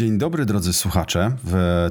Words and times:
Dzień 0.00 0.18
dobry 0.18 0.46
drodzy 0.46 0.72
słuchacze, 0.72 1.36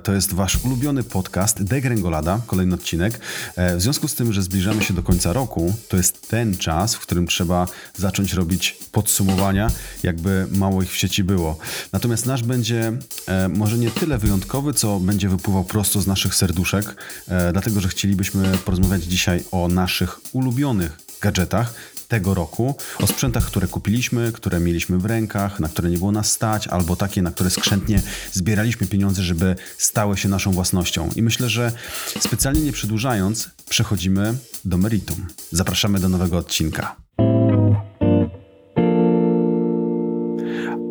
to 0.04 0.14
jest 0.14 0.34
wasz 0.34 0.66
ulubiony 0.66 1.04
podcast 1.04 1.64
Degrengolada, 1.64 2.42
kolejny 2.48 2.76
odcinek. 2.76 3.20
E, 3.56 3.76
w 3.76 3.82
związku 3.82 4.08
z 4.08 4.16
tym, 4.16 4.34
że 4.34 4.42
zbliżamy 4.42 4.84
się 4.84 4.94
do 4.94 5.04
końca 5.04 5.34
roku, 5.34 5.74
to 5.90 5.98
jest 5.98 6.30
ten 6.30 6.58
czas, 6.58 6.96
w 6.96 7.00
którym 7.00 7.28
trzeba 7.28 7.68
zacząć 7.98 8.34
robić 8.34 8.78
podsumowania, 8.92 9.72
jakby 10.04 10.48
mało 10.52 10.84
ich 10.84 10.92
w 10.92 10.98
sieci 10.98 11.24
było. 11.24 11.58
Natomiast 11.92 12.26
nasz 12.26 12.44
będzie 12.44 12.94
e, 13.28 13.48
może 13.48 13.78
nie 13.78 13.92
tyle 13.92 14.18
wyjątkowy, 14.18 14.74
co 14.74 15.00
będzie 15.00 15.30
wypływał 15.30 15.64
prosto 15.64 16.02
z 16.02 16.08
naszych 16.08 16.36
serduszek, 16.36 16.96
e, 17.28 17.52
dlatego 17.52 17.82
że 17.82 17.90
chcielibyśmy 17.90 18.58
porozmawiać 18.66 19.04
dzisiaj 19.04 19.44
o 19.52 19.68
naszych 19.68 20.20
ulubionych 20.34 20.98
gadżetach, 21.22 21.74
tego 22.10 22.34
roku, 22.34 22.76
o 23.00 23.08
sprzętach, 23.08 23.46
które 23.46 23.68
kupiliśmy, 23.68 24.32
które 24.32 24.60
mieliśmy 24.60 24.98
w 24.98 25.06
rękach, 25.06 25.60
na 25.60 25.70
które 25.70 25.90
nie 25.90 25.98
było 25.98 26.12
nas 26.12 26.32
stać, 26.32 26.68
albo 26.68 26.96
takie, 26.96 27.22
na 27.22 27.32
które 27.32 27.50
skrzętnie 27.50 28.02
zbieraliśmy 28.32 28.88
pieniądze, 28.88 29.24
żeby 29.24 29.56
stały 29.78 30.18
się 30.18 30.30
naszą 30.30 30.52
własnością. 30.52 31.10
I 31.16 31.22
myślę, 31.22 31.50
że 31.50 31.72
specjalnie 32.20 32.62
nie 32.62 32.72
przedłużając, 32.72 33.50
przechodzimy 33.70 34.34
do 34.66 34.78
meritum. 34.78 35.28
Zapraszamy 35.52 36.00
do 36.00 36.10
nowego 36.10 36.38
odcinka. 36.38 36.96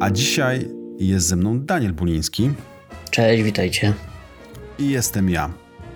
A 0.00 0.10
dzisiaj 0.10 0.68
jest 0.98 1.26
ze 1.26 1.36
mną 1.36 1.60
Daniel 1.60 1.92
Buliński. 1.92 2.50
Cześć, 3.10 3.42
witajcie. 3.42 3.94
I 4.78 4.88
jestem 4.88 5.30
ja, 5.30 5.50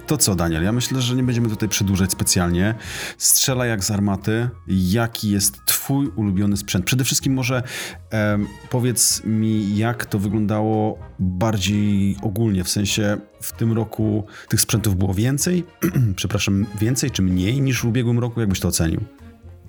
to 0.07 0.17
co, 0.17 0.35
Daniel? 0.35 0.63
Ja 0.63 0.73
myślę, 0.73 1.01
że 1.01 1.15
nie 1.17 1.23
będziemy 1.23 1.49
tutaj 1.49 1.69
przedłużać 1.69 2.13
specjalnie. 2.13 2.75
Strzela 3.19 3.67
jak 3.67 3.85
z 3.85 3.91
armaty. 3.91 4.49
Jaki 4.69 5.31
jest 5.31 5.65
Twój 5.67 6.07
ulubiony 6.07 6.57
sprzęt? 6.57 6.85
Przede 6.85 7.05
wszystkim, 7.05 7.35
może 7.35 7.63
e, 8.13 8.39
powiedz 8.71 9.25
mi, 9.25 9.77
jak 9.77 10.07
to 10.07 10.19
wyglądało 10.19 10.99
bardziej 11.19 12.17
ogólnie, 12.23 12.65
w 12.65 12.69
sensie 12.69 13.17
w 13.43 13.53
tym 13.53 13.73
roku 13.73 14.27
tych 14.49 14.61
sprzętów 14.61 14.97
było 14.97 15.15
więcej, 15.15 15.65
przepraszam, 16.17 16.67
więcej 16.81 17.11
czy 17.11 17.23
mniej 17.23 17.61
niż 17.61 17.81
w 17.81 17.85
ubiegłym 17.85 18.19
roku? 18.19 18.41
Jakbyś 18.41 18.61
to 18.61 18.69
ocenił? 18.69 19.01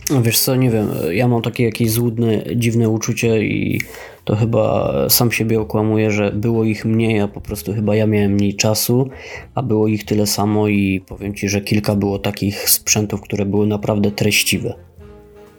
No 0.10 0.22
wiesz 0.22 0.40
co, 0.40 0.56
nie 0.56 0.70
wiem, 0.70 0.88
ja 1.12 1.28
mam 1.28 1.42
takie 1.42 1.64
jakieś 1.64 1.92
złudne, 1.92 2.44
dziwne 2.56 2.90
uczucie 2.90 3.44
i 3.44 3.82
to 4.24 4.36
chyba 4.36 4.94
sam 5.10 5.32
siebie 5.32 5.60
okłamuję, 5.60 6.12
że 6.12 6.32
było 6.32 6.64
ich 6.64 6.86
mniej, 6.86 7.20
a 7.20 7.28
po 7.28 7.42
prostu 7.42 7.74
chyba 7.74 7.96
ja 7.96 8.08
miałem 8.08 8.32
mniej 8.32 8.56
czasu, 8.56 9.10
a 9.56 9.64
było 9.64 9.88
ich 9.88 10.06
tyle 10.06 10.28
samo 10.28 10.68
i 10.68 11.04
powiem 11.08 11.36
Ci, 11.36 11.50
że 11.50 11.62
kilka 11.62 11.96
było 11.96 12.20
takich 12.20 12.70
sprzętów, 12.70 13.22
które 13.22 13.46
były 13.46 13.68
naprawdę 13.68 14.12
treściwe. 14.12 14.74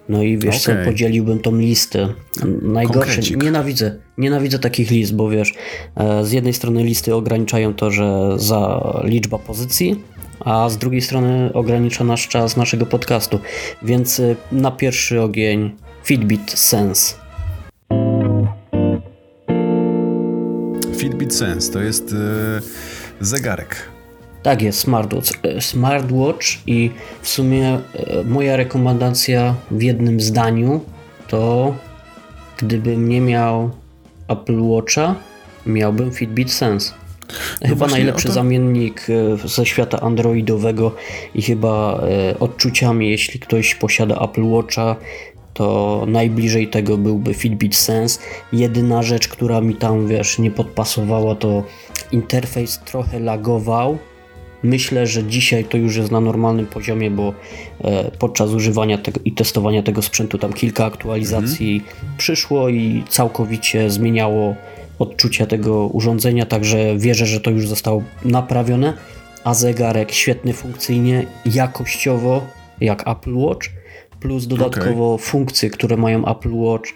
No 0.08 0.22
i 0.22 0.38
wiesz 0.38 0.62
okay. 0.62 0.84
co, 0.84 0.90
podzieliłbym 0.90 1.38
tą 1.38 1.56
listę. 1.56 2.08
Najgorsze, 2.62 3.20
nienawidzę, 3.36 3.98
nienawidzę 4.18 4.58
takich 4.58 4.90
list, 4.90 5.14
bo 5.14 5.30
wiesz, 5.30 5.54
e, 5.96 6.24
z 6.24 6.32
jednej 6.32 6.52
strony 6.52 6.84
listy 6.84 7.14
ograniczają 7.14 7.74
to, 7.74 7.90
że 7.90 8.32
za 8.36 8.82
liczba 9.04 9.38
pozycji, 9.38 10.00
a 10.40 10.68
z 10.68 10.78
drugiej 10.78 11.00
strony 11.00 11.50
ogranicza 11.52 12.04
nasz 12.04 12.28
czas 12.28 12.56
naszego 12.56 12.86
podcastu. 12.86 13.40
Więc 13.82 14.18
y, 14.18 14.36
na 14.52 14.70
pierwszy 14.70 15.22
ogień 15.22 15.74
Fitbit 16.04 16.50
Sense. 16.50 17.14
Fitbit 20.96 21.34
Sense 21.34 21.72
to 21.72 21.80
jest 21.80 22.12
yy, 22.12 22.18
zegarek. 23.20 23.77
Tak 24.42 24.62
jest, 24.62 24.78
smartwatch. 24.78 25.30
Y, 25.44 25.60
smartwatch 25.60 26.46
i 26.66 26.90
w 27.22 27.28
sumie 27.28 27.80
yy, 27.94 28.24
moja 28.24 28.56
rekomendacja 28.56 29.55
w 29.70 29.82
jednym 29.82 30.20
zdaniu 30.20 30.80
to 31.28 31.74
gdybym 32.56 33.08
nie 33.08 33.20
miał 33.20 33.70
Apple 34.28 34.61
Watcha, 34.61 35.14
miałbym 35.66 36.12
Fitbit 36.12 36.52
Sense. 36.52 37.03
No 37.62 37.68
chyba 37.68 37.86
najlepszy 37.86 38.28
to... 38.28 38.34
zamiennik 38.34 39.06
e, 39.45 39.48
ze 39.48 39.67
świata 39.67 40.00
androidowego 40.00 40.95
i 41.34 41.42
chyba 41.42 42.00
e, 42.30 42.39
odczuciami, 42.39 43.11
jeśli 43.11 43.40
ktoś 43.40 43.74
posiada 43.74 44.18
Apple 44.20 44.45
Watcha, 44.45 44.96
to 45.55 46.05
najbliżej 46.08 46.68
tego 46.68 46.98
byłby 46.98 47.34
Fitbit 47.34 47.77
Sense. 47.77 48.20
Jedyna 48.52 49.02
rzecz, 49.02 49.28
która 49.28 49.61
mi 49.61 49.74
tam, 49.74 50.06
wiesz, 50.06 50.39
nie 50.39 50.50
podpasowała, 50.50 51.34
to 51.34 51.62
interfejs 52.12 52.78
trochę 52.78 53.20
lagował. 53.20 53.98
Myślę, 54.62 55.06
że 55.06 55.24
dzisiaj 55.24 55.64
to 55.64 55.77
już 55.77 55.96
jest 55.96 56.11
na 56.11 56.20
normalnym 56.20 56.66
poziomie, 56.66 57.11
bo 57.11 57.34
e, 57.84 58.11
podczas 58.18 58.51
używania 58.51 58.98
tego 58.98 59.20
i 59.24 59.33
testowania 59.33 59.83
tego 59.83 60.02
sprzętu 60.02 60.39
tam 60.39 60.52
kilka 60.52 60.84
aktualizacji 60.84 61.83
mhm. 61.84 62.16
przyszło 62.18 62.68
i 62.68 63.05
całkowicie 63.08 63.90
zmieniało 63.90 64.56
odczucia 64.98 65.46
tego 65.46 65.86
urządzenia, 65.86 66.46
także 66.46 66.98
wierzę, 66.98 67.27
że 67.27 67.40
to 67.40 67.50
już 67.50 67.68
zostało 67.68 68.02
naprawione. 68.24 68.92
A 69.44 69.55
zegarek 69.55 70.12
świetny 70.12 70.52
funkcyjnie, 70.52 71.27
jakościowo, 71.46 72.46
jak 72.80 73.08
Apple 73.08 73.34
Watch, 73.34 73.68
plus 74.20 74.46
dodatkowo 74.46 75.14
okay. 75.14 75.27
funkcje, 75.27 75.70
które 75.70 75.96
mają 75.96 76.27
Apple 76.27 76.54
Watch, 76.54 76.90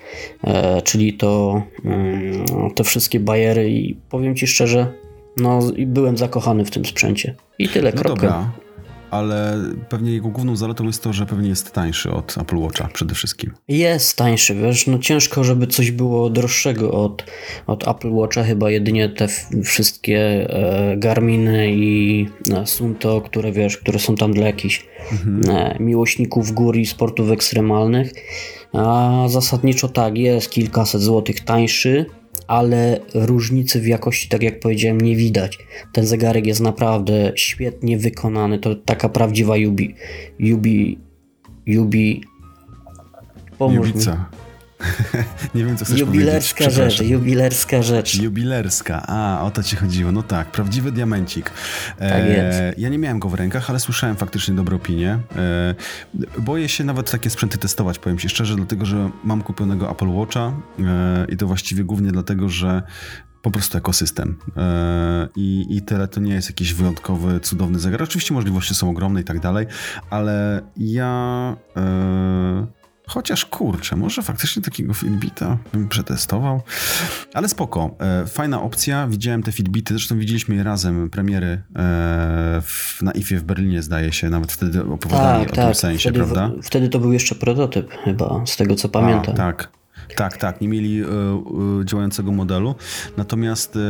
e, 0.44 0.82
czyli 0.82 1.12
to 1.12 1.62
mm, 1.84 2.44
te 2.75 2.84
wszystkie 2.84 3.20
bajery 3.20 3.70
i 3.70 3.94
powiem 3.94 4.37
Ci 4.37 4.47
szczerze, 4.47 4.92
no 5.37 5.60
byłem 5.87 6.16
zakochany 6.16 6.64
w 6.64 6.70
tym 6.70 6.84
sprzęcie. 6.84 7.34
I 7.58 7.69
tyle, 7.69 7.92
no 7.92 8.03
kropka. 8.03 8.26
Dobra 8.26 8.68
ale 9.10 9.58
pewnie 9.88 10.12
jego 10.12 10.28
główną 10.28 10.56
zaletą 10.56 10.84
jest 10.84 11.02
to, 11.02 11.12
że 11.12 11.26
pewnie 11.26 11.48
jest 11.48 11.72
tańszy 11.72 12.10
od 12.10 12.38
Apple 12.38 12.56
Watcha 12.56 12.88
przede 12.92 13.14
wszystkim. 13.14 13.52
Jest 13.69 14.16
tańszy, 14.16 14.54
wiesz, 14.54 14.86
no 14.86 14.98
ciężko, 14.98 15.44
żeby 15.44 15.66
coś 15.66 15.91
było 15.91 16.30
droższego 16.30 16.92
od, 16.92 17.24
od 17.66 17.88
Apple 17.88 18.10
Watcha, 18.10 18.44
chyba 18.44 18.70
jedynie 18.70 19.08
te 19.08 19.28
wszystkie 19.64 20.19
e, 20.50 20.96
Garminy 20.96 21.72
i 21.72 22.26
e, 22.52 22.66
Sunto, 22.66 23.20
które 23.20 23.52
wiesz, 23.52 23.76
które 23.76 23.98
są 23.98 24.14
tam 24.14 24.32
dla 24.32 24.46
jakichś 24.46 24.86
mhm. 25.12 25.56
e, 25.56 25.76
miłośników 25.80 26.52
gór 26.52 26.76
i 26.76 26.86
sportów 26.86 27.30
ekstremalnych. 27.30 28.12
A 28.72 29.25
zasadniczo 29.28 29.88
tak, 29.88 30.19
jest 30.19 30.50
kilkaset 30.50 31.02
złotych 31.02 31.40
tańszy, 31.40 32.06
ale 32.48 33.00
różnicy 33.14 33.81
w 33.81 33.86
jakości, 33.86 34.28
tak 34.28 34.42
jak 34.42 34.60
powiedziałem, 34.60 35.00
nie 35.00 35.16
widać. 35.16 35.59
Ten 35.92 36.06
zegarek 36.06 36.47
jest 36.47 36.60
naprawdę 36.60 37.32
świetnie 37.36 37.98
wykonany. 37.98 38.59
To 38.59 38.75
taka 38.75 39.09
prawdziwa 39.09 39.56
Yubi. 39.56 39.94
Yubi. 40.38 40.98
Yubi. 41.66 42.22
Pomóż 43.58 43.88
Jubica. 43.88 44.12
Mi. 44.12 44.47
nie 45.55 45.65
wiem, 45.65 45.77
co 45.77 45.84
chcesz 45.84 46.00
jubilerska 46.00 46.65
powiedzieć. 46.65 46.97
Rzecz, 46.97 47.09
jubilerska 47.09 47.83
rzecz. 47.83 48.22
Jubilerska, 48.22 49.03
a 49.06 49.43
o 49.43 49.50
to 49.50 49.62
ci 49.62 49.77
chodziło. 49.77 50.12
No 50.12 50.22
tak, 50.22 50.50
prawdziwy 50.50 50.93
diamencik. 50.93 51.50
E, 51.99 52.11
tak 52.11 52.28
jest. 52.28 52.78
Ja 52.78 52.88
nie 52.88 52.99
miałem 52.99 53.19
go 53.19 53.28
w 53.28 53.34
rękach, 53.34 53.71
ale 53.71 53.81
słyszałem 53.81 54.17
faktycznie 54.17 54.55
dobre 54.55 54.77
opinie. 54.77 55.19
E, 55.37 55.75
boję 56.38 56.69
się 56.69 56.84
nawet 56.84 57.11
takie 57.11 57.31
sprzęty 57.31 57.59
testować, 57.59 57.99
powiem 57.99 58.19
ci 58.19 58.28
szczerze, 58.28 58.56
dlatego, 58.56 58.87
że 58.87 59.11
mam 59.25 59.43
kupionego 59.43 59.91
Apple 59.91 60.09
Watcha 60.09 60.53
e, 60.78 61.27
i 61.28 61.37
to 61.37 61.47
właściwie 61.47 61.84
głównie 61.84 62.12
dlatego, 62.12 62.49
że 62.49 62.83
po 63.43 63.50
prostu 63.50 63.78
ekosystem. 63.78 64.37
E, 64.56 65.28
I, 65.37 65.67
I 65.71 65.83
tyle 65.83 66.09
to 66.09 66.21
nie 66.21 66.34
jest 66.34 66.49
jakiś 66.49 66.75
wyjątkowy, 66.75 67.41
cudowny 67.41 67.78
zegar. 67.78 68.03
Oczywiście 68.03 68.34
możliwości 68.34 68.75
są 68.75 68.91
ogromne 68.91 69.21
i 69.21 69.25
tak 69.25 69.41
dalej, 69.41 69.67
ale 70.11 70.62
ja 70.77 71.56
e, 71.77 72.57
Chociaż 73.08 73.44
kurczę, 73.44 73.96
może 73.96 74.22
faktycznie 74.22 74.62
takiego 74.62 74.94
Fitbita 74.94 75.58
bym 75.72 75.88
przetestował. 75.88 76.62
Ale 77.34 77.48
spoko, 77.48 77.96
e, 78.00 78.26
fajna 78.26 78.62
opcja. 78.62 79.06
Widziałem 79.06 79.42
te 79.42 79.52
Fitbity, 79.52 79.94
zresztą 79.94 80.19
widzieliśmy 80.19 80.54
je 80.54 80.62
razem, 80.62 81.10
premiery 81.10 81.46
e, 81.46 81.60
w, 82.62 82.99
na 83.02 83.12
IFie 83.12 83.38
w 83.38 83.43
Berlinie 83.43 83.82
zdaje 83.82 84.12
się, 84.12 84.31
nawet 84.31 84.52
wtedy 84.52 84.84
opowiadali 84.84 85.44
tak, 85.44 85.52
o 85.52 85.56
tak. 85.56 85.64
tym 85.64 85.75
sensie, 85.75 86.10
wtedy, 86.10 86.19
prawda? 86.19 86.50
W, 86.62 86.66
wtedy 86.66 86.88
to 86.88 86.99
był 86.99 87.12
jeszcze 87.12 87.34
prototyp 87.34 87.90
chyba, 88.05 88.43
z 88.46 88.56
tego 88.56 88.75
co 88.75 88.88
pamiętam. 88.88 89.34
A, 89.34 89.37
tak. 89.37 89.69
Tak, 90.16 90.37
tak, 90.37 90.61
nie 90.61 90.69
mieli 90.69 91.02
y, 91.02 91.06
y, 91.82 91.84
działającego 91.84 92.32
modelu, 92.32 92.75
natomiast 93.16 93.76
y, 93.76 93.81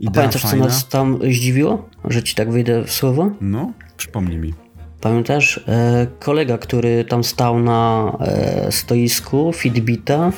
idea 0.00 0.10
A 0.10 0.14
pamiętasz, 0.14 0.42
fajna. 0.42 0.58
co 0.58 0.64
nas 0.64 0.88
tam 0.88 1.18
zdziwiło? 1.30 1.88
Że 2.04 2.22
ci 2.22 2.34
tak 2.34 2.52
wyjdę 2.52 2.84
w 2.84 2.92
słowo? 2.92 3.30
No, 3.40 3.72
przypomnij 3.96 4.38
mi. 4.38 4.65
Pamiętasz? 5.06 5.60
E, 5.68 6.06
kolega, 6.18 6.58
który 6.58 7.04
tam 7.04 7.24
stał 7.24 7.58
na 7.58 8.12
e, 8.20 8.72
stoisku 8.72 9.52
Fitbita, 9.52 10.32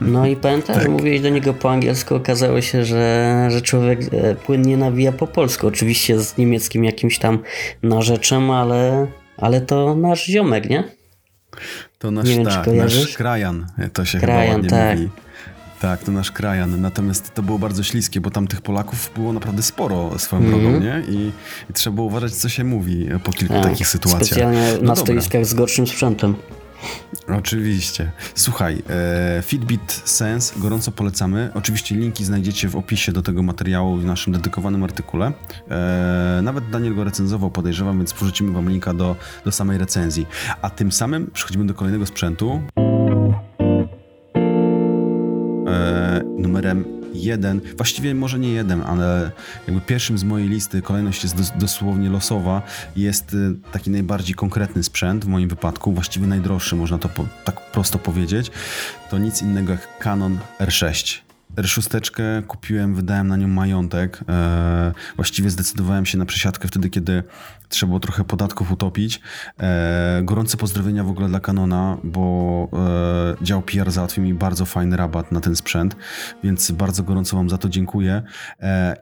no 0.00 0.26
i 0.26 0.36
pamiętasz, 0.36 0.76
tak. 0.76 0.82
że 0.82 0.88
mówiłeś 0.88 1.20
do 1.20 1.28
niego 1.28 1.54
po 1.54 1.70
angielsku, 1.70 2.14
okazało 2.14 2.60
się, 2.60 2.84
że, 2.84 3.48
że 3.50 3.62
człowiek 3.62 4.00
e, 4.12 4.34
płynnie 4.34 4.76
nawija 4.76 5.12
po 5.12 5.26
polsku, 5.26 5.66
oczywiście 5.66 6.20
z 6.20 6.36
niemieckim 6.36 6.84
jakimś 6.84 7.18
tam 7.18 7.38
narzeczem, 7.82 8.50
ale, 8.50 9.06
ale 9.36 9.60
to 9.60 9.96
nasz 9.96 10.26
ziomek, 10.26 10.70
nie? 10.70 10.84
To 11.98 12.10
nasz, 12.10 12.28
nie 12.28 12.36
wiem, 12.36 12.44
tak, 12.44 12.66
nasz 12.66 13.16
krajan, 13.16 13.66
to 13.92 14.04
się 14.04 14.18
krajan, 14.18 14.46
chyba 14.46 14.54
ładnie 14.54 14.70
tak. 14.70 14.98
mówi. 14.98 15.10
Tak, 15.80 16.04
to 16.04 16.12
nasz 16.12 16.30
krajan. 16.30 16.80
Natomiast 16.80 17.34
to 17.34 17.42
było 17.42 17.58
bardzo 17.58 17.82
śliskie, 17.82 18.20
bo 18.20 18.30
tam 18.30 18.46
tych 18.46 18.60
Polaków 18.60 19.10
było 19.14 19.32
naprawdę 19.32 19.62
sporo 19.62 20.18
swoją 20.18 20.42
mm 20.42 20.54
-hmm. 20.54 20.62
drogą, 20.62 20.80
nie? 20.80 21.02
I, 21.08 21.32
I, 21.70 21.72
trzeba 21.72 21.94
było 21.94 22.06
uważać, 22.06 22.32
co 22.32 22.48
się 22.48 22.64
mówi 22.64 23.08
po 23.24 23.32
kilku 23.32 23.60
takich 23.62 23.88
sytuacjach. 23.88 24.26
Specjalnie 24.26 24.72
no 24.72 24.82
na 24.82 24.94
dobra. 24.94 24.96
stoiskach 24.96 25.46
z 25.46 25.54
gorszym 25.54 25.86
sprzętem. 25.86 26.34
Oczywiście. 27.38 28.12
Słuchaj, 28.34 28.82
e, 28.90 29.42
Fitbit 29.42 30.02
Sense 30.04 30.60
gorąco 30.60 30.92
polecamy. 30.92 31.50
Oczywiście 31.54 31.94
linki 31.94 32.24
znajdziecie 32.24 32.68
w 32.68 32.76
opisie 32.76 33.12
do 33.12 33.22
tego 33.22 33.42
materiału 33.42 33.96
w 33.96 34.04
naszym 34.04 34.32
dedykowanym 34.32 34.84
artykule. 34.84 35.32
E, 35.70 36.40
nawet 36.42 36.70
Daniel 36.70 36.94
go 36.94 37.04
recenzował, 37.04 37.50
podejrzewam, 37.50 37.98
więc 37.98 38.12
wrzucimy 38.12 38.52
wam 38.52 38.68
linka 38.68 38.94
do, 38.94 39.16
do 39.44 39.52
samej 39.52 39.78
recenzji. 39.78 40.26
A 40.62 40.70
tym 40.70 40.92
samym 40.92 41.30
przechodzimy 41.30 41.66
do 41.66 41.74
kolejnego 41.74 42.06
sprzętu. 42.06 42.60
E, 45.70 46.22
numerem 46.38 47.00
jeden, 47.14 47.60
właściwie 47.76 48.14
może 48.14 48.38
nie 48.38 48.52
jeden, 48.52 48.82
ale 48.82 49.30
jakby 49.66 49.80
pierwszym 49.80 50.18
z 50.18 50.24
mojej 50.24 50.48
listy, 50.48 50.82
kolejność 50.82 51.22
jest 51.22 51.36
dos 51.36 51.52
dosłownie 51.58 52.10
losowa, 52.10 52.62
jest 52.96 53.34
y, 53.34 53.54
taki 53.72 53.90
najbardziej 53.90 54.34
konkretny 54.34 54.82
sprzęt 54.82 55.24
w 55.24 55.28
moim 55.28 55.48
wypadku, 55.48 55.92
właściwie 55.92 56.26
najdroższy, 56.26 56.76
można 56.76 56.98
to 56.98 57.08
tak 57.44 57.70
prosto 57.70 57.98
powiedzieć, 57.98 58.50
to 59.10 59.18
nic 59.18 59.42
innego 59.42 59.72
jak 59.72 59.98
Canon 59.98 60.38
R6. 60.60 61.29
R6 61.56 62.42
kupiłem, 62.46 62.94
wydałem 62.94 63.28
na 63.28 63.36
nią 63.36 63.48
majątek. 63.48 64.24
E, 64.28 64.92
właściwie 65.16 65.50
zdecydowałem 65.50 66.06
się 66.06 66.18
na 66.18 66.26
przesiadkę 66.26 66.68
wtedy, 66.68 66.90
kiedy 66.90 67.22
trzeba 67.68 67.88
było 67.88 68.00
trochę 68.00 68.24
podatków 68.24 68.72
utopić. 68.72 69.20
E, 69.60 70.20
gorące 70.24 70.56
pozdrowienia 70.56 71.04
w 71.04 71.08
ogóle 71.08 71.28
dla 71.28 71.40
Canona, 71.40 71.98
bo 72.04 72.68
e, 73.40 73.44
dział 73.44 73.62
PR 73.62 73.90
załatwił 73.90 74.24
mi 74.24 74.34
bardzo 74.34 74.64
fajny 74.64 74.96
rabat 74.96 75.32
na 75.32 75.40
ten 75.40 75.56
sprzęt, 75.56 75.96
więc 76.44 76.70
bardzo 76.70 77.02
gorąco 77.02 77.36
Wam 77.36 77.50
za 77.50 77.58
to 77.58 77.68
dziękuję. 77.68 78.22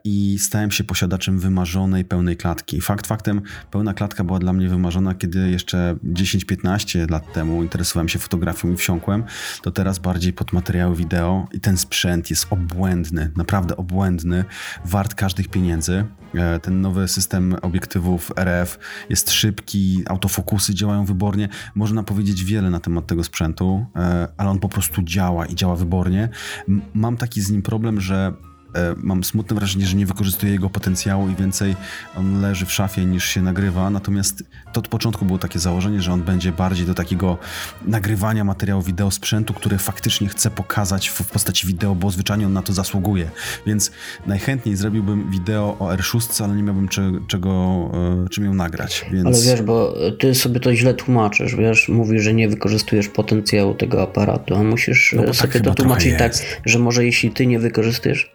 I 0.03 0.37
stałem 0.39 0.71
się 0.71 0.83
posiadaczem 0.83 1.39
wymarzonej 1.39 2.05
pełnej 2.05 2.37
klatki. 2.37 2.81
Fakt 2.81 3.07
faktem, 3.07 3.41
pełna 3.71 3.93
klatka 3.93 4.23
była 4.23 4.39
dla 4.39 4.53
mnie 4.53 4.67
wymarzona, 4.67 5.15
kiedy 5.15 5.49
jeszcze 5.49 5.95
10-15 6.03 7.11
lat 7.11 7.33
temu 7.33 7.63
interesowałem 7.63 8.09
się 8.09 8.19
fotografią 8.19 8.71
i 8.71 8.75
wsiąkłem, 8.75 9.23
to 9.61 9.71
teraz 9.71 9.99
bardziej 9.99 10.33
pod 10.33 10.53
materiały 10.53 10.95
wideo 10.95 11.47
i 11.51 11.59
ten 11.59 11.77
sprzęt 11.77 12.29
jest 12.29 12.38
obłędny, 12.49 13.31
naprawdę 13.37 13.77
obłędny, 13.77 14.45
wart 14.85 15.15
każdych 15.15 15.47
pieniędzy. 15.47 16.05
E, 16.35 16.59
ten 16.59 16.81
nowy 16.81 17.07
system 17.07 17.55
obiektywów 17.61 18.31
RF 18.35 18.79
jest 19.09 19.31
szybki, 19.31 20.03
autofokusy 20.07 20.75
działają 20.75 21.05
wybornie. 21.05 21.49
Można 21.75 22.03
powiedzieć 22.03 22.43
wiele 22.43 22.69
na 22.69 22.79
temat 22.79 23.07
tego 23.07 23.23
sprzętu, 23.23 23.85
e, 23.95 24.27
ale 24.37 24.49
on 24.49 24.59
po 24.59 24.69
prostu 24.69 25.01
działa 25.03 25.45
i 25.45 25.55
działa 25.55 25.75
wybornie. 25.75 26.29
Mam 26.93 27.17
taki 27.17 27.41
z 27.41 27.51
nim 27.51 27.61
problem, 27.61 28.01
że 28.01 28.33
mam 28.97 29.23
smutne 29.23 29.55
wrażenie, 29.55 29.85
że 29.85 29.95
nie 29.95 30.05
wykorzystuję 30.05 30.51
jego 30.51 30.69
potencjału 30.69 31.29
i 31.29 31.35
więcej 31.35 31.75
on 32.17 32.41
leży 32.41 32.65
w 32.65 32.73
szafie 32.73 33.05
niż 33.05 33.25
się 33.25 33.41
nagrywa. 33.41 33.89
Natomiast 33.89 34.43
to 34.73 34.79
od 34.79 34.87
początku 34.87 35.25
było 35.25 35.39
takie 35.39 35.59
założenie, 35.59 36.01
że 36.01 36.13
on 36.13 36.23
będzie 36.23 36.51
bardziej 36.51 36.85
do 36.85 36.93
takiego 36.93 37.37
nagrywania 37.85 38.43
materiału 38.43 38.81
wideo 38.81 39.11
sprzętu, 39.11 39.53
który 39.53 39.77
faktycznie 39.77 40.27
chcę 40.27 40.51
pokazać 40.51 41.07
w 41.07 41.31
postaci 41.31 41.67
wideo, 41.67 41.95
bo 41.95 42.11
zwyczajnie 42.11 42.45
on 42.45 42.53
na 42.53 42.61
to 42.61 42.73
zasługuje. 42.73 43.29
Więc 43.67 43.91
najchętniej 44.27 44.75
zrobiłbym 44.75 45.31
wideo 45.31 45.77
o 45.79 45.95
R6, 45.95 46.43
ale 46.43 46.55
nie 46.55 46.63
miałbym 46.63 46.87
czego, 47.27 47.51
e, 48.25 48.29
czym 48.29 48.45
ją 48.45 48.53
nagrać. 48.53 49.05
Więc... 49.11 49.27
Ale 49.27 49.41
wiesz, 49.41 49.61
bo 49.61 49.93
ty 50.19 50.35
sobie 50.35 50.59
to 50.59 50.75
źle 50.75 50.93
tłumaczysz, 50.93 51.55
wiesz, 51.55 51.89
mówisz, 51.89 52.23
że 52.23 52.33
nie 52.33 52.49
wykorzystujesz 52.49 53.07
potencjału 53.07 53.73
tego 53.73 54.01
aparatu, 54.01 54.55
a 54.55 54.63
musisz 54.63 55.13
no 55.17 55.33
sobie 55.33 55.53
tak 55.53 55.61
to 55.61 55.73
tłumaczyć 55.73 56.13
tak, 56.17 56.33
że 56.65 56.79
może 56.79 57.05
jeśli 57.05 57.31
ty 57.31 57.47
nie 57.47 57.59
wykorzystujesz 57.59 58.31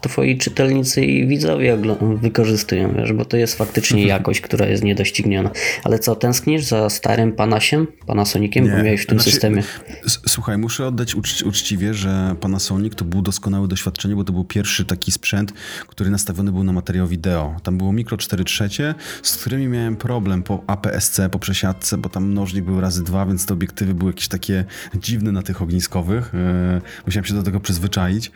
twoi 0.00 0.38
czytelnicy 0.38 1.04
i 1.04 1.26
widzowie 1.26 1.78
wykorzystują, 2.16 2.94
wiesz, 2.96 3.12
bo 3.12 3.24
to 3.24 3.36
jest 3.36 3.54
faktycznie 3.54 4.06
jakość, 4.06 4.40
która 4.40 4.66
jest 4.66 4.84
niedościgniona. 4.84 5.50
Ale 5.84 5.98
co, 5.98 6.16
tęsknisz 6.16 6.64
za 6.64 6.90
starym 6.90 7.32
Panasiem, 7.32 7.86
Panasoniciem, 8.06 8.64
nie. 8.64 8.70
bo 8.70 8.76
miałeś 8.76 9.02
w 9.02 9.06
tym 9.06 9.18
znaczy, 9.18 9.30
systemie? 9.30 9.62
Słuchaj, 10.06 10.58
muszę 10.58 10.86
oddać 10.86 11.14
ucz 11.14 11.42
uczciwie, 11.42 11.94
że 11.94 12.36
Panasonic 12.40 12.94
to 12.94 13.04
było 13.04 13.22
doskonałe 13.22 13.68
doświadczenie, 13.68 14.16
bo 14.16 14.24
to 14.24 14.32
był 14.32 14.44
pierwszy 14.44 14.84
taki 14.84 15.12
sprzęt, 15.12 15.52
który 15.86 16.10
nastawiony 16.10 16.52
był 16.52 16.64
na 16.64 16.72
materiał 16.72 17.06
wideo. 17.06 17.56
Tam 17.62 17.78
było 17.78 17.92
mikro 17.92 18.16
4 18.16 18.44
trzecie, 18.44 18.94
z 19.22 19.36
którymi 19.36 19.68
miałem 19.68 19.96
problem 19.96 20.42
po 20.42 20.64
APS-C, 20.66 21.28
po 21.28 21.38
przesiadce, 21.38 21.98
bo 21.98 22.08
tam 22.08 22.24
mnożnik 22.24 22.64
był 22.64 22.80
razy 22.80 23.04
dwa, 23.04 23.26
więc 23.26 23.46
te 23.46 23.54
obiektywy 23.54 23.94
były 23.94 24.10
jakieś 24.10 24.28
takie 24.28 24.64
dziwne 24.94 25.32
na 25.32 25.42
tych 25.42 25.62
ogniskowych. 25.62 26.34
E, 26.34 26.80
musiałem 27.06 27.24
się 27.24 27.34
do 27.34 27.42
tego 27.42 27.60
przyzwyczaić. 27.60 28.32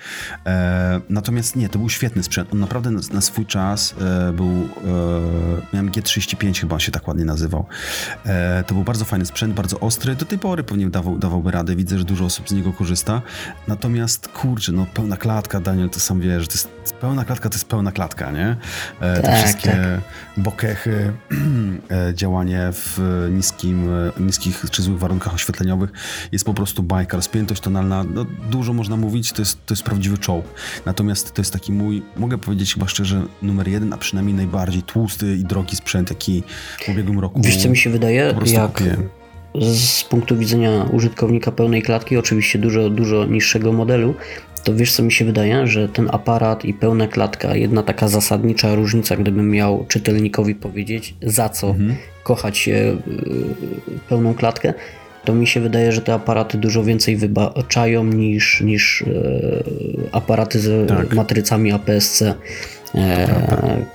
Natomiast 1.15 1.57
nie, 1.57 1.69
to 1.69 1.79
był 1.79 1.91
świetny 1.91 2.23
sprzęt. 2.23 2.53
On 2.53 2.59
naprawdę 2.59 2.91
na, 2.91 3.01
na 3.13 3.21
swój 3.21 3.47
czas 3.47 3.95
e, 4.01 4.33
był. 4.33 4.47
E, 4.47 4.69
miałem 5.73 5.91
G35 5.91 6.61
chyba 6.61 6.81
się 6.81 6.93
tak 6.93 7.09
ładnie 7.09 7.25
nazywał. 7.25 7.67
E, 8.27 8.65
to 8.67 8.75
był 8.75 8.85
bardzo 8.85 9.05
fajny 9.05 9.27
sprzęt, 9.27 9.55
bardzo 9.55 9.81
ostry. 9.81 10.17
Do 10.17 10.25
tej 10.25 10.39
pory 10.39 10.65
pewnie 10.65 10.91
dawał, 10.91 11.19
dawałby 11.19 11.51
radę. 11.51 11.77
Widzę, 11.77 11.99
że 11.99 12.05
dużo 12.05 12.25
osób 12.25 12.49
z 12.49 12.53
niego 12.53 12.73
korzysta. 12.73 13.23
Natomiast 13.69 14.29
kurczę, 14.29 14.73
no 14.73 14.87
pełna 14.95 15.17
klatka, 15.17 15.61
Daniel, 15.61 15.91
to 15.91 16.01
sam 16.01 16.21
wiesz, 16.21 16.49
to 16.49 16.55
jest 16.55 16.69
pełna 17.01 17.25
klatka, 17.25 17.49
to 17.49 17.55
jest 17.55 17.69
pełna 17.69 17.93
klatka, 17.93 18.31
nie? 18.31 18.57
E, 19.01 19.23
tak, 19.23 19.25
te 19.25 19.43
wszystkie 19.43 19.71
tak. 19.71 20.45
bokechy, 20.45 21.13
e, 21.91 22.15
działanie 22.15 22.69
w 22.73 23.01
niskim, 23.33 23.89
e, 24.19 24.23
niskich 24.23 24.65
czy 24.71 24.83
złych 24.83 24.99
warunkach 24.99 25.35
oświetleniowych 25.35 25.91
jest 26.33 26.45
po 26.45 26.55
prostu 26.55 26.83
bajka. 26.83 27.17
Rozpiętość 27.17 27.61
tonalna, 27.61 28.05
no, 28.15 28.27
dużo 28.51 28.73
można 28.73 28.97
mówić, 28.97 29.33
to 29.33 29.43
jest, 29.43 29.67
to 29.67 29.75
jest 29.75 29.83
prawdziwy 29.83 30.19
czołg. 30.19 30.47
Natomiast 30.87 31.04
Natomiast 31.05 31.33
to 31.33 31.43
jest 31.43 31.53
taki 31.53 31.73
mój, 31.73 32.03
mogę 32.17 32.39
powiedzieć 32.39 32.75
chyba 32.75 32.89
szczerze, 32.89 33.23
numer 33.43 33.69
jeden, 33.69 33.93
a 33.93 33.97
przynajmniej 33.97 34.37
najbardziej 34.37 34.83
tłusty 34.83 35.37
i 35.37 35.45
drogi 35.45 35.77
sprzęt, 35.77 36.11
jaki 36.11 36.43
w 36.85 36.89
ubiegłym 36.89 37.19
roku. 37.21 37.41
Wiesz, 37.43 37.57
co 37.57 37.69
mi 37.69 37.77
się 37.77 37.91
wydaje? 37.91 38.35
Jak 38.47 38.83
z 39.73 40.05
punktu 40.05 40.37
widzenia 40.37 40.87
użytkownika 40.93 41.53
pełnej 41.53 41.83
klatki, 41.83 42.17
oczywiście 42.17 42.59
dużo, 42.59 42.91
dużo 42.91 43.25
niższego 43.25 43.73
modelu, 43.73 44.15
to 44.65 44.75
wiesz 44.75 44.93
co 44.93 45.03
mi 45.03 45.13
się 45.13 45.25
wydaje, 45.25 45.67
że 45.67 45.89
ten 45.89 46.09
aparat 46.13 46.65
i 46.65 46.75
pełna 46.75 47.09
klatka, 47.09 47.57
jedna 47.57 47.83
taka 47.83 48.09
zasadnicza 48.09 48.75
różnica, 48.75 49.17
gdybym 49.17 49.51
miał 49.51 49.85
czytelnikowi 49.89 50.55
powiedzieć, 50.55 51.15
za 51.23 51.49
co 51.49 51.71
mhm. 51.71 51.97
kochać 52.23 52.69
y, 52.69 52.97
pełną 54.09 54.35
klatkę, 54.35 54.75
to 55.25 55.35
mi 55.35 55.47
się 55.47 55.61
wydaje, 55.61 55.93
że 55.93 56.01
te 56.01 56.15
aparaty 56.15 56.59
dużo 56.59 56.85
więcej 56.85 57.17
wybaczają 57.17 58.05
niż, 58.05 58.61
niż 58.61 59.03
e, 59.03 59.07
aparaty 60.13 60.61
z 60.61 60.89
tak. 60.89 61.15
matrycami 61.15 61.73
APS-C. 61.73 62.35
E, 62.95 63.87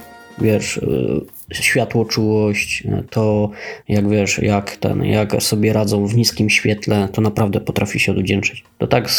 wiesz, 0.42 0.78
e, 0.78 1.56
światłoczułość, 1.64 2.84
e, 2.86 3.04
to 3.10 3.50
jak 3.88 4.10
wiesz, 4.10 4.40
jak 4.40 4.78
ten, 4.78 5.04
jak 5.04 5.44
sobie 5.44 5.74
radzą 5.74 6.08
w 6.08 6.16
niskim 6.16 6.50
świetle, 6.50 7.08
to 7.12 7.22
naprawdę 7.22 7.62
potrafi 7.62 8.00
się 8.00 8.12
odwdzięczyć. 8.12 8.64
To 8.78 8.88
tak, 8.88 9.10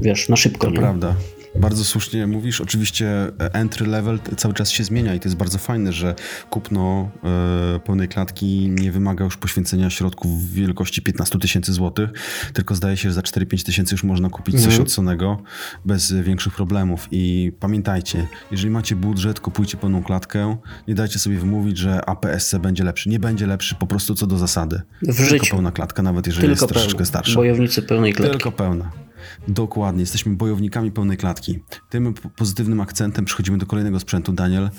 wiesz, 0.00 0.28
na 0.28 0.36
szybko. 0.36 0.66
To 0.66 0.72
nie? 0.72 0.78
prawda. 0.78 1.14
Bardzo 1.54 1.84
słusznie 1.84 2.26
mówisz. 2.26 2.60
Oczywiście 2.60 3.08
e, 3.08 3.54
entry 3.54 3.86
level 3.86 4.18
cały 4.36 4.54
czas 4.54 4.70
się 4.70 4.84
zmienia 4.84 5.14
i 5.14 5.20
to 5.20 5.28
jest 5.28 5.36
bardzo 5.36 5.58
fajne, 5.58 5.92
że 5.92 6.14
kupno 6.50 7.10
e, 7.24 7.80
pełnej 7.80 8.08
klatki 8.08 8.68
nie 8.70 8.92
wymaga 8.92 9.24
już 9.24 9.36
poświęcenia 9.36 9.90
środków 9.90 10.44
w 10.44 10.54
wielkości 10.54 11.02
15 11.02 11.38
tysięcy 11.38 11.72
złotych, 11.72 12.10
tylko 12.52 12.74
zdaje 12.74 12.96
się, 12.96 13.08
że 13.08 13.14
za 13.14 13.20
4-5 13.20 13.66
tysięcy 13.66 13.94
już 13.94 14.04
można 14.04 14.30
kupić 14.30 14.54
coś 14.54 14.64
mhm. 14.64 14.82
od 14.82 14.92
Sonego 14.92 15.42
bez 15.84 16.12
większych 16.12 16.54
problemów. 16.54 17.08
I 17.10 17.52
pamiętajcie, 17.60 18.26
jeżeli 18.50 18.70
macie 18.70 18.96
budżet, 18.96 19.40
kupujcie 19.40 19.76
pełną 19.76 20.02
klatkę. 20.02 20.56
Nie 20.88 20.94
dajcie 20.94 21.18
sobie 21.18 21.38
wymówić, 21.38 21.78
że 21.78 22.08
APS-C 22.08 22.58
będzie 22.58 22.84
lepszy. 22.84 23.08
Nie 23.08 23.18
będzie 23.18 23.46
lepszy 23.46 23.74
po 23.74 23.86
prostu 23.86 24.14
co 24.14 24.26
do 24.26 24.38
zasady. 24.38 24.80
W 25.02 25.16
Tylko 25.16 25.24
życiu. 25.24 25.50
pełna 25.50 25.72
klatka, 25.72 26.02
nawet 26.02 26.26
jeżeli 26.26 26.48
Tylko 26.48 26.64
jest 26.64 26.74
troszeczkę 26.74 27.04
starsza. 27.06 27.34
Bojownicy 27.34 27.82
pełnej 27.82 28.12
klatki. 28.12 28.32
Tylko 28.32 28.52
pełna. 28.52 29.07
Dokładnie, 29.48 30.00
jesteśmy 30.00 30.36
bojownikami 30.36 30.90
pełnej 30.90 31.16
klatki. 31.16 31.58
Tym 31.90 32.14
pozytywnym 32.36 32.80
akcentem 32.80 33.24
przechodzimy 33.24 33.58
do 33.58 33.66
kolejnego 33.66 34.00
sprzętu, 34.00 34.32
Daniel. 34.32 34.70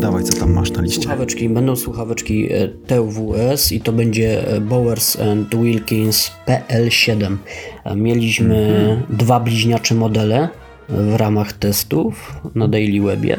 Dawaj, 0.00 0.24
co 0.24 0.40
tam 0.40 0.52
masz 0.52 0.70
na 0.70 0.82
liście? 0.82 1.02
Słuchaweczki, 1.02 1.48
będą 1.48 1.76
słuchaweczki 1.76 2.52
e, 2.52 2.68
TWS 2.68 3.72
i 3.72 3.80
to 3.80 3.92
będzie 3.92 4.48
e, 4.48 4.60
Bowers 4.60 5.20
and 5.20 5.56
Wilkins 5.56 6.30
PL7. 6.46 7.36
E, 7.84 7.96
mieliśmy 7.96 8.56
mm 8.56 9.00
-hmm. 9.00 9.16
dwa 9.16 9.40
bliźniacze 9.40 9.94
modele 9.94 10.48
w 10.88 11.14
ramach 11.14 11.52
testów 11.52 12.40
na 12.54 12.68
Daily 12.68 13.00
Webie 13.00 13.36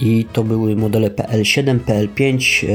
i 0.00 0.26
to 0.32 0.44
były 0.44 0.76
modele 0.76 1.10
PL7, 1.10 1.78
PL5, 1.78 2.66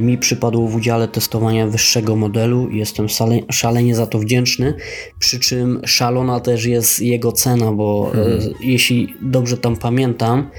mi 0.00 0.18
przypadło 0.18 0.68
w 0.68 0.74
udziale 0.74 1.08
testowania 1.08 1.66
wyższego 1.66 2.16
modelu 2.16 2.68
i 2.68 2.78
jestem 2.78 3.06
szalenie 3.50 3.94
za 3.94 4.06
to 4.06 4.18
wdzięczny. 4.18 4.74
Przy 5.18 5.40
czym 5.40 5.80
szalona 5.86 6.40
też 6.40 6.64
jest 6.64 7.00
jego 7.00 7.32
cena, 7.32 7.72
bo 7.72 8.12
e, 8.14 8.18
mhm. 8.18 8.54
jeśli 8.60 9.14
dobrze 9.22 9.56
tam 9.56 9.76
pamiętam, 9.76 10.50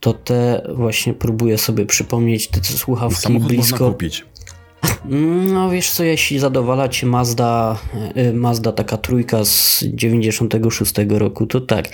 to 0.00 0.12
te 0.12 0.62
właśnie 0.74 1.14
próbuję 1.14 1.58
sobie 1.58 1.86
przypomnieć 1.86 2.48
te 2.48 2.64
słuchawki 2.64 3.20
Samochód 3.20 3.48
blisko. 3.48 3.70
Można 3.70 3.86
kupić. 3.86 4.24
No 5.50 5.70
wiesz 5.70 5.90
co, 5.90 6.04
jeśli 6.04 6.38
zadowala 6.38 6.88
cię 6.88 7.06
Mazda, 7.06 7.78
y, 8.16 8.32
Mazda 8.32 8.72
taka 8.72 8.96
trójka 8.96 9.44
z 9.44 9.84
96 9.94 10.94
roku, 11.08 11.46
to 11.46 11.60
tak. 11.60 11.88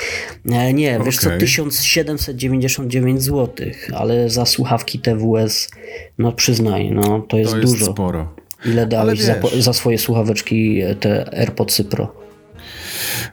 E, 0.52 0.72
nie, 0.72 1.00
wiesz 1.04 1.16
co, 1.18 1.26
Okej. 1.28 1.40
1799 1.40 3.22
zł, 3.22 3.66
ale 3.96 4.30
za 4.30 4.46
słuchawki 4.46 4.98
TWS, 4.98 5.68
no 6.18 6.32
przyznaj, 6.32 6.90
no 6.90 7.20
to 7.28 7.36
jest 7.36 7.52
To 7.52 7.58
jest 7.58 7.72
dużo. 7.78 7.92
sporo. 7.92 8.34
Ile 8.66 8.86
dałeś 8.86 9.20
za, 9.22 9.34
za 9.60 9.72
swoje 9.72 9.98
słuchaweczki, 9.98 10.80
e, 10.80 10.94
te 10.94 11.38
AirPodsy 11.38 11.84
Pro? 11.84 12.14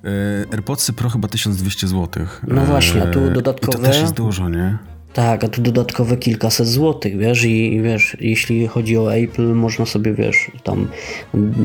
E, 0.04 0.52
AirPodsy 0.54 0.94
Pro 0.94 1.10
chyba 1.10 1.28
1200 1.28 1.88
zł. 1.88 2.26
No 2.48 2.66
właśnie, 2.66 3.02
a 3.04 3.06
tu 3.08 3.20
I 3.26 3.28
to 3.28 3.42
dodatkowe- 3.42 3.84
też 3.88 4.02
jest 4.02 4.14
dużo, 4.14 4.50
nie? 4.50 4.78
Tak, 5.14 5.44
a 5.44 5.48
tu 5.48 5.62
dodatkowe 5.62 6.18
kilkaset 6.18 6.68
złotych, 6.68 7.18
wiesz, 7.18 7.44
i 7.44 7.82
wiesz, 7.82 8.18
jeśli 8.20 8.68
chodzi 8.68 8.98
o 8.98 9.16
Apple, 9.16 9.44
można 9.44 9.86
sobie, 9.86 10.14
wiesz, 10.14 10.52
tam 10.64 10.88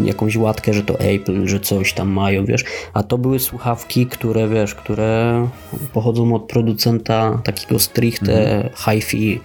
jakąś 0.04 0.36
łatkę, 0.36 0.74
że 0.74 0.82
to 0.82 1.00
Apple, 1.00 1.46
że 1.46 1.60
coś 1.60 1.92
tam 1.92 2.08
mają, 2.08 2.44
wiesz, 2.44 2.64
a 2.92 3.02
to 3.02 3.18
były 3.18 3.38
słuchawki, 3.38 4.06
które, 4.06 4.48
wiesz, 4.48 4.74
które 4.74 5.48
pochodzą 5.92 6.34
od 6.34 6.42
producenta 6.42 7.40
takiego 7.44 7.78
stricte 7.78 8.70
hi-fi 8.76 9.40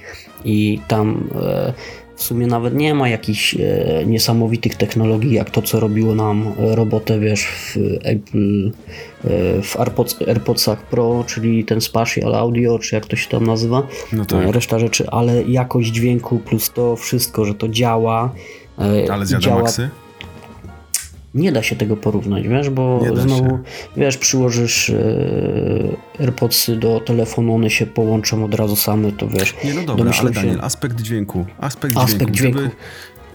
i 0.46 0.80
tam 0.88 1.30
e, 1.42 1.74
w 2.16 2.24
sumie 2.24 2.48
nawet 2.48 2.74
nie 2.76 2.94
ma 2.94 3.10
jakichś 3.10 3.56
e, 3.56 3.60
niesamowitych 4.06 4.76
technologii, 4.76 5.34
jak 5.34 5.50
to, 5.50 5.62
co 5.62 5.80
robiło 5.80 6.16
nam 6.16 6.54
e, 6.60 6.76
robotę, 6.76 7.20
wiesz, 7.20 7.46
w 7.46 7.76
Apple, 8.04 8.72
e, 9.24 9.62
w 9.62 9.80
AirPods, 9.80 10.16
AirPodsach 10.28 10.84
Pro, 10.86 11.24
czyli 11.28 11.66
ten 11.66 11.82
Spatial 11.82 12.36
Audio, 12.36 12.80
czy 12.80 12.96
jak 12.96 13.06
to 13.06 13.16
się 13.16 13.30
tam 13.30 13.44
nazywa, 13.48 13.84
No 14.14 14.26
tak. 14.26 14.48
E, 14.48 14.52
reszta 14.52 14.80
rzeczy, 14.80 15.10
ale 15.10 15.44
jakość 15.44 15.90
dźwięku 15.92 16.40
plus 16.40 16.72
to 16.74 16.96
wszystko, 16.96 17.46
że 17.46 17.54
to 17.54 17.68
działa. 17.68 18.34
e, 18.80 19.14
Ale 19.14 19.26
zjada 19.26 19.46
działa 19.46 19.62
maksy? 19.62 19.90
Nie 21.34 21.52
da 21.52 21.64
się 21.64 21.76
tego 21.76 21.98
porównać, 21.98 22.48
wiesz, 22.48 22.70
bo 22.70 23.02
znowu, 23.16 23.50
się. 23.50 23.60
wiesz, 23.98 24.18
przyłożysz 24.18 24.90
e, 24.90 25.04
AirPodsy 26.20 26.76
do 26.76 27.00
telefonu, 27.00 27.56
one 27.56 27.70
się 27.70 27.86
połączą 27.86 28.46
od 28.46 28.56
razu 28.56 28.76
same, 28.76 29.12
to 29.12 29.28
wiesz. 29.28 29.56
Nie, 29.64 29.74
no 29.74 29.84
dobra, 29.84 30.06
ale 30.20 30.34
się- 30.34 30.42
Daniel, 30.42 30.60
aspekt 30.62 31.02
dźwięku. 31.02 31.46
Aspekt, 31.60 31.98
Aspekt 31.98 32.32
dźwięku. 32.32 32.60
dźwięku. 32.60 32.76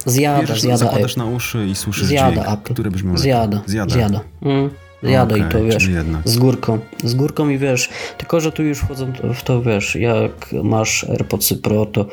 Zjada, 0.07 0.41
bierzesz, 0.41 0.61
zjada 0.61 0.77
zakładasz 0.77 1.17
na 1.17 1.25
uszy 1.25 1.67
i 1.67 1.75
słyszysz 1.75 2.05
Zjada 2.07 2.31
dźwięk, 2.33 2.49
Apple. 2.49 2.73
który 2.75 2.91
brzmi 2.91 3.09
lepiej. 3.09 3.23
Zjada, 3.23 3.63
Zjada. 3.67 3.95
zjada. 3.95 4.21
Mm. 4.43 4.71
Zjada 5.03 5.37
i 5.37 5.41
to 5.53 5.65
wiesz, 5.65 5.89
z 6.25 6.39
górką. 6.39 6.79
Z 7.05 7.15
górką 7.15 7.49
i 7.49 7.59
wiesz, 7.59 7.89
tylko 8.19 8.41
że 8.41 8.53
tu 8.53 8.63
już 8.63 8.79
wchodzą 8.79 9.13
w 9.35 9.43
to, 9.43 9.63
wiesz, 9.63 9.95
jak 9.97 10.53
masz 10.65 11.05
AirPodsy 11.05 11.57
Pro, 11.57 11.87
to 11.87 12.07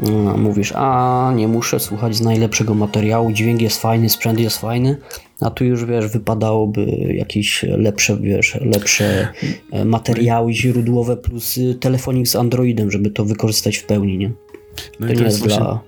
mm, 0.00 0.40
mówisz, 0.40 0.72
a 0.76 1.32
nie 1.36 1.48
muszę 1.48 1.80
słuchać 1.80 2.16
z 2.16 2.20
najlepszego 2.20 2.74
materiału, 2.74 3.32
dźwięk 3.32 3.62
jest 3.62 3.80
fajny, 3.80 4.08
sprzęt 4.08 4.40
jest 4.40 4.58
fajny, 4.58 4.96
a 5.40 5.50
tu 5.50 5.64
już 5.64 5.84
wiesz, 5.84 6.06
wypadałoby 6.06 6.86
jakieś 7.14 7.62
lepsze, 7.62 8.16
wiesz, 8.20 8.58
lepsze 8.60 9.28
e, 9.72 9.84
materiały 9.84 10.52
źródłowe 10.52 11.16
plus 11.16 11.58
telefonik 11.80 12.28
z 12.28 12.36
Androidem, 12.36 12.90
żeby 12.90 13.10
to 13.10 13.24
wykorzystać 13.24 13.76
w 13.76 13.84
pełni, 13.84 14.18
nie? 14.18 14.30
No 15.00 15.06
To 15.06 15.12
i 15.12 15.16
nie 15.16 15.22
jest 15.24 15.38
właśnie, 15.38 15.58
dla, 15.58 15.80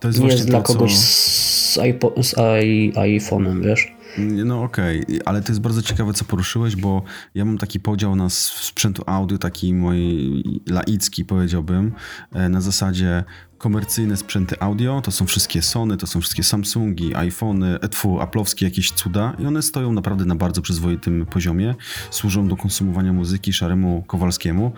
to 0.00 0.08
jest 0.08 0.20
nie 0.20 0.26
jest 0.26 0.46
dla 0.46 0.60
to, 0.60 0.66
co- 0.66 0.72
kogoś 0.74 0.96
z, 0.96 1.78
iPo- 1.78 2.22
z 2.22 2.34
i- 2.64 2.92
iPhone'em, 2.92 3.62
wiesz? 3.64 3.94
No 4.18 4.62
okej, 4.62 5.04
ale 5.24 5.42
to 5.42 5.48
jest 5.48 5.60
bardzo 5.60 5.82
ciekawe, 5.82 6.12
co 6.12 6.24
poruszyłeś, 6.24 6.76
bo 6.76 7.02
ja 7.34 7.44
mam 7.44 7.58
taki 7.58 7.80
podział 7.80 8.16
na 8.16 8.24
s- 8.26 8.48
sprzętu 8.48 9.02
audio, 9.06 9.38
taki 9.38 9.74
mój 9.74 10.42
laicki 10.68 11.24
powiedziałbym, 11.24 11.92
e, 12.32 12.48
na 12.48 12.60
zasadzie 12.60 13.24
komercyjne 13.58 14.16
sprzęty 14.16 14.60
audio, 14.60 15.00
to 15.00 15.10
są 15.10 15.26
wszystkie 15.26 15.62
Sony, 15.62 15.96
to 15.96 16.06
są 16.06 16.20
wszystkie 16.20 16.42
Samsungi, 16.42 17.14
iPhony, 17.14 17.80
e, 17.80 17.88
tfu, 17.88 18.18
Apple'owskie 18.18 18.64
jakieś 18.64 18.90
cuda. 18.92 19.36
I 19.38 19.46
one 19.46 19.62
stoją 19.62 19.92
naprawdę 19.92 20.24
na 20.24 20.34
bardzo 20.34 20.62
przyzwoitym 20.62 21.26
poziomie, 21.26 21.74
służą 22.10 22.48
do 22.48 22.56
konsumowania 22.56 23.12
muzyki 23.12 23.52
szaremu 23.52 24.02
Kowalskiemu. 24.06 24.72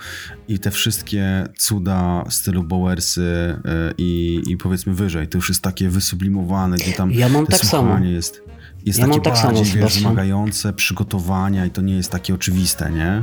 I 0.49 0.59
te 0.59 0.71
wszystkie 0.71 1.49
cuda 1.59 2.25
stylu 2.29 2.63
Bowersy 2.63 3.23
e, 3.65 3.93
i, 3.99 4.43
i 4.49 4.57
powiedzmy 4.57 4.95
wyżej, 4.95 5.29
to 5.29 5.39
już 5.39 5.49
jest 5.49 5.63
takie 5.63 5.89
wysublimowane, 5.89 6.77
gdzie 6.77 6.93
tam 6.93 7.11
Ja 7.13 7.29
mam 7.29 7.47
tak 7.47 7.61
samo. 7.61 7.99
jest 8.05 8.43
jest 8.87 8.99
Ja 8.99 9.07
takie 9.07 9.21
tak 9.21 9.39
samo, 9.39 9.53
bardziej, 9.53 9.65
wiesz, 9.65 9.75
Sebastian. 9.75 10.03
wymagające 10.03 10.73
przygotowania 10.73 11.67
i 11.67 11.71
to 11.71 11.83
nie 11.83 11.95
jest 11.97 12.11
takie 12.13 12.35
oczywiste, 12.35 12.91
nie? 12.91 13.07
E, 13.07 13.23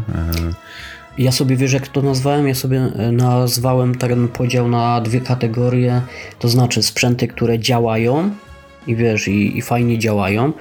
Ja 1.18 1.32
sobie 1.32 1.56
wiesz, 1.56 1.74
jak 1.74 1.88
to 1.88 2.02
nazwałem? 2.02 2.48
Ja 2.48 2.56
sobie 2.56 2.78
e, 2.80 3.12
nazwałem 3.12 3.96
ten 3.96 4.28
podział 4.28 4.70
na 4.70 5.02
dwie 5.02 5.22
kategorie, 5.22 6.02
to 6.40 6.50
znaczy 6.50 6.84
sprzęty, 6.84 7.28
które 7.28 7.60
działają 7.60 8.32
i 8.88 8.96
wiesz, 8.96 9.28
i, 9.28 9.58
i 9.58 9.62
fajnie 9.62 10.00
działają, 10.00 10.54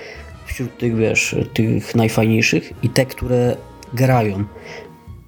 wśród 0.46 0.78
tych, 0.78 0.96
wiesz, 0.96 1.36
tych 1.54 1.94
najfajniejszych 1.94 2.72
i 2.82 2.88
te, 2.88 3.06
które 3.06 3.56
grają. 3.94 4.44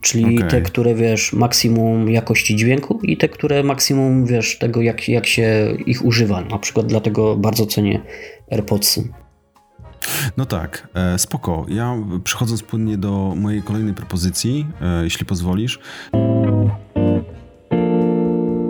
Czyli 0.01 0.37
Okej. 0.37 0.51
te, 0.51 0.63
które 0.63 0.95
wiesz, 0.95 1.33
maksimum 1.33 2.11
jakości 2.11 2.57
dźwięku 2.57 3.01
i 3.03 3.17
te, 3.17 3.29
które 3.29 3.63
maksimum 3.63 4.27
wiesz 4.27 4.59
tego, 4.59 4.83
jak, 4.83 5.09
jak 5.09 5.27
się 5.27 5.77
ich 5.87 6.05
używa. 6.05 6.41
Na 6.41 6.59
przykład 6.59 6.87
dlatego 6.87 7.37
bardzo 7.37 7.67
cenię 7.67 8.01
AirPodsy. 8.51 9.09
No 10.37 10.47
tak, 10.47 10.89
e, 10.95 11.19
spoko. 11.19 11.67
Ja 11.69 11.97
przechodząc 12.25 12.63
płynnie 12.63 12.99
do 12.99 13.35
mojej 13.37 13.63
kolejnej 13.63 13.95
propozycji, 13.95 14.67
e, 14.81 15.05
jeśli 15.05 15.27
pozwolisz, 15.27 15.79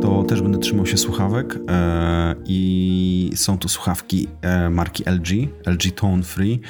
to 0.03 0.23
też 0.29 0.43
będę 0.43 0.59
trzymał 0.59 0.87
się 0.87 0.97
słuchawek 0.97 1.59
e, 1.69 2.35
i 2.47 3.31
są 3.35 3.59
to 3.59 3.69
słuchawki 3.69 4.29
marki 4.71 5.05
LG, 5.07 5.49
LG 5.67 5.93
Tone 5.95 6.23
Free. 6.23 6.61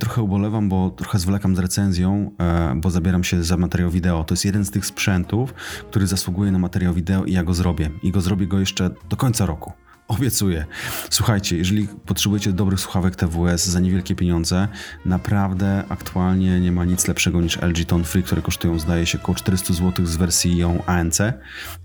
Trochę 0.00 0.22
ubolewam, 0.22 0.68
bo 0.68 0.90
trochę 0.90 1.18
zwlekam 1.18 1.56
z 1.56 1.58
recenzją, 1.58 2.30
bo 2.76 2.90
zabieram 2.90 3.24
się 3.24 3.44
za 3.44 3.56
materiał 3.56 3.90
wideo. 3.90 4.24
To 4.24 4.34
jest 4.34 4.44
jeden 4.44 4.64
z 4.64 4.70
tych 4.70 4.86
sprzętów, 4.86 5.54
który 5.90 6.06
zasługuje 6.06 6.52
na 6.52 6.58
materiał 6.58 6.94
wideo 6.94 7.24
i 7.24 7.32
ja 7.32 7.44
go 7.44 7.54
zrobię. 7.54 7.90
I 8.02 8.10
go 8.10 8.20
zrobię 8.20 8.46
go 8.46 8.60
jeszcze 8.60 8.90
do 9.08 9.16
końca 9.16 9.46
roku. 9.46 9.72
Obiecuję. 10.18 10.66
Słuchajcie, 11.10 11.56
jeżeli 11.56 11.88
potrzebujecie 12.06 12.52
dobrych 12.52 12.80
słuchawek 12.80 13.16
TWS 13.16 13.66
za 13.66 13.80
niewielkie 13.80 14.14
pieniądze, 14.14 14.68
naprawdę 15.04 15.84
aktualnie 15.88 16.60
nie 16.60 16.72
ma 16.72 16.84
nic 16.84 17.08
lepszego 17.08 17.40
niż 17.40 17.62
LG 17.62 17.84
Tone 17.86 18.04
Free, 18.04 18.22
które 18.22 18.42
kosztują 18.42 18.78
zdaje 18.78 19.06
się 19.06 19.18
około 19.18 19.36
400 19.36 19.74
zł 19.74 20.06
z 20.06 20.16
wersją 20.16 20.82
ANC. 20.86 21.18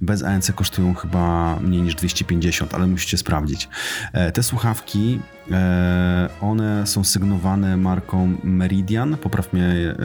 Bez 0.01 0.23
ANC 0.23 0.51
kosztują 0.51 0.93
chyba 0.93 1.55
mniej 1.59 1.81
niż 1.81 1.95
250, 1.95 2.73
ale 2.73 2.87
musicie 2.87 3.17
sprawdzić. 3.17 3.69
E, 4.13 4.31
Te 4.31 4.43
słuchawki, 4.43 5.19
e, 5.51 6.29
one 6.41 6.87
są 6.87 7.03
sygnowane 7.03 7.77
marką 7.77 8.37
Meridian. 8.43 9.17
Popraw 9.17 9.53
mnie 9.53 9.65
e, 9.65 9.95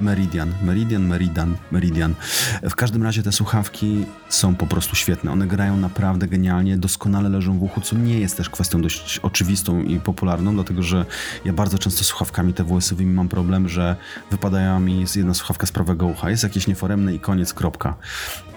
Meridian, 0.00 0.54
Meridian, 0.62 1.06
Meridian, 1.06 1.56
Meridian. 1.70 2.14
W 2.62 2.74
każdym 2.74 3.02
razie 3.02 3.22
te 3.22 3.32
słuchawki 3.32 4.06
są 4.28 4.54
po 4.54 4.66
prostu 4.66 4.96
świetne. 4.96 5.32
One 5.32 5.46
grają 5.46 5.76
naprawdę 5.76 6.28
genialnie, 6.28 6.78
doskonale 6.78 7.28
leżą 7.28 7.58
w 7.58 7.62
uchu, 7.62 7.80
co 7.80 7.96
nie 7.96 8.20
jest 8.20 8.36
też 8.36 8.50
kwestią 8.50 8.82
dość 8.82 9.18
oczywistą 9.18 9.82
i 9.82 10.00
popularną, 10.00 10.54
dlatego 10.54 10.82
że 10.82 11.06
ja 11.44 11.52
bardzo 11.52 11.78
często 11.78 12.04
słuchawkami 12.04 12.54
TWS-owymi 12.54 13.14
mam 13.14 13.28
problem, 13.28 13.68
że 13.68 13.96
wypadają 14.30 14.80
mi 14.80 15.04
jedna 15.16 15.34
słuchawka 15.34 15.66
z 15.66 15.72
prawego 15.72 16.06
ucha, 16.06 16.30
jest 16.30 16.42
jakieś 16.42 16.66
nieforemne 16.66 17.14
i 17.14 17.20
koniec, 17.20 17.54
kropka. 17.54 17.96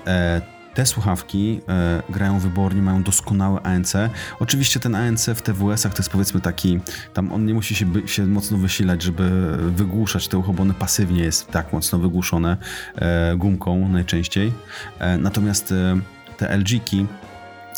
E, 0.08 0.59
te 0.80 0.86
słuchawki 0.86 1.62
e, 1.70 2.04
grają 2.10 2.40
wybornie, 2.40 2.82
mają 2.82 3.04
doskonałe 3.04 3.62
ANC. 3.62 3.94
Oczywiście 4.40 4.80
ten 4.80 4.96
ANC 4.96 5.26
w 5.26 5.42
TWS-ach 5.42 5.94
to 5.94 6.00
jest 6.00 6.10
powiedzmy 6.10 6.42
taki, 6.42 6.80
tam 7.14 7.32
on 7.32 7.46
nie 7.46 7.54
musi 7.54 7.76
się, 7.76 7.86
by, 7.86 8.08
się 8.08 8.26
mocno 8.26 8.58
wysilać, 8.58 9.04
żeby 9.04 9.58
wygłuszać 9.72 10.28
te 10.28 10.38
ucho, 10.38 10.54
bo 10.54 10.64
one 10.64 10.74
pasywnie 10.74 11.24
jest 11.24 11.48
tak 11.48 11.74
mocno 11.74 12.00
wygłuszone 12.00 12.58
e, 12.96 13.36
gumką 13.38 13.90
najczęściej. 13.90 14.54
E, 15.00 15.18
natomiast 15.18 15.74
te 16.38 16.58
LG-ki 16.58 17.06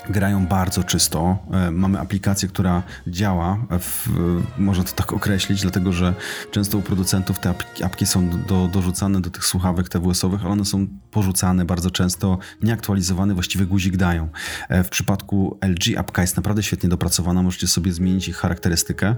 grają 0.09 0.47
bardzo 0.47 0.83
czysto. 0.83 1.37
Mamy 1.71 1.99
aplikację, 1.99 2.49
która 2.49 2.83
działa, 3.07 3.57
w, 3.79 4.09
można 4.57 4.83
to 4.83 4.93
tak 4.93 5.13
określić, 5.13 5.61
dlatego 5.61 5.93
że 5.93 6.13
często 6.51 6.77
u 6.77 6.81
producentów 6.81 7.39
te 7.39 7.53
apki 7.83 8.05
są 8.05 8.29
do, 8.47 8.67
dorzucane 8.67 9.21
do 9.21 9.29
tych 9.29 9.45
słuchawek 9.45 9.89
TWS-owych, 9.89 10.41
ale 10.41 10.51
one 10.51 10.65
są 10.65 10.87
porzucane 11.11 11.65
bardzo 11.65 11.91
często, 11.91 12.37
nieaktualizowane, 12.61 13.33
właściwie 13.33 13.65
guzik 13.65 13.97
dają. 13.97 14.29
E, 14.69 14.83
W 14.83 14.89
przypadku 14.89 15.57
LG 15.61 15.97
apka 15.97 16.21
jest 16.21 16.35
naprawdę 16.35 16.63
świetnie 16.63 16.89
dopracowana, 16.89 17.43
możecie 17.43 17.67
sobie 17.67 17.93
zmienić 17.93 18.27
ich 18.27 18.35
charakterystykę 18.35 19.15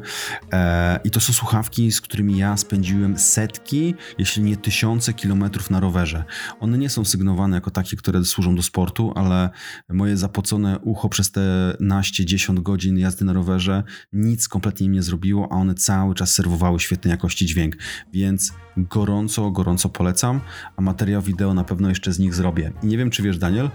E, 0.54 1.00
i 1.04 1.12
to 1.12 1.20
są 1.20 1.34
słuchawki, 1.34 1.92
z 1.92 2.02
którymi 2.02 2.38
ja 2.38 2.58
spędziłem 2.58 3.18
setki, 3.18 3.96
jeśli 4.18 4.44
nie 4.44 4.58
tysiące 4.58 5.14
kilometrów 5.14 5.70
na 5.70 5.80
rowerze. 5.80 6.24
One 6.60 6.78
nie 6.78 6.90
są 6.90 7.06
sygnowane 7.06 7.58
jako 7.58 7.72
takie, 7.72 7.98
które 7.98 8.26
służą 8.26 8.56
do 8.56 8.62
sportu, 8.62 9.12
ale 9.16 9.50
moje 9.90 10.18
zapocone 10.18 10.80
ucho 10.80 11.10
przez 11.10 11.32
te 11.32 11.42
naście, 11.80 12.26
dziesiąt 12.26 12.60
godzin 12.60 12.98
jazdy 12.98 13.26
na 13.26 13.34
rowerze, 13.34 13.84
nic 14.14 14.48
kompletnie 14.48 14.88
im 14.88 14.92
nie 14.92 15.04
zrobiło, 15.04 15.48
a 15.52 15.56
one 15.56 15.76
cały 15.76 16.16
czas 16.16 16.34
serwowały 16.34 16.80
świetnej 16.80 17.12
jakości 17.12 17.46
dźwięk, 17.46 17.76
więc 18.14 18.54
gorąco, 18.78 19.52
gorąco 19.52 19.90
polecam, 19.90 20.42
a 20.78 20.82
materiał 20.82 21.22
wideo 21.22 21.54
na 21.54 21.64
pewno 21.64 21.90
jeszcze 21.90 22.14
z 22.14 22.20
nich 22.20 22.34
zrobię. 22.34 22.72
I 22.84 22.88
nie 22.88 22.98
wiem, 22.98 23.10
czy 23.10 23.24
wiesz, 23.24 23.38
Daniel, 23.38 23.70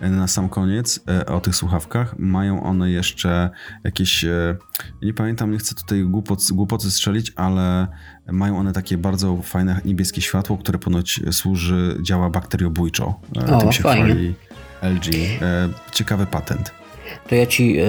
e, 0.00 0.10
na 0.10 0.26
sam 0.28 0.48
koniec 0.48 1.00
e, 1.08 1.26
o 1.26 1.40
tych 1.40 1.56
słuchawkach, 1.56 2.18
mają 2.18 2.62
one 2.62 2.90
jeszcze 2.90 3.50
jakieś, 3.84 4.24
e, 4.24 4.56
nie 5.02 5.14
pamiętam, 5.14 5.50
nie 5.52 5.58
chcę 5.58 5.74
tutaj 5.74 6.04
głupot, 6.04 6.40
głupoty 6.52 6.90
strzelić, 6.90 7.32
ale 7.36 7.86
mają 8.32 8.58
one 8.58 8.72
takie 8.72 8.98
bardzo 8.98 9.42
fajne 9.42 9.80
niebieskie 9.84 10.20
światło, 10.20 10.58
które 10.58 10.78
ponoć 10.78 11.20
służy, 11.30 11.98
działa 12.02 12.30
bakteriobójczo. 12.30 13.20
O, 13.52 13.60
Tym 13.60 13.72
się 13.72 13.82
fajnie. 13.82 14.14
LG. 14.82 15.06
Ciekawy 15.92 16.26
patent 16.26 16.75
to 17.28 17.34
ja 17.34 17.46
ci 17.46 17.80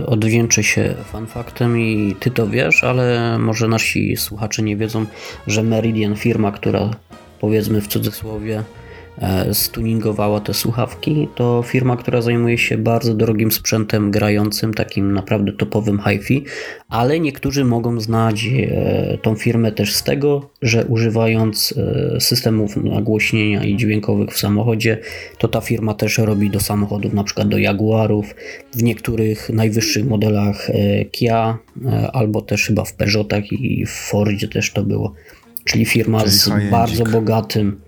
y, 0.00 0.06
odwdzięczę 0.06 0.62
się 0.62 0.94
fanfaktem 1.12 1.78
i 1.78 2.16
ty 2.20 2.30
to 2.30 2.46
wiesz, 2.46 2.84
ale 2.84 3.36
może 3.38 3.68
nasi 3.68 4.16
słuchacze 4.16 4.62
nie 4.62 4.76
wiedzą, 4.76 5.06
że 5.46 5.62
Meridian, 5.62 6.16
firma, 6.16 6.52
która 6.52 6.90
powiedzmy 7.40 7.80
w 7.80 7.88
cudzysłowie 7.88 8.62
E, 8.68 8.77
stuningowała 9.52 10.40
te 10.40 10.54
słuchawki. 10.54 11.28
To 11.34 11.62
firma, 11.66 11.96
która 11.96 12.22
zajmuje 12.22 12.58
się 12.58 12.78
bardzo 12.78 13.14
drogim 13.14 13.52
sprzętem 13.52 14.10
grającym, 14.10 14.74
takim 14.74 15.12
naprawdę 15.12 15.52
topowym 15.52 15.98
hi-fi, 15.98 16.44
ale 16.88 17.20
niektórzy 17.20 17.64
mogą 17.64 18.00
znać 18.00 18.46
e, 18.46 19.18
tą 19.22 19.34
firmę 19.34 19.72
też 19.72 19.94
z 19.94 20.02
tego, 20.02 20.50
że 20.62 20.84
używając 20.84 21.74
e, 21.76 22.20
systemów 22.20 22.76
nagłośnienia 22.76 23.64
i 23.64 23.76
dźwiękowych 23.76 24.30
w 24.30 24.38
samochodzie, 24.38 24.98
to 25.38 25.48
ta 25.48 25.60
firma 25.60 25.94
też 25.94 26.18
robi 26.18 26.50
do 26.50 26.60
samochodów, 26.60 27.12
na 27.12 27.24
przykład 27.24 27.48
do 27.48 27.58
Jaguarów, 27.58 28.34
w 28.74 28.82
niektórych 28.82 29.50
najwyższych 29.50 30.06
modelach 30.06 30.68
Kia, 31.10 31.58
albo 32.12 32.42
też 32.42 32.66
chyba 32.66 32.84
w 32.84 32.94
Peugeotach 32.94 33.52
i 33.52 33.86
w 33.86 33.90
Fordzie 33.90 34.48
też 34.48 34.72
to 34.72 34.82
było. 34.82 35.14
Czyli 35.64 35.84
firma 35.84 36.20
Czyli 36.20 36.30
z 36.30 36.50
bardzo 36.70 37.04
bogatym 37.04 37.80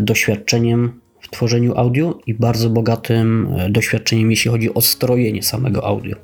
doświadczeniem 0.00 1.00
w 1.24 1.30
tworzeniu 1.30 1.74
audio 1.76 2.18
i 2.26 2.34
bardzo 2.34 2.70
bogatym 2.70 3.48
e, 3.58 3.70
doświadczeniem, 3.70 4.30
jeśli 4.30 4.50
chodzi 4.50 4.74
o 4.74 4.80
strojenie 4.80 5.42
samego 5.42 5.86
audio. 5.86 6.16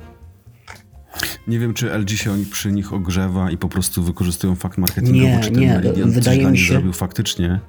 Nie 1.47 1.59
wiem, 1.59 1.75
czy 1.75 1.99
LG 1.99 2.11
się 2.11 2.35
przy 2.53 2.73
nich 2.73 2.93
ogrzewa 2.93 3.51
i 3.51 3.57
po 3.57 3.69
prostu 3.69 4.03
wykorzystują 4.03 4.55
fakt 4.55 4.79
marketingowy, 4.79 5.27
nie, 5.27 5.41
czy 5.41 5.51
ten 5.51 5.61
nie, 5.61 5.75
Meridian 5.75 6.11
wydaje 6.11 6.47
mi 6.47 6.59
się, 6.59 6.73
zrobił 6.73 6.93
faktycznie. 6.93 7.61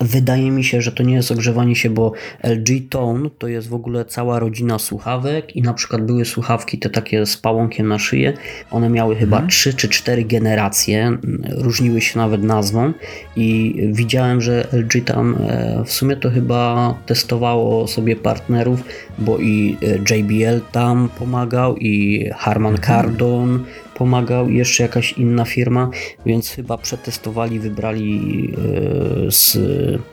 Wydaje 0.00 0.50
mi 0.50 0.64
się, 0.64 0.82
że 0.82 0.92
to 0.92 1.02
nie 1.02 1.14
jest 1.14 1.30
ogrzewanie 1.30 1.76
się, 1.76 1.90
bo 1.90 2.12
LG 2.42 2.88
Tone 2.90 3.30
to 3.38 3.48
jest 3.48 3.68
w 3.68 3.74
ogóle 3.74 4.04
cała 4.04 4.38
rodzina 4.38 4.78
słuchawek 4.78 5.56
i 5.56 5.62
na 5.62 5.74
przykład 5.74 6.02
były 6.02 6.24
słuchawki 6.24 6.78
te 6.78 6.90
takie 6.90 7.26
z 7.26 7.36
pałąkiem 7.36 7.88
na 7.88 7.98
szyję. 7.98 8.32
One 8.70 8.88
miały 8.88 9.16
chyba 9.16 9.36
mhm. 9.36 9.50
3 9.50 9.74
czy 9.74 9.88
4 9.88 10.24
generacje, 10.24 11.18
różniły 11.50 12.00
się 12.00 12.18
nawet 12.18 12.42
nazwą 12.42 12.92
i 13.36 13.76
widziałem, 13.92 14.40
że 14.40 14.68
LG 14.72 15.04
tam 15.04 15.36
e, 15.40 15.82
w 15.84 15.92
sumie 15.92 16.16
to 16.16 16.30
chyba 16.30 16.94
testowało 17.06 17.88
sobie 17.88 18.16
partnerów, 18.16 18.84
bo 19.20 19.38
i 19.38 19.76
e, 19.82 20.16
JBL 20.16 20.60
tam 20.72 21.08
pomagał 21.18 21.76
i 21.76 22.24
Harman 22.36 22.74
mhm. 22.74 22.86
Kardon 22.86 23.64
pomagał 23.94 24.50
jeszcze 24.50 24.82
jakaś 24.82 25.12
inna 25.12 25.44
firma, 25.44 25.90
więc 26.26 26.50
chyba 26.50 26.78
przetestowali, 26.78 27.60
wybrali 27.60 28.48
e, 29.26 29.30
z 29.30 29.58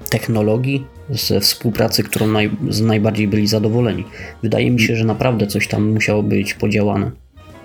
technologii, 0.09 0.85
ze 1.09 1.39
współpracy, 1.39 2.03
którą 2.03 2.27
naj, 2.27 2.49
z 2.69 2.81
najbardziej 2.81 3.27
byli 3.27 3.47
zadowoleni. 3.47 4.03
Wydaje 4.43 4.71
mi 4.71 4.81
się, 4.81 4.95
że 4.95 5.05
naprawdę 5.05 5.47
coś 5.47 5.67
tam 5.67 5.91
musiało 5.91 6.23
być 6.23 6.53
podziałane 6.53 7.11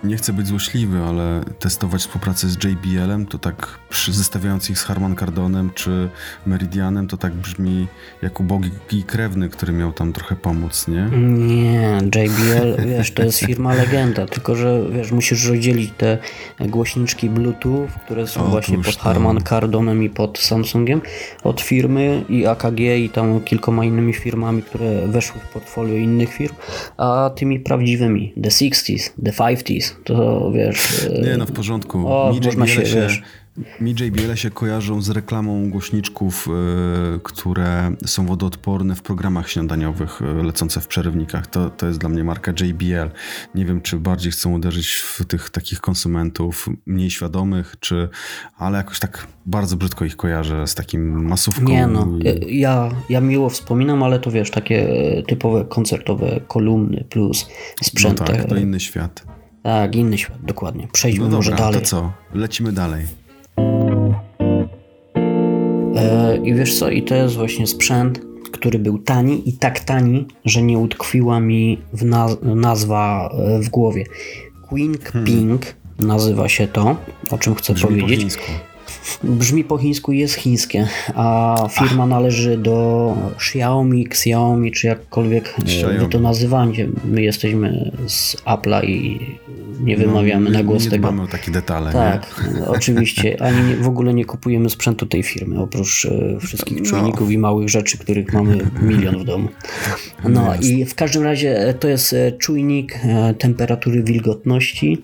nie 0.05 0.17
chcę 0.17 0.33
być 0.33 0.47
złośliwy, 0.47 0.99
ale 0.99 1.45
testować 1.59 2.01
współpracę 2.01 2.49
z 2.49 2.65
JBL-em, 2.65 3.27
to 3.27 3.39
tak 3.39 3.79
zestawiając 4.09 4.71
ich 4.71 4.79
z 4.79 4.83
Harman 4.83 5.15
Kardonem 5.15 5.71
czy 5.75 6.09
Meridianem, 6.47 7.09
to 7.09 7.17
tak 7.17 7.33
brzmi 7.33 7.87
jak 8.23 8.41
ubogi 8.41 8.71
krewny, 9.07 9.49
który 9.49 9.73
miał 9.73 9.93
tam 9.93 10.13
trochę 10.13 10.37
pomóc, 10.37 10.89
nie? 10.89 11.19
Nie, 11.29 11.99
JBL, 12.05 12.89
wiesz, 12.89 13.11
to 13.11 13.23
jest 13.23 13.39
firma 13.39 13.75
legenda, 13.75 14.27
tylko 14.27 14.55
że 14.55 14.83
wiesz, 14.91 15.13
musisz 15.13 15.49
rozdzielić 15.49 15.93
te 15.99 16.19
głośniczki 16.61 17.31
Bluetooth, 17.31 17.89
które 18.05 18.27
są 18.27 18.45
właśnie 18.45 18.79
pod 18.79 18.97
Harman 18.97 19.41
Kardonem 19.41 20.03
i 20.03 20.11
pod 20.11 20.39
Samsungiem, 20.39 21.01
od 21.45 21.61
firmy 21.61 22.25
i 22.29 22.47
AKG 22.47 22.81
i 22.81 23.11
tam 23.11 23.41
kilkoma 23.41 23.85
innymi 23.85 24.13
firmami, 24.13 24.63
które 24.63 25.09
weszły 25.09 25.41
w 25.41 25.53
portfolio 25.53 25.95
innych 25.95 26.33
firm, 26.35 26.55
a 26.97 27.31
tymi 27.37 27.61
prawdziwymi, 27.61 28.33
the 28.43 28.49
60s, 28.49 29.11
the 29.25 29.31
50s, 29.31 29.92
to 30.05 30.51
wiesz... 30.55 31.09
Nie, 31.25 31.37
no 31.37 31.47
w 31.47 31.53
porządku. 31.53 32.09
O, 32.09 32.33
Mi 32.33 32.41
można 32.41 32.67
się, 32.67 32.87
się. 32.87 33.09
Mi 33.81 33.91
JBL 33.91 34.35
się 34.35 34.51
kojarzą 34.51 35.03
z 35.03 35.11
reklamą 35.11 35.71
głośniczków, 35.71 36.49
yy, 37.13 37.21
które 37.23 37.95
są 38.07 38.27
wodoodporne 38.27 38.95
w 38.95 39.03
programach 39.03 39.51
śniadaniowych 39.51 40.21
yy, 40.37 40.43
lecące 40.43 40.81
w 40.81 40.89
przerywnikach. 40.89 41.47
To, 41.47 41.71
to 41.71 41.87
jest 41.87 41.99
dla 41.99 42.09
mnie 42.09 42.25
marka 42.25 42.53
JBL. 42.61 43.11
Nie 43.55 43.65
wiem, 43.65 43.81
czy 43.81 43.97
bardziej 43.97 44.33
chcą 44.33 44.53
uderzyć 44.53 44.93
w 44.93 45.25
tych 45.25 45.51
takich 45.51 45.81
konsumentów 45.81 46.69
mniej 46.87 47.11
świadomych, 47.11 47.77
czy, 47.81 48.09
ale 48.59 48.79
jakoś 48.79 49.01
tak 49.01 49.27
bardzo 49.47 49.77
brzydko 49.77 50.05
ich 50.05 50.17
kojarzę 50.17 50.67
z 50.67 50.75
takim 50.75 51.27
masówką. 51.29 51.65
Nie 51.65 51.87
no, 51.87 52.09
ja, 52.47 52.91
ja 53.09 53.21
miło 53.21 53.49
wspominam, 53.49 54.03
ale 54.03 54.19
to 54.19 54.31
wiesz, 54.31 54.51
takie 54.51 54.89
typowe 55.29 55.65
koncertowe 55.65 56.41
kolumny 56.49 57.05
plus 57.11 57.47
sprzęt. 57.83 58.21
No 58.21 58.27
tak, 58.27 58.45
to 58.45 58.57
inny 58.57 58.81
świat. 58.81 59.42
Tak, 59.63 59.97
inny 59.97 60.19
świat, 60.19 60.39
dokładnie. 60.43 60.89
Przejdźmy 60.93 61.29
no 61.29 61.37
może 61.37 61.53
dalej. 61.53 61.81
to 61.81 61.87
co? 61.87 62.13
Lecimy 62.35 62.73
dalej. 62.73 63.05
E, 65.97 66.37
I 66.45 66.55
wiesz 66.55 66.79
co, 66.79 66.91
i 66.91 67.03
to 67.03 67.15
jest 67.15 67.35
właśnie 67.35 67.67
sprzęt, 67.67 68.21
który 68.53 68.79
był 68.79 68.99
tani 68.99 69.49
i 69.49 69.53
tak 69.53 69.81
tani, 69.81 70.27
że 70.45 70.63
nie 70.63 70.79
utkwiła 70.79 71.41
mi 71.41 71.79
w 71.93 72.05
nazwa 72.43 73.31
e, 73.39 73.59
w 73.59 73.69
głowie. 73.69 74.05
Quink 74.69 75.05
hmm. 75.05 75.27
Ping 75.27 75.75
nazywa 75.99 76.49
się 76.49 76.69
to, 76.69 76.97
o 77.31 77.39
czym 77.39 77.55
chcę 77.55 77.75
Brzmi 77.75 78.01
powiedzieć. 78.01 78.37
Po 78.37 78.72
Brzmi 79.25 79.65
po 79.65 79.79
chińsku 79.79 80.13
jest 80.13 80.35
chińskie, 80.35 80.89
a 81.15 81.57
firma 81.71 82.03
Ach. 82.03 82.09
należy 82.09 82.59
do 82.59 83.17
Xiaomi, 83.37 84.07
Xiaomi, 84.07 84.73
czy 84.73 84.87
jakkolwiek 84.87 85.55
e, 85.59 85.63
Xiaomi. 85.63 85.99
wy 85.99 86.07
to 86.07 86.21
nazywacie. 86.21 86.89
My 87.05 87.23
jesteśmy 87.23 87.93
z 88.07 88.37
Apple'a 88.37 88.85
i 88.85 89.21
nie 89.81 89.97
no, 89.97 90.05
wymawiamy 90.05 90.51
no, 90.51 90.59
na 90.59 90.65
głos 90.65 90.85
nie 90.85 90.91
tego. 90.91 91.13
Mamy 91.13 91.29
takie 91.29 91.51
detale. 91.51 91.93
Tak, 91.93 92.51
nie? 92.55 92.67
oczywiście. 92.67 93.43
Ani 93.43 93.63
nie, 93.69 93.77
w 93.77 93.89
ogóle 93.89 94.15
nie 94.15 94.25
kupujemy 94.25 94.71
sprzętu 94.71 95.07
tej 95.07 95.23
firmy, 95.23 95.61
oprócz 95.61 96.05
e, 96.05 96.41
wszystkich 96.41 96.79
no. 96.79 96.85
czujników 96.85 97.31
i 97.31 97.39
małych 97.39 97.69
rzeczy, 97.69 97.99
których 97.99 98.33
mamy 98.33 98.59
milion 98.83 99.19
w 99.19 99.25
domu. 99.25 99.49
No, 100.25 100.31
no 100.31 100.55
i 100.61 100.85
w 100.85 100.95
każdym 100.95 101.23
razie 101.23 101.59
e, 101.59 101.75
to 101.75 101.89
jest 101.89 102.15
czujnik 102.39 103.01
temperatury 103.39 104.03
wilgotności 104.03 105.03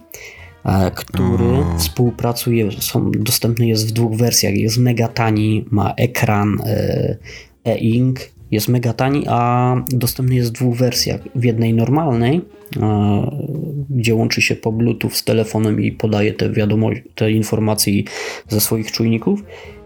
E, 0.68 0.90
który 0.90 1.64
współpracuje, 1.78 2.72
są, 2.72 3.11
dostępny 3.11 3.66
jest 3.66 3.88
w 3.88 3.92
dwóch 3.92 4.16
wersjach. 4.16 4.54
Jest 4.54 4.78
mega 4.78 5.09
tani, 5.09 5.64
ma 5.70 5.94
ekran 5.96 6.59
e, 6.66 7.16
e-ink, 7.64 8.20
jest 8.50 8.68
mega 8.68 8.92
tani, 8.92 9.24
a 9.28 9.74
dostępny 9.88 10.35
jest 10.35 10.50
w 10.50 10.52
dwóch 10.52 10.76
wersjach. 10.76 11.20
W 11.35 11.44
jednej 11.44 11.74
normalnej, 11.74 12.40
e, 12.76 13.46
gdzie 13.90 14.14
łączy 14.14 14.42
się 14.42 14.57
po 14.57 14.72
Bluetooth 14.72 15.11
z 15.11 15.24
telefonem 15.24 15.81
i 15.81 15.92
podaje 15.92 16.33
te 16.33 16.50
wiadomości, 16.50 17.04
te 17.14 17.33
informacje 17.33 18.02
ze 18.48 18.61
swoich 18.61 18.92
czujników. 18.92 19.42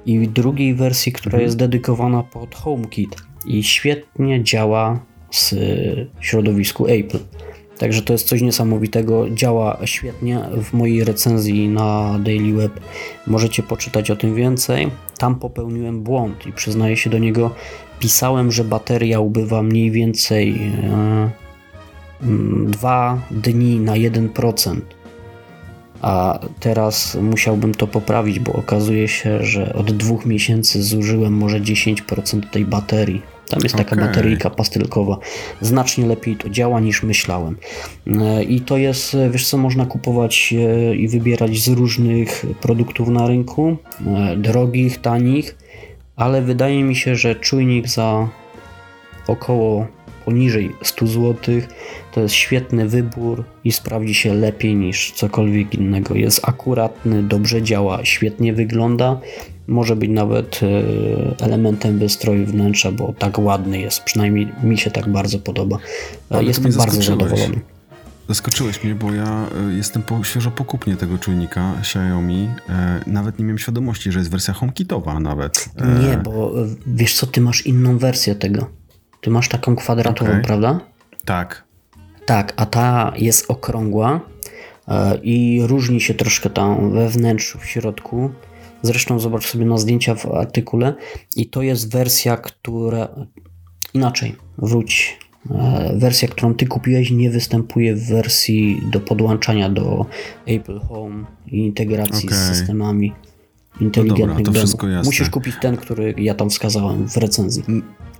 I 0.06 0.18
w 0.18 0.32
drugiej 0.32 0.74
wersji, 0.74 1.12
która 1.12 1.32
mhm. 1.32 1.42
jest 1.42 1.56
dedykowana 1.56 2.22
pod 2.22 2.54
HomeKit 2.54 3.16
i 3.46 3.62
świetnie 3.62 4.44
działa 4.44 5.04
w 5.30 5.50
środowisku 6.20 6.86
Apple. 6.86 7.18
Także 7.82 8.02
to 8.02 8.12
jest 8.12 8.28
coś 8.28 8.42
niesamowitego, 8.42 9.30
działa 9.30 9.78
świetnie 9.84 10.40
w 10.62 10.72
mojej 10.72 11.04
recenzji 11.04 11.68
na 11.68 12.18
Daily 12.18 12.52
Web. 12.52 12.80
Możecie 13.26 13.62
poczytać 13.62 14.10
o 14.10 14.16
tym 14.16 14.34
więcej. 14.34 14.90
Tam 15.18 15.34
popełniłem 15.34 16.02
błąd 16.02 16.46
i 16.46 16.52
przyznaję 16.52 16.96
się 16.96 17.10
do 17.10 17.18
niego. 17.18 17.50
Pisałem, 17.98 18.52
że 18.52 18.64
bateria 18.64 19.20
ubywa 19.20 19.62
mniej 19.62 19.90
więcej 19.90 20.60
e, 20.82 21.30
2 22.66 23.20
dni 23.30 23.80
na 23.80 23.92
1%. 23.92 24.80
A 26.02 26.38
teraz 26.60 27.14
musiałbym 27.14 27.74
to 27.74 27.86
poprawić, 27.86 28.38
bo 28.38 28.52
okazuje 28.52 29.08
się, 29.08 29.44
że 29.44 29.74
od 29.74 29.92
dwóch 29.92 30.26
miesięcy 30.26 30.82
zużyłem 30.82 31.32
może 31.32 31.60
10% 31.60 32.50
tej 32.50 32.64
baterii. 32.64 33.22
Tam 33.52 33.62
jest 33.62 33.74
taka 33.74 33.96
okay. 33.96 34.06
bateryjka 34.06 34.50
pastylkowa. 34.50 35.18
Znacznie 35.60 36.06
lepiej 36.06 36.36
to 36.36 36.50
działa 36.50 36.80
niż 36.80 37.02
myślałem. 37.02 37.56
E, 38.06 38.44
I 38.44 38.60
to 38.60 38.76
jest, 38.76 39.16
wiesz 39.30 39.48
co, 39.48 39.56
można 39.56 39.86
kupować 39.86 40.54
e, 40.58 40.94
i 40.94 41.08
wybierać 41.08 41.58
z 41.58 41.68
różnych 41.68 42.46
produktów 42.60 43.08
na 43.08 43.26
rynku. 43.26 43.76
E, 44.06 44.36
drogich, 44.36 45.00
tanich, 45.00 45.56
ale 46.16 46.42
wydaje 46.42 46.84
mi 46.84 46.96
się, 46.96 47.16
że 47.16 47.34
czujnik 47.34 47.88
za 47.88 48.28
około 49.26 49.86
poniżej 50.24 50.72
100 50.82 51.06
zł, 51.06 51.34
to 52.12 52.20
jest 52.20 52.34
świetny 52.34 52.88
wybór 52.88 53.44
i 53.64 53.72
sprawdzi 53.72 54.14
się 54.14 54.34
lepiej 54.34 54.74
niż 54.74 55.12
cokolwiek 55.12 55.74
innego. 55.74 56.14
Jest 56.14 56.40
akuratny, 56.48 57.22
dobrze 57.22 57.62
działa, 57.62 58.04
świetnie 58.04 58.52
wygląda. 58.52 59.20
Może 59.66 59.96
być 59.96 60.10
nawet 60.10 60.60
e, 60.62 61.44
elementem 61.44 61.98
wystroju 61.98 62.46
wnętrza, 62.46 62.92
bo 62.92 63.12
tak 63.18 63.38
ładny 63.38 63.80
jest. 63.80 64.02
Przynajmniej 64.02 64.48
mi 64.62 64.78
się 64.78 64.90
tak 64.90 65.08
bardzo 65.08 65.38
podoba. 65.38 65.78
Ale 66.30 66.44
Jestem 66.44 66.72
bardzo 66.72 67.02
zadowolony. 67.02 67.60
Zaskoczyłeś 68.28 68.84
mnie, 68.84 68.94
bo 68.94 69.12
ja 69.12 69.46
e, 69.70 69.72
jestem 69.72 70.02
po, 70.02 70.24
świeżo 70.24 70.50
po 70.50 70.64
kupnie 70.64 70.96
tego 70.96 71.18
czujnika 71.18 71.74
Xiaomi. 71.80 72.48
E, 72.68 73.00
nawet 73.06 73.38
nie 73.38 73.44
miałem 73.44 73.58
świadomości, 73.58 74.12
że 74.12 74.18
jest 74.18 74.30
wersja 74.30 74.54
HomeKitowa 74.54 75.20
nawet. 75.20 75.68
E... 75.76 76.08
Nie, 76.08 76.16
bo 76.16 76.52
wiesz 76.86 77.14
co, 77.14 77.26
ty 77.26 77.40
masz 77.40 77.66
inną 77.66 77.98
wersję 77.98 78.34
tego. 78.34 78.70
Ty 79.22 79.30
masz 79.30 79.48
taką 79.48 79.76
kwadratową, 79.76 80.30
okay. 80.30 80.42
prawda? 80.42 80.80
Tak. 81.24 81.64
Tak, 82.26 82.52
a 82.56 82.66
ta 82.66 83.12
jest 83.16 83.50
okrągła 83.50 84.20
e, 84.88 85.18
i 85.22 85.60
różni 85.66 86.00
się 86.00 86.14
troszkę 86.14 86.50
tam 86.50 86.90
we 86.90 87.08
wnętrzu, 87.08 87.58
w 87.58 87.66
środku. 87.66 88.30
Zresztą 88.82 89.18
zobacz 89.18 89.46
sobie 89.46 89.64
na 89.64 89.78
zdjęcia 89.78 90.14
w 90.14 90.26
artykule 90.26 90.94
i 91.36 91.46
to 91.46 91.62
jest 91.62 91.92
wersja, 91.92 92.36
która 92.36 93.08
inaczej, 93.94 94.36
wróć. 94.58 95.18
E, 95.50 95.92
wersja, 95.96 96.28
którą 96.28 96.54
ty 96.54 96.66
kupiłeś, 96.66 97.10
nie 97.10 97.30
występuje 97.30 97.94
w 97.94 98.08
wersji 98.08 98.82
do 98.92 99.00
podłączania 99.00 99.70
do 99.70 100.06
Apple 100.46 100.80
Home 100.80 101.24
i 101.46 101.58
integracji 101.58 102.28
okay. 102.28 102.38
z 102.38 102.56
systemami 102.56 103.12
inteligentnych 103.82 104.46
no 104.46 104.52
dobra, 104.52 104.62
domu. 104.64 105.04
Musisz 105.04 105.30
kupić 105.30 105.54
ten, 105.60 105.76
który 105.76 106.14
ja 106.18 106.34
tam 106.34 106.50
wskazałem 106.50 107.08
w 107.08 107.16
recenzji. 107.16 107.64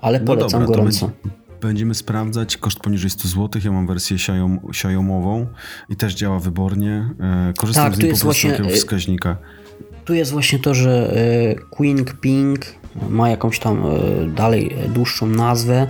Ale 0.01 0.20
no 0.20 0.27
polecam 0.27 0.61
no 0.61 0.66
dobra, 0.66 0.77
gorąco. 0.77 1.11
Będziemy 1.61 1.94
sprawdzać. 1.94 2.57
Koszt 2.57 2.81
poniżej 2.81 3.11
100 3.11 3.29
zł. 3.29 3.62
Ja 3.64 3.72
mam 3.72 3.87
wersję 3.87 4.16
Xiaomiową 4.68 5.46
i 5.88 5.96
też 5.96 6.14
działa 6.14 6.38
wybornie. 6.38 7.11
E, 7.20 7.53
korzystam 7.57 7.85
tak, 7.85 7.94
z 7.94 7.98
niej 7.98 8.12
po 8.12 8.18
prostu 8.18 8.48
e, 8.48 8.68
wskaźnika. 8.68 9.37
Tu 10.05 10.15
jest 10.15 10.33
właśnie 10.33 10.59
to, 10.59 10.75
że 10.75 11.15
Queen 11.71 12.05
Ping 12.21 12.61
ma 13.11 13.31
jakąś 13.31 13.59
tam 13.59 13.83
dalej 14.37 14.77
dłuższą 14.88 15.27
nazwę, 15.27 15.87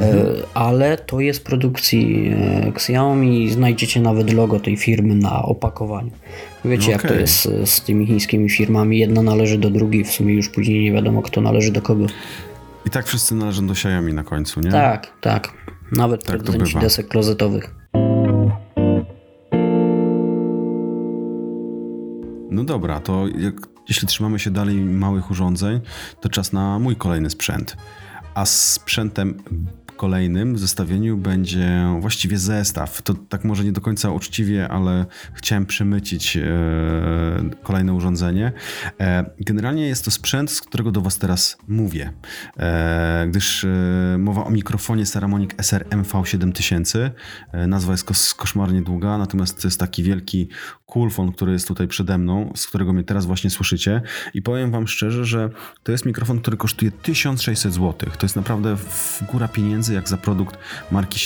mhm. 0.00 0.26
ale 0.54 0.98
to 0.98 1.20
jest 1.20 1.44
produkcji 1.44 2.34
Xiaomi 2.68 3.44
i 3.44 3.50
znajdziecie 3.50 4.00
nawet 4.00 4.32
logo 4.32 4.60
tej 4.60 4.76
firmy 4.76 5.14
na 5.14 5.42
opakowaniu. 5.42 6.10
Wiecie, 6.64 6.82
okay. 6.84 6.92
jak 6.92 7.02
to 7.08 7.14
jest 7.14 7.48
z 7.64 7.80
tymi 7.80 8.06
chińskimi 8.06 8.50
firmami. 8.50 8.98
Jedna 8.98 9.22
należy 9.22 9.58
do 9.58 9.70
drugiej, 9.70 10.04
w 10.04 10.12
sumie 10.12 10.34
już 10.34 10.48
później 10.48 10.82
nie 10.82 10.92
wiadomo, 10.92 11.22
kto 11.22 11.40
należy 11.40 11.72
do 11.72 11.82
kogo. 11.82 12.06
I 12.86 12.90
tak 12.90 13.06
wszyscy 13.06 13.34
należą 13.34 13.66
do 13.66 13.72
Xiaomi 13.72 14.12
na 14.12 14.24
końcu, 14.24 14.60
nie? 14.60 14.70
Tak, 14.70 15.12
tak. 15.20 15.52
Nawet 15.92 16.24
tak 16.24 16.36
producenci 16.36 16.78
desek 16.78 17.08
klozetowych. 17.08 17.75
No 22.56 22.64
dobra, 22.64 23.00
to 23.00 23.26
jak, 23.38 23.54
jeśli 23.88 24.08
trzymamy 24.08 24.38
się 24.38 24.50
dalej 24.50 24.76
małych 24.76 25.30
urządzeń, 25.30 25.80
to 26.20 26.28
czas 26.28 26.52
na 26.52 26.78
mój 26.78 26.96
kolejny 26.96 27.30
sprzęt. 27.30 27.76
A 28.34 28.46
sprzętem 28.46 29.34
kolejnym 29.96 30.54
w 30.54 30.58
zestawieniu 30.58 31.16
będzie 31.16 31.96
właściwie 32.00 32.38
zestaw. 32.38 33.02
To 33.02 33.14
tak 33.14 33.44
może 33.44 33.64
nie 33.64 33.72
do 33.72 33.80
końca 33.80 34.10
uczciwie, 34.10 34.68
ale 34.68 35.06
chciałem 35.34 35.66
przemycić 35.66 36.36
e, 36.36 36.42
kolejne 37.62 37.92
urządzenie. 37.92 38.52
E, 39.00 39.30
generalnie 39.40 39.86
jest 39.88 40.04
to 40.04 40.10
sprzęt, 40.10 40.50
z 40.50 40.60
którego 40.60 40.92
do 40.92 41.00
Was 41.00 41.18
teraz 41.18 41.58
mówię, 41.68 42.12
e, 42.58 43.26
gdyż 43.28 43.64
e, 43.64 43.68
mowa 44.18 44.44
o 44.44 44.50
mikrofonie 44.50 45.06
Saramonic 45.06 45.50
SRM 45.58 46.02
V7000. 46.02 47.10
E, 47.52 47.66
nazwa 47.66 47.92
jest 47.92 48.04
kos 48.04 48.34
koszmarnie 48.34 48.82
długa, 48.82 49.18
natomiast 49.18 49.62
to 49.62 49.68
jest 49.68 49.80
taki 49.80 50.02
wielki 50.02 50.48
kulfon, 50.86 51.32
który 51.32 51.52
jest 51.52 51.68
tutaj 51.68 51.88
przede 51.88 52.18
mną, 52.18 52.52
z 52.56 52.66
którego 52.66 52.92
mnie 52.92 53.04
teraz 53.04 53.26
właśnie 53.26 53.50
słyszycie. 53.50 54.02
I 54.34 54.42
powiem 54.42 54.70
Wam 54.70 54.88
szczerze, 54.88 55.24
że 55.24 55.50
to 55.82 55.92
jest 55.92 56.06
mikrofon, 56.06 56.40
który 56.40 56.56
kosztuje 56.56 56.90
1600 56.90 57.72
zł. 57.72 58.10
To 58.18 58.24
jest 58.26 58.36
naprawdę 58.36 58.76
góra 59.32 59.48
pieniędzy, 59.48 59.94
jak 59.94 60.08
za 60.08 60.16
produkt 60.16 60.58
marki 60.90 61.18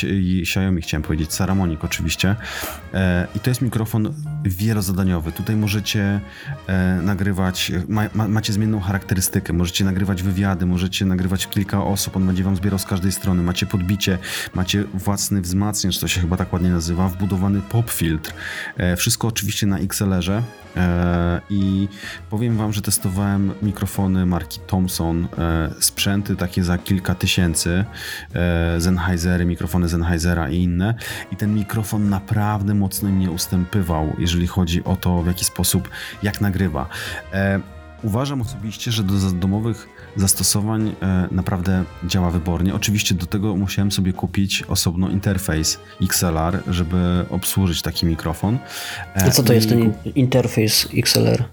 Xiaomi, 0.42 0.82
chciałem 0.82 1.02
powiedzieć, 1.02 1.32
Saramonic 1.32 1.80
oczywiście. 1.82 2.36
E, 2.94 3.26
I 3.36 3.40
to 3.40 3.50
jest 3.50 3.62
mikrofon 3.62 4.14
wielozadaniowy. 4.44 5.32
Tutaj 5.32 5.56
możecie 5.56 6.20
e, 6.66 7.00
nagrywać, 7.02 7.72
ma, 7.88 8.02
ma, 8.14 8.28
macie 8.28 8.52
zmienną 8.52 8.80
charakterystykę, 8.80 9.52
możecie 9.52 9.84
nagrywać 9.84 10.22
wywiady, 10.22 10.66
możecie 10.66 11.04
nagrywać 11.04 11.46
kilka 11.46 11.84
osób, 11.84 12.16
on 12.16 12.26
będzie 12.26 12.44
Wam 12.44 12.56
zbierał 12.56 12.78
z 12.78 12.84
każdej 12.84 13.12
strony. 13.12 13.42
Macie 13.42 13.66
podbicie, 13.66 14.18
macie 14.54 14.84
własny 14.94 15.40
wzmacniacz, 15.40 15.98
to 15.98 16.08
się 16.08 16.20
chyba 16.20 16.36
tak 16.36 16.52
ładnie 16.52 16.70
nazywa, 16.70 17.08
wbudowany 17.08 17.60
pop 17.60 17.90
filtr. 17.90 18.32
E, 18.76 18.96
wszystko 18.96 19.28
oczywiście 19.28 19.66
na 19.66 19.78
XLR-ze 19.78 20.42
i 21.50 21.88
powiem 22.30 22.56
Wam, 22.56 22.72
że 22.72 22.82
testowałem 22.82 23.52
mikrofony 23.62 24.26
marki 24.26 24.60
Thomson, 24.66 25.28
e, 25.38 25.70
sprzęty 25.80 26.36
takie 26.36 26.64
za 26.64 26.78
kilka 26.78 27.14
tysięcy, 27.14 27.84
e, 28.34 28.80
Sennheisery, 28.80 29.44
mikrofony 29.44 29.88
Sennheisera 29.88 30.50
i 30.50 30.56
inne 30.56 30.94
i 31.32 31.36
ten 31.36 31.54
mikrofon 31.54 32.08
naprawdę 32.08 32.74
mocno 32.74 33.08
mnie 33.08 33.30
ustępywał, 33.30 34.16
jeżeli 34.18 34.46
chodzi 34.46 34.84
o 34.84 34.96
to, 34.96 35.22
w 35.22 35.26
jaki 35.26 35.44
sposób, 35.44 35.88
jak 36.22 36.40
nagrywa. 36.40 36.88
Uważam 38.02 38.40
osobiście, 38.40 38.92
że 38.92 39.02
do 39.02 39.14
domowych 39.32 39.88
zastosowań 40.16 40.94
e, 41.02 41.28
naprawdę 41.30 41.84
działa 42.04 42.30
wybornie. 42.30 42.74
Oczywiście 42.74 43.14
do 43.14 43.26
tego 43.26 43.56
musiałem 43.56 43.92
sobie 43.92 44.12
kupić 44.12 44.62
osobno 44.62 45.08
interfejs 45.08 45.78
XLR, 46.02 46.62
żeby 46.68 47.24
obsłużyć 47.30 47.82
taki 47.82 48.06
mikrofon. 48.06 48.58
E, 49.16 49.24
A 49.24 49.30
co 49.30 49.42
to 49.42 49.52
I... 49.52 49.56
jest 49.56 49.68
ten 49.68 49.92
interfejs 50.14 50.88
XLR? 50.94 51.44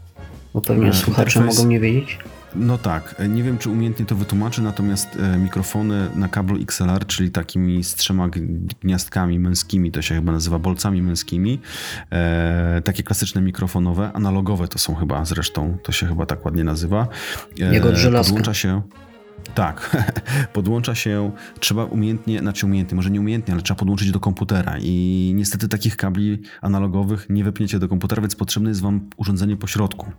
Bo 0.54 0.62
pewnie 0.62 0.90
e, 0.90 0.94
słuchacze 0.94 1.42
mogą 1.42 1.66
nie 1.66 1.80
wiedzieć. 1.80 2.20
No 2.60 2.78
tak, 2.78 3.16
nie 3.30 3.44
wiem 3.44 3.58
czy 3.58 3.70
umiejętnie 3.70 4.06
to 4.06 4.16
wytłumaczę, 4.16 4.62
natomiast 4.62 5.18
e, 5.20 5.38
mikrofony 5.38 6.10
na 6.16 6.28
kablu 6.28 6.62
XLR, 6.62 7.06
czyli 7.06 7.32
takimi 7.32 7.84
z 7.84 7.96
trzema 7.96 8.30
gniazdkami 8.82 9.40
męskimi, 9.40 9.92
to 9.92 10.02
się 10.02 10.16
chyba 10.16 10.32
nazywa 10.32 10.60
bolcami 10.60 11.02
męskimi, 11.02 11.60
e, 12.12 12.82
takie 12.84 13.04
klasyczne 13.04 13.42
mikrofonowe, 13.42 14.12
analogowe 14.14 14.68
to 14.68 14.80
są 14.80 14.96
chyba 14.96 15.26
zresztą, 15.26 15.78
to 15.84 15.92
się 15.92 16.08
chyba 16.08 16.26
tak 16.26 16.46
ładnie 16.46 16.64
nazywa. 16.64 17.08
E, 17.60 17.74
Jego 17.74 17.96
żelazka. 17.96 18.30
Podłącza 18.30 18.54
się 18.54 18.82
tak, 19.56 20.06
podłącza 20.54 20.96
się, 20.96 21.32
trzeba 21.60 21.86
umiejętnie, 21.86 22.40
znaczy 22.40 22.66
umiejętnie, 22.66 22.96
może 22.96 23.12
nie 23.12 23.20
umiejętnie, 23.20 23.54
ale 23.54 23.64
trzeba 23.64 23.80
podłączyć 23.80 24.12
do 24.12 24.20
komputera 24.20 24.78
i 24.82 25.32
niestety 25.36 25.68
takich 25.68 25.98
kabli 25.98 26.42
analogowych 26.62 27.26
nie 27.30 27.44
wypniecie 27.44 27.80
do 27.80 27.88
komputera, 27.88 28.22
więc 28.22 28.36
potrzebne 28.36 28.70
jest 28.70 28.82
wam 28.82 29.10
urządzenie 29.18 29.58
po 29.58 29.68
środku. 29.68 30.12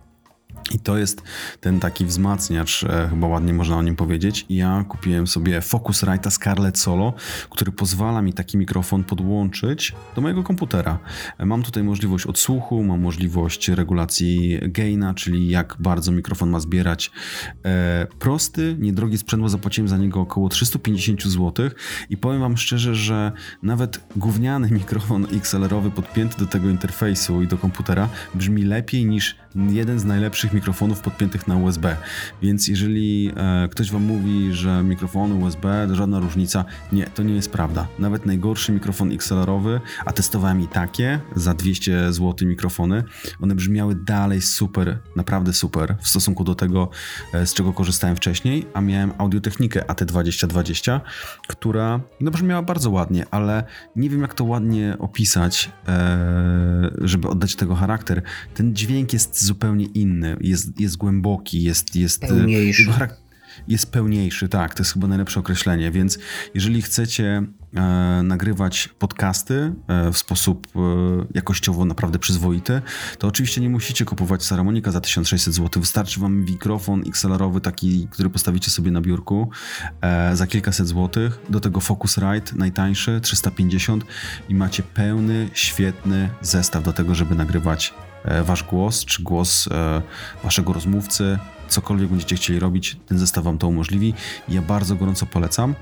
I 0.71 0.79
to 0.79 0.97
jest 0.97 1.21
ten 1.59 1.79
taki 1.79 2.05
wzmacniacz, 2.05 2.83
e, 2.83 3.07
chyba 3.09 3.27
ładnie 3.27 3.53
można 3.53 3.77
o 3.77 3.83
nim 3.83 3.95
powiedzieć. 3.95 4.45
Ja 4.49 4.85
kupiłem 4.89 5.27
sobie 5.27 5.61
Focusrite 5.61 6.31
Scarlett 6.31 6.77
Solo, 6.77 7.13
który 7.49 7.71
pozwala 7.71 8.21
mi 8.21 8.33
taki 8.33 8.57
mikrofon 8.57 9.03
podłączyć 9.03 9.95
do 10.15 10.21
mojego 10.21 10.43
komputera. 10.43 10.99
E, 11.37 11.45
mam 11.45 11.63
tutaj 11.63 11.83
możliwość 11.83 12.25
odsłuchu, 12.25 12.83
mam 12.83 13.01
możliwość 13.01 13.69
regulacji 13.69 14.59
gaina, 14.61 15.13
czyli 15.13 15.49
jak 15.49 15.75
bardzo 15.79 16.11
mikrofon 16.11 16.49
ma 16.49 16.59
zbierać. 16.59 17.11
E, 17.65 18.07
prosty, 18.19 18.75
niedrogi 18.79 19.17
sprzęt, 19.17 19.43
bo 19.43 19.49
zapłaciłem 19.49 19.87
za 19.87 19.97
niego 19.97 20.19
około 20.21 20.49
350 20.49 21.23
zł 21.23 21.69
i 22.09 22.17
powiem 22.17 22.41
wam 22.41 22.57
szczerze, 22.57 22.95
że 22.95 23.31
nawet 23.63 24.01
gówniany 24.15 24.71
mikrofon 24.79 25.27
XLR-owy 25.33 25.91
podpięty 25.91 26.37
do 26.39 26.45
tego 26.45 26.69
interfejsu 26.69 27.41
i 27.41 27.47
do 27.47 27.57
komputera 27.57 28.09
brzmi 28.33 28.63
lepiej 28.63 29.05
niż 29.05 29.35
jeden 29.55 29.99
z 29.99 30.05
najlepszych 30.05 30.53
mikrofonów 30.53 31.01
podpiętych 31.01 31.47
na 31.47 31.55
USB. 31.55 31.95
Więc 32.41 32.67
jeżeli 32.67 33.31
e, 33.35 33.67
ktoś 33.71 33.91
Wam 33.91 34.03
mówi, 34.03 34.53
że 34.53 34.83
mikrofony 34.83 35.35
USB 35.35 35.87
to 35.89 35.95
żadna 35.95 36.19
różnica, 36.19 36.65
nie, 36.91 37.05
to 37.05 37.23
nie 37.23 37.33
jest 37.33 37.51
prawda. 37.51 37.87
Nawet 37.99 38.25
najgorszy 38.25 38.71
mikrofon 38.71 39.11
XLR-owy, 39.11 39.81
a 40.05 40.13
testowałem 40.13 40.61
i 40.61 40.67
takie 40.67 41.19
za 41.35 41.53
200 41.53 42.13
zł 42.13 42.47
mikrofony, 42.47 43.03
one 43.41 43.55
brzmiały 43.55 43.95
dalej 43.95 44.41
super, 44.41 44.99
naprawdę 45.15 45.53
super 45.53 45.95
w 46.01 46.07
stosunku 46.07 46.43
do 46.43 46.55
tego, 46.55 46.89
e, 47.33 47.45
z 47.47 47.53
czego 47.53 47.73
korzystałem 47.73 48.15
wcześniej, 48.15 48.65
a 48.73 48.81
miałem 48.81 49.13
audiotechnikę 49.17 49.81
AT2020, 49.81 50.99
która 51.47 51.99
no, 52.21 52.31
brzmiała 52.31 52.61
bardzo 52.61 52.91
ładnie, 52.91 53.25
ale 53.31 53.63
nie 53.95 54.09
wiem 54.09 54.21
jak 54.21 54.33
to 54.33 54.43
ładnie 54.43 54.95
opisać, 54.99 55.71
e, 55.87 56.91
żeby 57.01 57.27
oddać 57.27 57.55
tego 57.55 57.75
charakter. 57.75 58.21
Ten 58.53 58.75
dźwięk 58.75 59.13
jest 59.13 59.38
zupełnie 59.45 59.85
inny, 59.85 60.37
jest, 60.41 60.79
jest 60.79 60.97
głęboki, 60.97 61.63
jest, 61.63 61.95
jest 61.95 62.21
pełniejszy. 62.21 62.81
Jego, 62.81 62.93
jest 63.67 63.91
pełniejszy, 63.91 64.49
tak, 64.49 64.73
to 64.73 64.83
jest 64.83 64.93
chyba 64.93 65.07
najlepsze 65.07 65.39
określenie, 65.39 65.91
więc 65.91 66.19
jeżeli 66.53 66.81
chcecie 66.81 67.43
e, 67.75 67.81
nagrywać 68.23 68.89
podcasty 68.99 69.73
e, 69.87 70.11
w 70.11 70.17
sposób 70.17 70.67
e, 70.75 70.79
jakościowo 71.33 71.85
naprawdę 71.85 72.19
przyzwoity, 72.19 72.81
to 73.17 73.27
oczywiście 73.27 73.61
nie 73.61 73.69
musicie 73.69 74.05
kupować 74.05 74.43
Saramonika 74.43 74.91
za 74.91 75.01
1600 75.01 75.53
zł, 75.53 75.81
wystarczy 75.81 76.19
wam 76.19 76.45
mikrofon 76.45 77.03
XLR-owy 77.07 77.61
taki, 77.61 78.07
który 78.11 78.29
postawicie 78.29 78.71
sobie 78.71 78.91
na 78.91 79.01
biurku 79.01 79.49
e, 80.01 80.35
za 80.35 80.47
kilkaset 80.47 80.87
złotych, 80.87 81.39
do 81.49 81.59
tego 81.59 81.79
Focusrite 81.79 82.55
najtańszy, 82.55 83.21
350 83.21 84.03
i 84.49 84.55
macie 84.55 84.83
pełny, 84.83 85.49
świetny 85.53 86.29
zestaw 86.41 86.83
do 86.83 86.93
tego, 86.93 87.15
żeby 87.15 87.35
nagrywać 87.35 87.93
e, 88.05 88.08
wasz 88.43 88.63
głos, 88.63 89.05
czy 89.05 89.23
głos 89.23 89.67
e, 89.67 90.01
waszego 90.43 90.73
rozmówcy, 90.73 91.39
cokolwiek 91.69 92.09
będziecie 92.09 92.35
chcieli 92.35 92.59
robić, 92.59 92.97
ten 93.07 93.19
zestaw 93.19 93.43
Wam 93.43 93.57
to 93.57 93.67
umożliwi. 93.67 94.13
Ja 94.49 94.61
bardzo 94.61 94.95
gorąco 94.95 95.25
polecam. 95.25 95.75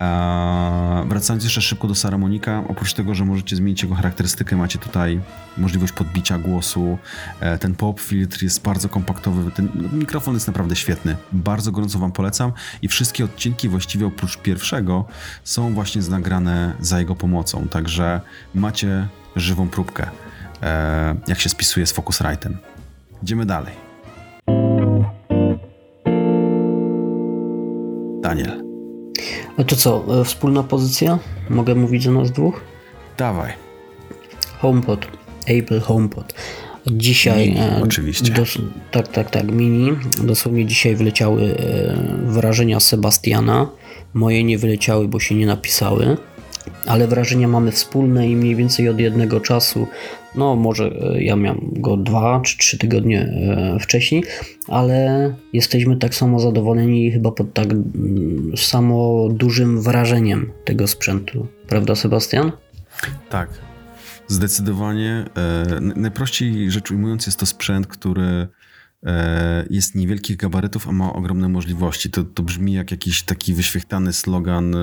Eee, 0.00 1.08
wracając 1.08 1.44
jeszcze 1.44 1.60
szybko 1.60 1.88
do 1.88 1.94
Saramonika, 1.94 2.64
oprócz 2.68 2.92
tego, 2.92 3.14
że 3.14 3.24
możecie 3.24 3.56
zmienić 3.56 3.82
jego 3.82 3.94
charakterystykę, 3.94 4.56
macie 4.56 4.78
tutaj 4.78 5.20
możliwość 5.58 5.92
podbicia 5.92 6.38
głosu. 6.38 6.98
E, 7.40 7.58
ten 7.58 7.74
pop 7.74 8.00
filtr 8.00 8.42
jest 8.42 8.62
bardzo 8.62 8.88
kompaktowy, 8.88 9.50
ten 9.50 9.68
mikrofon 9.92 10.34
jest 10.34 10.46
naprawdę 10.46 10.76
świetny. 10.76 11.16
Bardzo 11.32 11.72
gorąco 11.72 11.98
Wam 11.98 12.12
polecam 12.12 12.52
i 12.82 12.88
wszystkie 12.88 13.24
odcinki 13.24 13.68
właściwie 13.68 14.06
oprócz 14.06 14.36
pierwszego 14.36 15.04
są 15.44 15.74
właśnie 15.74 16.02
nagrane 16.02 16.74
za 16.80 16.98
jego 16.98 17.16
pomocą, 17.16 17.68
także 17.68 18.20
macie 18.54 19.08
żywą 19.36 19.68
próbkę, 19.68 20.02
e, 20.04 20.29
jak 21.26 21.40
się 21.40 21.48
spisuje 21.48 21.86
z 21.86 21.94
Focusrite'em. 21.94 22.52
Idziemy 23.22 23.46
dalej. 23.46 23.74
Daniel. 28.22 28.62
A 29.56 29.64
to 29.64 29.76
co, 29.76 30.20
e, 30.20 30.24
wspólna 30.24 30.62
pozycja? 30.62 31.18
Mogę 31.50 31.74
mówić 31.74 32.04
za 32.04 32.10
nas 32.10 32.30
dwóch? 32.30 32.60
Dawaj. 33.16 33.52
HomePod, 34.58 35.06
Apple 35.46 35.80
HomePod. 35.80 36.34
Dzisiaj. 36.86 37.48
Mini, 37.48 37.60
e, 37.60 37.80
oczywiście. 37.82 38.32
Dos, 38.32 38.58
tak, 38.90 39.08
tak, 39.08 39.30
tak, 39.30 39.52
mini. 39.52 39.92
Dosłownie 40.24 40.66
dzisiaj 40.66 40.96
wyleciały 40.96 41.42
e, 41.42 41.96
wrażenia 42.24 42.80
Sebastiana. 42.80 43.68
Moje 44.14 44.44
nie 44.44 44.58
wyleciały, 44.58 45.08
bo 45.08 45.20
się 45.20 45.34
nie 45.34 45.46
napisały 45.46 46.16
ale 46.86 47.06
wrażenia 47.06 47.48
mamy 47.48 47.72
wspólne 47.72 48.28
i 48.28 48.36
mniej 48.36 48.56
więcej 48.56 48.88
od 48.88 49.00
jednego 49.00 49.40
czasu. 49.40 49.86
No, 50.34 50.56
może 50.56 50.84
e, 50.84 51.22
ja 51.22 51.36
miałem 51.36 51.70
go 51.72 51.96
dwa 51.96 52.40
czy 52.40 52.58
trzy 52.58 52.78
tygodnie 52.78 53.20
e, 53.20 53.78
wcześniej, 53.80 54.24
ale 54.68 55.34
jesteśmy 55.52 55.96
tak 55.96 56.14
samo 56.14 56.40
zadowoleni 56.40 57.12
chyba 57.12 57.32
pod 57.32 57.54
tak 57.54 57.72
mm, 57.72 58.52
samo 58.56 59.28
dużym 59.32 59.82
wrażeniem 59.82 60.52
tego 60.64 60.86
sprzętu. 60.86 61.46
Prawda, 61.68 61.94
Sebastian? 61.94 62.52
Tak. 63.30 63.48
Zdecydowanie. 64.28 65.24
E, 65.36 65.80
najprościej 65.80 66.70
rzecz 66.70 66.90
ujmując, 66.90 67.26
jest 67.26 67.38
to 67.38 67.46
sprzęt, 67.46 67.86
który 67.86 68.48
jest 69.70 69.94
niewielkich 69.94 70.36
gabarytów, 70.36 70.88
a 70.88 70.92
ma 70.92 71.12
ogromne 71.12 71.48
możliwości. 71.48 72.10
To, 72.10 72.24
to 72.24 72.42
brzmi 72.42 72.72
jak 72.72 72.90
jakiś 72.90 73.22
taki 73.22 73.54
wyświechtany 73.54 74.12
slogan 74.12 74.74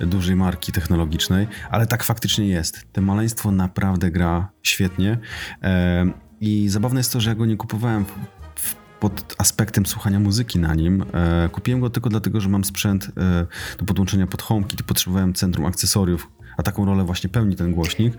e, 0.00 0.06
dużej 0.06 0.36
marki 0.36 0.72
technologicznej, 0.72 1.46
ale 1.70 1.86
tak 1.86 2.04
faktycznie 2.04 2.48
jest. 2.48 2.86
To 2.92 3.02
maleństwo 3.02 3.52
naprawdę 3.52 4.10
gra 4.10 4.48
świetnie 4.62 5.18
e, 5.62 6.06
i 6.40 6.68
zabawne 6.68 7.00
jest 7.00 7.12
to, 7.12 7.20
że 7.20 7.30
ja 7.30 7.34
go 7.34 7.46
nie 7.46 7.56
kupowałem 7.56 8.04
pod 9.00 9.34
aspektem 9.38 9.86
słuchania 9.86 10.20
muzyki 10.20 10.58
na 10.58 10.74
nim. 10.74 11.04
kupiłem 11.52 11.80
go 11.80 11.90
tylko 11.90 12.08
dlatego, 12.08 12.40
że 12.40 12.48
mam 12.48 12.64
sprzęt 12.64 13.10
do 13.78 13.84
podłączenia 13.86 14.26
pod 14.26 14.42
HomeKit 14.42 14.80
i 14.80 14.84
potrzebowałem 14.84 15.34
centrum 15.34 15.66
akcesoriów, 15.66 16.28
a 16.56 16.62
taką 16.62 16.84
rolę 16.84 17.04
właśnie 17.04 17.30
pełni 17.30 17.56
ten 17.56 17.72
głośnik. 17.72 18.14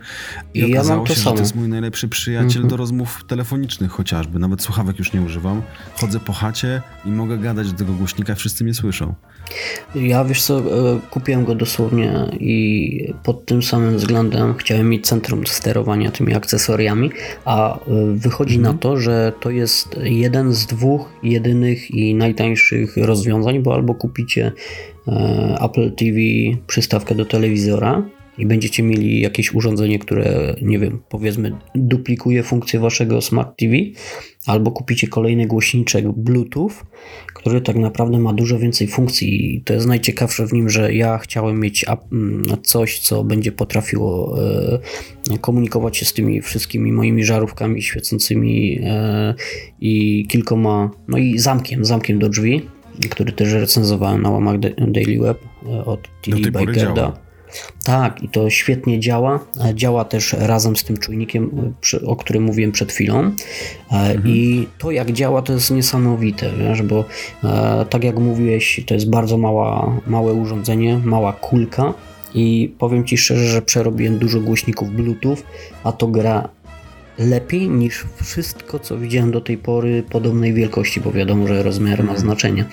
I, 0.54 0.60
I 0.60 0.74
okazało 0.74 1.04
ja 1.10 1.16
się, 1.16 1.22
samo. 1.22 1.30
że 1.30 1.36
to 1.36 1.44
jest 1.44 1.56
mój 1.56 1.68
najlepszy 1.68 2.08
przyjaciel 2.08 2.58
mm 2.58 2.68
-hmm. 2.68 2.70
do 2.70 2.78
rozmów 2.78 3.24
telefonicznych 3.28 3.92
chociażby. 3.92 4.40
Nawet 4.40 4.62
słuchawek 4.62 5.00
już 5.00 5.14
nie 5.14 5.22
używam. 5.22 5.62
Chodzę 5.94 6.20
po 6.20 6.34
chacie 6.34 6.82
i 7.06 7.10
mogę 7.10 7.38
gadać 7.38 7.72
do 7.72 7.78
tego 7.78 7.94
głośnika, 7.94 8.36
wszyscy 8.36 8.64
mnie 8.64 8.74
słyszą. 8.74 9.14
Ja 9.96 10.26
wiesz 10.26 10.42
co, 10.42 10.60
e, 10.60 10.64
kupiłem 11.10 11.46
go 11.46 11.56
dosłownie 11.56 12.14
i 12.40 13.14
pod 13.24 13.46
tym 13.46 13.64
samym 13.64 13.98
względem 13.98 14.54
chciałem 14.54 14.90
mieć 14.90 15.08
centrum 15.08 15.48
sterowania 15.48 16.12
tymi 16.12 16.34
akcesoriami, 16.34 17.12
a 17.46 17.80
e, 17.80 17.80
wychodzi 18.16 18.56
mm 18.56 18.62
-hmm. 18.62 18.64
na 18.64 18.70
mhm. 18.70 18.80
to, 18.80 19.02
że 19.02 19.34
to 19.40 19.50
jest 19.50 20.00
jeden 20.04 20.54
z 20.54 20.66
dwóch 20.66 21.10
jedynych 21.24 21.92
i 21.92 22.16
najtańszych 22.16 22.98
rozwiązań, 22.98 23.60
bo 23.60 23.74
albo 23.74 23.96
kupicie 23.96 24.52
e, 25.08 25.58
Apple 25.62 25.92
TV 25.92 26.18
przystawkę 26.68 27.16
do 27.16 27.26
telewizora, 27.26 28.04
i 28.38 28.46
będziecie 28.46 28.84
mieli 28.84 29.22
jakieś 29.22 29.54
urządzenie, 29.54 30.00
które, 30.00 30.56
nie 30.62 30.80
wiem, 30.80 31.00
powiedzmy, 31.10 31.52
duplikuje 31.76 32.44
funkcję 32.44 32.80
waszego 32.80 33.22
Smart 33.22 33.58
TV, 33.58 33.76
albo 34.46 34.72
kupicie 34.72 35.08
kolejny 35.08 35.46
głośniczek 35.46 36.12
Bluetooth, 36.12 36.72
który 37.34 37.62
tak 37.62 37.76
naprawdę 37.76 38.20
ma 38.20 38.34
dużo 38.34 38.60
więcej 38.60 38.88
funkcji 38.88 39.56
i 39.56 39.62
to 39.62 39.74
jest 39.74 39.88
najciekawsze 39.88 40.48
w 40.48 40.54
nim, 40.54 40.70
że 40.70 40.94
ja 40.94 41.18
chciałem 41.18 41.60
mieć 41.60 41.86
mm, 42.12 42.44
coś, 42.64 43.00
co 43.00 43.24
będzie 43.24 43.52
potrafiło 43.52 44.38
e, 45.32 45.38
komunikować 45.42 45.98
się 45.98 46.06
z 46.06 46.14
tymi 46.14 46.42
wszystkimi 46.42 46.92
moimi 46.92 47.24
żarówkami 47.24 47.82
świecącymi 47.82 48.80
e, 48.84 49.34
i 49.80 50.26
kilkoma, 50.28 50.92
no 51.08 51.18
i 51.18 51.40
zamkiem, 51.40 51.86
zamkiem 51.86 52.20
do 52.20 52.30
drzwi, 52.30 52.62
który 53.10 53.32
też 53.32 53.54
recenzowałem 53.54 54.22
na 54.22 54.30
łamach 54.30 54.60
Daily 54.78 55.20
Web 55.20 55.40
e, 55.66 55.86
od 55.86 56.08
TD 56.22 56.52
Bakerda. 56.52 57.27
Tak, 57.84 58.24
i 58.24 58.30
to 58.30 58.50
świetnie 58.50 59.00
działa. 59.00 59.40
E, 59.66 59.76
działa 59.76 60.06
też 60.06 60.34
razem 60.34 60.76
z 60.76 60.84
tym 60.84 60.98
czujnikiem, 60.98 61.74
e, 61.94 62.06
o 62.06 62.16
którym 62.16 62.44
mówiłem 62.44 62.72
przed 62.72 62.92
chwilą. 62.92 63.20
E, 63.20 63.32
mhm. 63.92 64.22
I 64.28 64.68
to, 64.78 64.92
jak 64.92 65.12
działa, 65.12 65.42
to 65.42 65.54
jest 65.54 65.72
niesamowite, 65.72 66.52
wiesz, 66.60 66.82
bo 66.82 67.06
tak 67.90 68.04
jak 68.04 68.20
mówiłeś, 68.20 68.84
to 68.88 68.94
jest 68.94 69.10
bardzo 69.10 69.38
mała, 69.38 70.00
małe 70.08 70.34
urządzenie, 70.34 70.98
mała 70.98 71.34
kulka. 71.34 71.94
I 72.34 72.74
powiem 72.80 73.06
Ci 73.06 73.18
szczerze, 73.18 73.48
że 73.48 73.62
przerobiłem 73.62 74.18
dużo 74.18 74.40
głośników 74.40 74.90
Bluetooth, 74.90 75.38
a 75.84 75.92
to 75.92 76.08
gra 76.08 76.50
lepiej 77.20 77.70
niż 77.70 78.06
wszystko, 78.24 78.80
co 78.80 78.98
widziałem 78.98 79.32
do 79.32 79.42
tej 79.42 79.58
pory 79.58 80.04
podobnej 80.10 80.54
wielkości, 80.54 81.02
bo 81.02 81.12
wiadomo, 81.12 81.48
że 81.48 81.64
rozmiar 81.64 81.98
ma 81.98 82.02
mhm. 82.02 82.20
znaczenie 82.20 82.66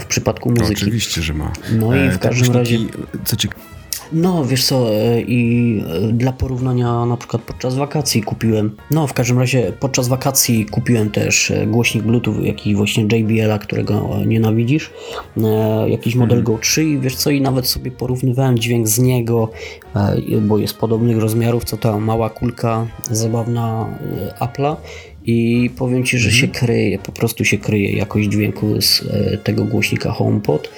w 0.00 0.04
przypadku 0.04 0.50
muzyki. 0.50 0.70
No, 0.70 0.86
oczywiście, 0.86 1.22
że 1.22 1.34
ma. 1.34 1.52
No 1.78 1.96
i 1.96 2.10
w 2.10 2.18
każdym 2.18 2.52
razie. 2.52 2.78
Co 3.24 3.36
ci 3.36 3.48
no, 4.14 4.44
wiesz 4.44 4.64
co, 4.64 4.94
e, 4.94 5.20
i 5.20 5.80
e, 5.88 6.12
dla 6.12 6.32
porównania 6.32 7.06
na 7.06 7.16
przykład 7.16 7.42
podczas 7.42 7.74
wakacji 7.74 8.22
kupiłem, 8.22 8.76
no 8.90 9.06
w 9.06 9.12
każdym 9.12 9.38
razie 9.38 9.72
podczas 9.80 10.08
wakacji 10.08 10.66
kupiłem 10.66 11.10
też 11.10 11.50
e, 11.50 11.66
głośnik 11.66 12.04
Bluetooth, 12.04 12.42
jaki 12.42 12.74
właśnie 12.74 13.02
JBL-a, 13.02 13.58
którego 13.58 14.18
nienawidzisz, 14.26 14.90
jakiś 15.86 16.14
model 16.14 16.38
mhm. 16.38 16.56
Go 16.56 16.62
3 16.62 16.84
i 16.84 16.98
wiesz 16.98 17.16
co, 17.16 17.30
i 17.30 17.40
nawet 17.40 17.66
sobie 17.66 17.90
porównywałem 17.90 18.58
dźwięk 18.58 18.88
z 18.88 18.98
niego, 18.98 19.50
bo 20.40 20.58
jest 20.58 20.78
podobnych 20.78 21.18
rozmiarów, 21.18 21.64
co 21.64 21.76
ta 21.76 22.00
mała 22.00 22.30
kulka 22.30 22.86
zabawna 23.10 23.86
Apple'a 24.40 24.76
i 25.24 25.70
powiem 25.76 26.04
Ci, 26.04 26.18
że 26.18 26.28
mhm. 26.28 26.40
się 26.40 26.48
kryje, 26.60 26.98
po 26.98 27.12
prostu 27.12 27.44
się 27.44 27.58
kryje 27.58 27.92
jakość 27.92 28.28
dźwięku 28.28 28.80
z 28.80 29.02
e, 29.10 29.38
tego 29.38 29.64
głośnika 29.64 30.12
HomePod. 30.12 30.70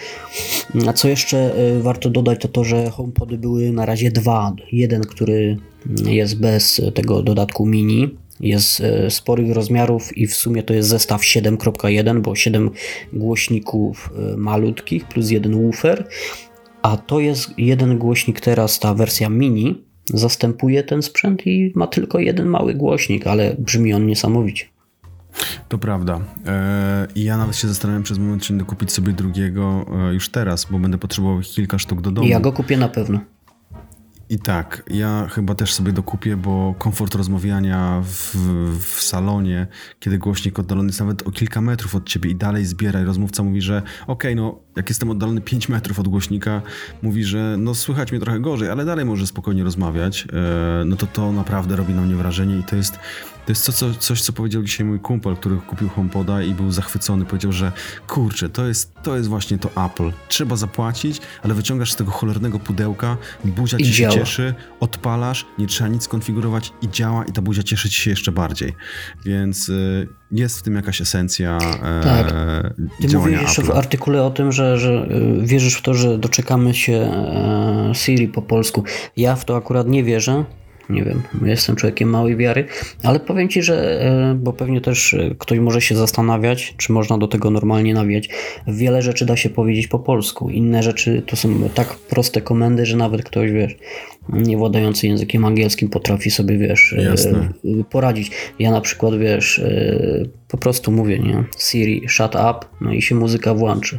A 0.86 0.92
co 0.92 1.08
jeszcze 1.08 1.54
e, 1.54 1.80
warto 1.80 2.10
dodać, 2.10 2.40
to 2.40 2.48
to, 2.48 2.64
że 2.64 2.90
HomePody 2.90 3.38
były 3.38 3.72
na 3.72 3.86
razie 3.86 4.10
dwa. 4.10 4.52
Jeden, 4.72 5.02
który 5.02 5.56
jest 6.04 6.40
bez 6.40 6.82
tego 6.94 7.22
dodatku 7.22 7.66
mini, 7.66 8.16
jest 8.40 8.80
e, 8.80 9.10
sporych 9.10 9.52
rozmiarów 9.52 10.18
i 10.18 10.26
w 10.26 10.34
sumie 10.34 10.62
to 10.62 10.74
jest 10.74 10.88
zestaw 10.88 11.22
7.1, 11.22 12.20
bo 12.20 12.34
7 12.34 12.70
głośników 13.12 14.10
malutkich 14.36 15.04
plus 15.04 15.30
jeden 15.30 15.62
woofer, 15.62 16.08
a 16.82 16.96
to 16.96 17.20
jest 17.20 17.50
jeden 17.58 17.98
głośnik 17.98 18.40
teraz, 18.40 18.78
ta 18.78 18.94
wersja 18.94 19.28
mini, 19.28 19.85
zastępuje 20.14 20.82
ten 20.82 21.02
sprzęt 21.02 21.46
i 21.46 21.72
ma 21.74 21.86
tylko 21.86 22.18
jeden 22.18 22.46
mały 22.46 22.74
głośnik, 22.74 23.26
ale 23.26 23.56
brzmi 23.58 23.94
on 23.94 24.06
niesamowicie. 24.06 24.64
To 25.68 25.78
prawda. 25.78 26.20
E, 26.46 27.06
I 27.14 27.24
ja 27.24 27.36
nawet 27.36 27.56
się 27.56 27.68
zastanawiam 27.68 28.02
przez 28.02 28.18
moment, 28.18 28.42
czy 28.42 28.52
będę 28.52 28.64
kupić 28.64 28.92
sobie 28.92 29.12
drugiego 29.12 29.86
e, 30.10 30.14
już 30.14 30.28
teraz, 30.28 30.66
bo 30.70 30.78
będę 30.78 30.98
potrzebował 30.98 31.40
kilka 31.40 31.78
sztuk 31.78 32.00
do 32.00 32.10
domu. 32.10 32.28
Ja 32.28 32.40
go 32.40 32.52
kupię 32.52 32.76
na 32.76 32.88
pewno. 32.88 33.20
I 34.28 34.38
tak, 34.38 34.82
ja 34.90 35.28
chyba 35.30 35.54
też 35.54 35.74
sobie 35.74 35.92
dokupię, 35.92 36.36
bo 36.36 36.74
komfort 36.78 37.14
rozmawiania 37.14 38.02
w, 38.04 38.36
w 38.80 39.02
salonie, 39.02 39.66
kiedy 40.00 40.18
głośnik 40.18 40.58
oddalony 40.58 40.88
jest 40.88 41.00
nawet 41.00 41.28
o 41.28 41.30
kilka 41.30 41.60
metrów 41.60 41.94
od 41.94 42.08
ciebie 42.08 42.30
i 42.30 42.36
dalej 42.36 42.64
zbiera 42.64 43.00
i 43.00 43.04
rozmówca 43.04 43.42
mówi, 43.42 43.60
że 43.60 43.82
okej, 44.06 44.06
okay, 44.06 44.34
no 44.34 44.60
jak 44.76 44.88
jestem 44.88 45.10
oddalony 45.10 45.40
5 45.40 45.68
metrów 45.68 45.98
od 45.98 46.08
głośnika, 46.08 46.62
mówi, 47.02 47.24
że 47.24 47.56
no 47.58 47.74
słychać 47.74 48.12
mnie 48.12 48.20
trochę 48.20 48.40
gorzej, 48.40 48.70
ale 48.70 48.84
dalej 48.84 49.04
może 49.04 49.26
spokojnie 49.26 49.64
rozmawiać, 49.64 50.26
e, 50.32 50.84
no 50.84 50.96
to 50.96 51.06
to 51.06 51.32
naprawdę 51.32 51.76
robi 51.76 51.94
na 51.94 52.02
mnie 52.02 52.14
wrażenie 52.14 52.58
i 52.58 52.64
to 52.64 52.76
jest 52.76 52.98
to 53.46 53.52
jest 53.52 53.64
co, 53.64 53.94
coś, 53.94 54.22
co 54.22 54.32
powiedział 54.32 54.62
dzisiaj 54.62 54.86
mój 54.86 55.00
kumpel, 55.00 55.36
który 55.36 55.56
kupił 55.56 55.88
HomePoda 55.88 56.42
i 56.42 56.54
był 56.54 56.70
zachwycony. 56.70 57.24
Powiedział, 57.24 57.52
że 57.52 57.72
kurczę, 58.06 58.48
to 58.48 58.66
jest, 58.66 58.92
to 59.02 59.16
jest 59.16 59.28
właśnie 59.28 59.58
to 59.58 59.86
Apple. 59.86 60.12
Trzeba 60.28 60.56
zapłacić, 60.56 61.20
ale 61.42 61.54
wyciągasz 61.54 61.92
z 61.92 61.96
tego 61.96 62.10
cholernego 62.10 62.58
pudełka, 62.58 63.16
buzia 63.44 63.78
ci 63.78 63.94
się 63.94 64.08
cieszy, 64.08 64.54
odpalasz, 64.80 65.46
nie 65.58 65.66
trzeba 65.66 65.88
nic 65.88 66.08
konfigurować 66.08 66.72
i 66.82 66.90
działa 66.90 67.24
i 67.24 67.32
ta 67.32 67.42
buzia 67.42 67.62
cieszy 67.62 67.90
ci 67.90 68.00
się 68.00 68.10
jeszcze 68.10 68.32
bardziej. 68.32 68.72
Więc 69.24 69.68
y, 69.68 70.08
jest 70.32 70.58
w 70.58 70.62
tym 70.62 70.74
jakaś 70.74 71.00
esencja 71.00 71.58
e, 71.82 72.00
tak. 72.04 72.34
Ty 73.00 73.08
działania 73.08 73.36
mówisz 73.36 73.56
jeszcze 73.56 73.62
w 73.62 73.70
artykule 73.70 74.22
o 74.22 74.30
tym, 74.30 74.52
że, 74.52 74.65
że 74.74 75.08
y, 75.42 75.46
wierzysz 75.46 75.74
w 75.74 75.82
to, 75.82 75.94
że 75.94 76.18
doczekamy 76.18 76.74
się 76.74 76.92
e, 76.92 77.90
Siri 77.94 78.28
po 78.28 78.42
polsku. 78.42 78.84
Ja 79.16 79.36
w 79.36 79.44
to 79.44 79.56
akurat 79.56 79.88
nie 79.88 80.04
wierzę 80.04 80.44
nie 80.90 81.04
wiem, 81.04 81.22
jestem 81.44 81.76
człowiekiem 81.76 82.10
małej 82.10 82.36
wiary, 82.36 82.66
ale 83.02 83.20
powiem 83.20 83.48
Ci, 83.48 83.62
że, 83.62 84.02
e, 84.02 84.34
bo 84.34 84.52
pewnie 84.52 84.80
też 84.80 85.14
e, 85.14 85.34
ktoś 85.38 85.58
może 85.58 85.80
się 85.80 85.96
zastanawiać, 85.96 86.74
czy 86.76 86.92
można 86.92 87.18
do 87.18 87.28
tego 87.28 87.50
normalnie 87.50 87.94
nawijać. 87.94 88.28
Wiele 88.66 89.02
rzeczy 89.02 89.26
da 89.26 89.36
się 89.36 89.50
powiedzieć 89.50 89.86
po 89.86 89.98
polsku, 89.98 90.50
inne 90.50 90.82
rzeczy 90.82 91.22
to 91.26 91.36
są 91.36 91.68
tak 91.74 91.94
proste 91.94 92.40
komendy, 92.40 92.86
że 92.86 92.96
nawet 92.96 93.22
ktoś, 93.22 93.52
wiesz, 93.52 93.76
nie 94.28 94.56
władający 94.56 95.06
językiem 95.06 95.44
angielskim 95.44 95.88
potrafi 95.88 96.30
sobie, 96.30 96.58
wiesz, 96.58 96.92
e, 96.98 97.02
Jasne. 97.02 97.48
poradzić. 97.90 98.30
Ja 98.58 98.70
na 98.70 98.80
przykład, 98.80 99.18
wiesz, 99.18 99.60
po 100.48 100.58
prostu 100.58 100.92
mówię, 100.92 101.18
nie, 101.18 101.44
Siri, 101.58 102.08
shut 102.08 102.34
up, 102.34 102.54
no 102.80 102.92
i 102.92 103.02
się 103.02 103.14
muzyka 103.14 103.54
włączy. 103.54 103.98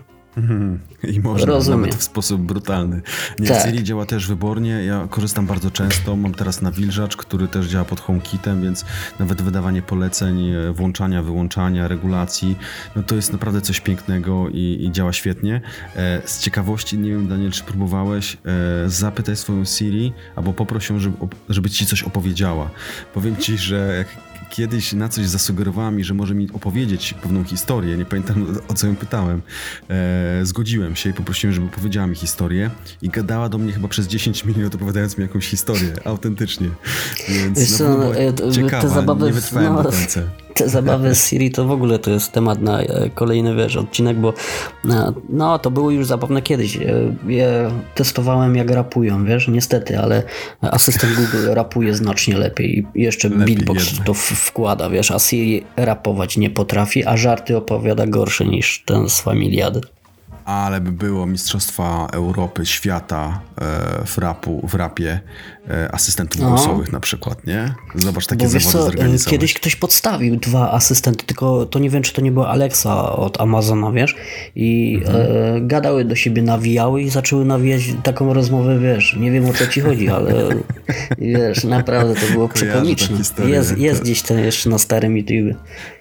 I 1.04 1.20
można 1.20 1.46
Rozumiem. 1.46 1.82
nawet 1.82 1.96
w 1.96 2.04
sposób 2.04 2.42
brutalny. 2.42 3.02
Nie, 3.40 3.48
tak. 3.48 3.66
Siri 3.66 3.84
działa 3.84 4.06
też 4.06 4.28
wybornie. 4.28 4.70
Ja 4.86 5.08
korzystam 5.10 5.46
bardzo 5.46 5.72
często. 5.72 6.16
Mam 6.16 6.34
teraz 6.34 6.62
nawilżacz, 6.62 7.18
który 7.18 7.48
też 7.48 7.68
działa 7.68 7.86
pod 7.86 8.00
HomeKitem, 8.00 8.62
więc 8.62 8.86
nawet 9.20 9.42
wydawanie 9.42 9.82
poleceń, 9.82 10.50
e, 10.50 10.72
włączania, 10.72 11.24
wyłączania, 11.24 11.88
regulacji, 11.88 12.56
no 12.96 13.04
to 13.04 13.16
jest 13.16 13.32
naprawdę 13.32 13.62
coś 13.62 13.82
pięknego 13.82 14.50
i, 14.50 14.86
i 14.88 14.92
działa 14.92 15.14
świetnie. 15.14 15.62
E, 15.96 16.22
z 16.26 16.40
ciekawości, 16.40 16.98
nie 16.98 17.10
wiem 17.10 17.28
Daniel, 17.28 17.52
czy 17.52 17.64
próbowałeś, 17.64 18.38
e, 18.86 18.90
zapytaj 18.90 19.36
swoją 19.36 19.66
Siri 19.66 20.14
albo 20.36 20.54
poproś 20.54 20.90
ją, 20.90 21.00
żeby, 21.00 21.18
żeby 21.50 21.70
ci 21.70 21.86
coś 21.86 22.04
opowiedziała. 22.04 22.70
Powiem 23.14 23.38
ci, 23.38 23.58
że 23.58 23.96
jak 23.98 24.08
kiedyś 24.50 24.94
na 24.94 25.10
coś 25.10 25.28
zasugerowała 25.28 25.92
mi, 25.92 26.04
że 26.04 26.14
może 26.14 26.36
mi 26.36 26.50
opowiedzieć 26.54 27.14
pewną 27.14 27.44
historię. 27.44 27.98
Nie 27.98 28.06
pamiętam 28.06 28.58
o 28.68 28.74
co 28.74 28.88
ją 28.88 28.96
pytałem. 28.96 29.42
E, 29.90 30.40
zgodziłem 30.44 30.96
się 30.96 31.10
i 31.10 31.14
poprosiłem, 31.14 31.54
żeby 31.54 31.68
powiedziała 31.68 32.08
mi 32.08 32.16
historię 32.16 32.70
i 33.02 33.10
gadała 33.10 33.50
do 33.50 33.58
mnie 33.58 33.74
chyba 33.74 33.88
przez 33.88 34.08
10 34.08 34.46
minut 34.46 34.76
opowiadając 34.76 35.18
mi 35.18 35.22
jakąś 35.22 35.48
historię, 35.48 35.94
autentycznie. 36.06 36.70
Więc 37.30 37.60
Wiesz, 37.60 37.80
no, 37.80 37.98
no, 37.98 38.52
ciekawa, 38.52 38.82
te 38.82 38.90
zabawy, 38.90 39.26
nie 39.26 39.34
wytrwałem 39.34 39.74
no, 39.74 39.84
do 39.84 39.90
końca 39.90 40.22
te 40.58 40.70
zabawy 40.70 41.16
z 41.16 41.28
Siri 41.28 41.52
to 41.52 41.66
w 41.66 41.72
ogóle 41.72 42.00
to 42.00 42.12
jest 42.12 42.32
temat 42.32 42.62
na 42.62 42.82
e, 42.82 43.10
kolejny 43.10 43.56
wiesz, 43.56 43.76
odcinek, 43.76 44.18
bo 44.18 44.34
e, 44.90 45.14
no 45.30 45.60
to 45.60 45.72
było 45.72 45.92
już 45.92 46.06
zabawne 46.06 46.42
kiedyś. 46.42 46.78
E, 46.78 46.82
ja 47.28 47.48
testowałem 47.96 48.56
jak 48.56 48.72
rapują, 48.72 49.26
wiesz, 49.26 49.48
niestety, 49.48 50.00
ale 50.00 50.24
asystent 50.62 51.14
Google 51.16 51.54
rapuje 51.54 51.94
znacznie 51.94 52.38
lepiej 52.38 52.86
i 52.96 53.02
jeszcze 53.02 53.30
lepiej 53.30 53.56
beatbox 53.56 53.88
jednak. 53.88 54.08
to 54.08 54.14
wkłada, 54.14 54.90
wiesz, 54.90 55.12
a 55.12 55.20
Siri 55.20 55.64
rapować 55.76 56.38
nie 56.38 56.50
potrafi, 56.50 57.06
a 57.06 57.18
żarty 57.18 57.58
opowiada 57.58 58.08
gorsze 58.08 58.46
niż 58.46 58.84
ten 58.86 59.10
z 59.10 59.22
Familiady 59.22 59.82
ale 60.48 60.82
by 60.82 60.92
było 60.92 61.26
Mistrzostwa 61.26 62.08
Europy, 62.14 62.66
świata 62.66 63.42
e, 63.58 64.06
w, 64.06 64.18
rapu, 64.18 64.68
w 64.68 64.76
rapie 64.76 65.20
e, 65.70 65.92
asystentów 65.92 66.42
no. 66.42 66.50
głosowych 66.50 66.92
na 66.92 67.00
przykład, 67.00 67.48
nie? 67.48 67.74
Zobacz, 67.96 68.28
takie 68.28 68.46
Bo 68.46 68.50
zawody 68.50 68.72
co, 68.72 68.84
zorganizować. 68.84 69.32
Kiedyś 69.32 69.54
ktoś 69.54 69.76
podstawił 69.76 70.36
dwa 70.36 70.72
asystenty, 70.72 71.26
tylko 71.26 71.66
to 71.66 71.80
nie 71.80 71.90
wiem, 71.90 72.04
czy 72.04 72.14
to 72.14 72.22
nie 72.22 72.32
była 72.32 72.48
Alexa 72.48 73.12
od 73.16 73.42
Amazona, 73.42 73.92
wiesz? 73.92 74.16
I 74.56 75.00
mhm. 75.06 75.28
e, 75.56 75.62
gadały 75.62 76.06
do 76.06 76.16
siebie, 76.16 76.42
nawijały 76.42 77.02
i 77.02 77.10
zaczęły 77.10 77.46
nawijać 77.46 77.82
taką 78.04 78.34
rozmowę, 78.34 78.80
wiesz, 78.80 79.16
nie 79.20 79.32
wiem 79.32 79.46
o 79.46 79.54
co 79.54 79.68
ci 79.68 79.82
chodzi, 79.82 80.10
ale 80.10 80.34
wiesz, 81.18 81.64
naprawdę 81.64 82.16
to 82.16 82.34
było 82.34 82.50
przekomiczne. 82.50 83.18
Jest, 83.46 83.78
jest 83.78 84.02
gdzieś 84.02 84.22
to 84.22 84.34
jeszcze 84.34 84.70
na 84.70 84.78
starym 84.78 85.18
YouTube 85.18 85.58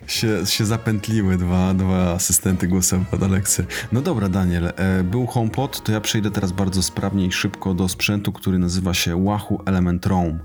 się, 0.07 0.47
się 0.47 0.64
zapętliły 0.64 1.37
dwa, 1.37 1.75
dwa 1.75 2.12
asystenty 2.12 2.69
głosowe 2.69 3.05
od 3.12 3.23
Aleksy. 3.23 3.66
No 3.92 4.03
dobra, 4.03 4.29
Daniel, 4.29 4.73
e, 4.77 5.05
był 5.05 5.27
HomePod, 5.27 5.83
to 5.83 5.92
ja 5.92 6.01
przejdę 6.01 6.31
teraz 6.31 6.53
bardzo 6.53 6.83
sprawnie 6.83 7.27
i 7.27 7.33
szybko 7.33 7.75
do 7.75 7.88
sprzętu, 7.88 8.33
który 8.33 8.59
nazywa 8.59 8.95
się 8.95 9.25
Wahoo 9.25 9.62
Element 9.66 10.07
Roam. 10.07 10.38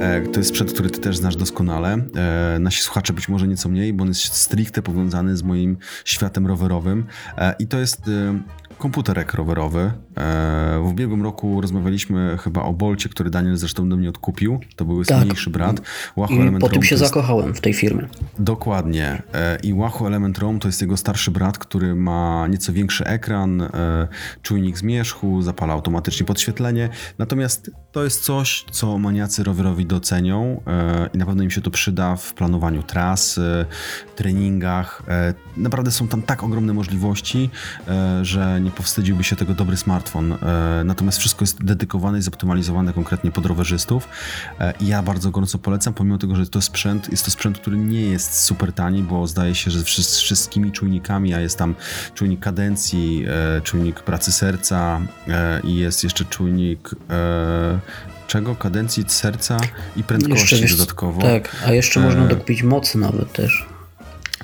E, 0.00 0.20
to 0.20 0.40
jest 0.40 0.50
sprzęt, 0.50 0.72
który 0.72 0.90
ty 0.90 1.00
też 1.00 1.16
znasz 1.16 1.36
doskonale. 1.36 1.98
E, 2.16 2.58
nasi 2.58 2.82
słuchacze 2.82 3.12
być 3.12 3.28
może 3.28 3.48
nieco 3.48 3.68
mniej, 3.68 3.92
bo 3.92 4.02
on 4.02 4.08
jest 4.08 4.34
stricte 4.34 4.82
powiązany 4.82 5.36
z 5.36 5.42
moim 5.42 5.76
światem 6.04 6.46
rowerowym. 6.46 7.06
I 7.58 7.66
to 7.66 7.78
jest 7.78 8.00
komputerek 8.78 9.34
rowerowy. 9.34 9.92
E, 10.16 10.78
w 10.82 10.86
ubiegłym 10.86 11.22
roku 11.22 11.60
rozmawialiśmy 11.60 12.38
chyba 12.40 12.62
o 12.62 12.72
Bolcie, 12.72 13.08
który 13.08 13.30
Daniel 13.30 13.56
zresztą 13.56 13.88
do 13.88 13.96
mnie 13.96 14.08
odkupił. 14.08 14.60
To 14.76 14.84
był 14.84 15.04
tak. 15.04 15.24
mniejszy 15.24 15.50
brat. 15.50 15.80
Wahoo 16.16 16.34
I 16.34 16.40
Element 16.40 16.60
po 16.60 16.68
tym 16.68 16.82
się 16.82 16.94
jest... 16.94 17.04
zakochałem 17.04 17.54
w 17.54 17.60
tej 17.60 17.74
firmie. 17.74 18.08
Dokładnie. 18.38 19.22
E, 19.34 19.58
I 19.62 19.74
Wahoo 19.74 20.06
Element 20.06 20.38
Roam 20.38 20.58
to 20.58 20.68
jest 20.68 20.80
jego 20.80 20.96
starszy 20.96 21.30
brat, 21.30 21.58
który 21.58 21.94
ma 21.94 22.46
nieco 22.46 22.72
większy 22.72 23.04
ekran, 23.04 23.62
e, 23.62 23.68
czujnik 24.42 24.78
zmierzchu, 24.78 25.42
zapala 25.42 25.74
automatycznie 25.74 26.26
podświetlenie. 26.26 26.88
Natomiast 27.18 27.70
to 27.92 28.04
jest 28.04 28.24
coś, 28.24 28.64
co 28.70 28.98
maniacy 28.98 29.44
rowerowi 29.44 29.86
docenią 29.86 30.60
i 31.14 31.18
na 31.18 31.26
pewno 31.26 31.42
im 31.42 31.50
się 31.50 31.60
to 31.60 31.70
przyda 31.70 32.16
w 32.16 32.34
planowaniu 32.34 32.82
tras, 32.82 33.40
treningach. 34.16 35.02
Naprawdę 35.56 35.90
są 35.90 36.08
tam 36.08 36.22
tak 36.22 36.42
ogromne 36.42 36.72
możliwości, 36.72 37.50
że 38.22 38.60
nie 38.60 38.70
powstydziłby 38.70 39.24
się 39.24 39.36
tego 39.36 39.54
dobry 39.54 39.76
smartfon. 40.02 40.32
E, 40.32 40.84
natomiast 40.84 41.18
wszystko 41.18 41.42
jest 41.42 41.64
dedykowane 41.64 42.18
i 42.18 42.22
zoptymalizowane 42.22 42.92
konkretnie 42.92 43.30
pod 43.30 43.46
rowerzystów. 43.46 44.08
E, 44.60 44.74
ja 44.80 45.02
bardzo 45.02 45.30
gorąco 45.30 45.58
polecam, 45.58 45.94
pomimo 45.94 46.18
tego, 46.18 46.36
że 46.36 46.46
to 46.46 46.60
sprzęt, 46.60 47.10
jest 47.10 47.24
to 47.24 47.30
sprzęt, 47.30 47.58
który 47.58 47.76
nie 47.76 48.00
jest 48.00 48.40
super 48.40 48.72
tani, 48.72 49.02
bo 49.02 49.26
zdaje 49.26 49.54
się, 49.54 49.70
że 49.70 49.80
z 49.80 50.18
wszystkimi 50.18 50.72
czujnikami, 50.72 51.34
a 51.34 51.40
jest 51.40 51.58
tam 51.58 51.74
czujnik 52.14 52.40
kadencji, 52.40 53.24
e, 53.28 53.60
czujnik 53.60 54.00
pracy 54.00 54.32
serca 54.32 55.00
i 55.64 55.76
jest 55.76 56.04
jeszcze 56.04 56.24
czujnik 56.24 56.90
czego? 58.26 58.56
Kadencji 58.56 59.04
serca 59.06 59.60
i 59.96 60.02
prędkości 60.02 60.60
jeszcze, 60.60 60.76
dodatkowo. 60.76 61.20
Tak, 61.22 61.56
a 61.66 61.72
jeszcze 61.72 62.00
można 62.00 62.26
dokupić 62.26 62.62
mocy 62.62 62.98
nawet 62.98 63.32
też. 63.32 63.71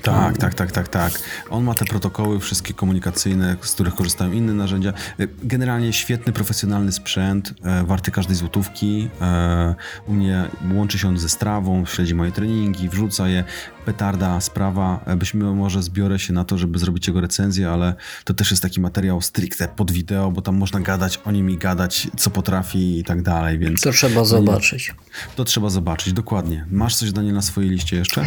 Tak, 0.01 0.37
tak, 0.37 0.53
tak, 0.53 0.71
tak, 0.71 0.87
tak. 0.87 1.19
On 1.49 1.63
ma 1.63 1.73
te 1.73 1.85
protokoły 1.85 2.39
wszystkie 2.39 2.73
komunikacyjne, 2.73 3.57
z 3.61 3.73
których 3.73 3.95
korzystają 3.95 4.31
inne 4.31 4.53
narzędzia. 4.53 4.93
Y, 5.19 5.29
generalnie 5.43 5.93
świetny, 5.93 6.33
profesjonalny 6.33 6.91
sprzęt, 6.91 7.53
e, 7.63 7.83
warty 7.83 8.11
każdej 8.11 8.35
złotówki. 8.35 9.09
E, 9.21 9.75
u 10.07 10.13
mnie 10.13 10.43
łączy 10.73 10.99
się 10.99 11.07
on 11.07 11.17
ze 11.17 11.29
strawą, 11.29 11.85
śledzi 11.85 12.15
moje 12.15 12.31
treningi, 12.31 12.89
wrzuca 12.89 13.27
je. 13.27 13.43
Petarda 13.85 14.41
sprawa. 14.41 14.99
E, 15.05 15.15
byśmy 15.15 15.55
może 15.55 15.83
zbiorę 15.83 16.19
się 16.19 16.33
na 16.33 16.43
to, 16.43 16.57
żeby 16.57 16.79
zrobić 16.79 17.07
jego 17.07 17.21
recenzję, 17.21 17.69
ale 17.69 17.95
to 18.23 18.33
też 18.33 18.51
jest 18.51 18.63
taki 18.63 18.81
materiał 18.81 19.21
stricte 19.21 19.67
pod 19.67 19.91
wideo, 19.91 20.31
bo 20.31 20.41
tam 20.41 20.57
można 20.57 20.79
gadać 20.79 21.19
o 21.25 21.31
nim 21.31 21.49
i 21.49 21.57
gadać, 21.57 22.07
co 22.17 22.29
potrafi 22.29 22.99
i 22.99 23.03
tak 23.03 23.21
dalej, 23.21 23.59
więc... 23.59 23.81
To 23.81 23.91
trzeba 23.91 24.23
zobaczyć. 24.23 24.95
To 25.35 25.45
trzeba 25.45 25.69
zobaczyć, 25.69 26.13
dokładnie. 26.13 26.65
Masz 26.71 26.95
coś, 26.95 27.11
Daniel, 27.11 27.33
na 27.33 27.41
swojej 27.41 27.69
liście 27.69 27.97
jeszcze? 27.97 28.25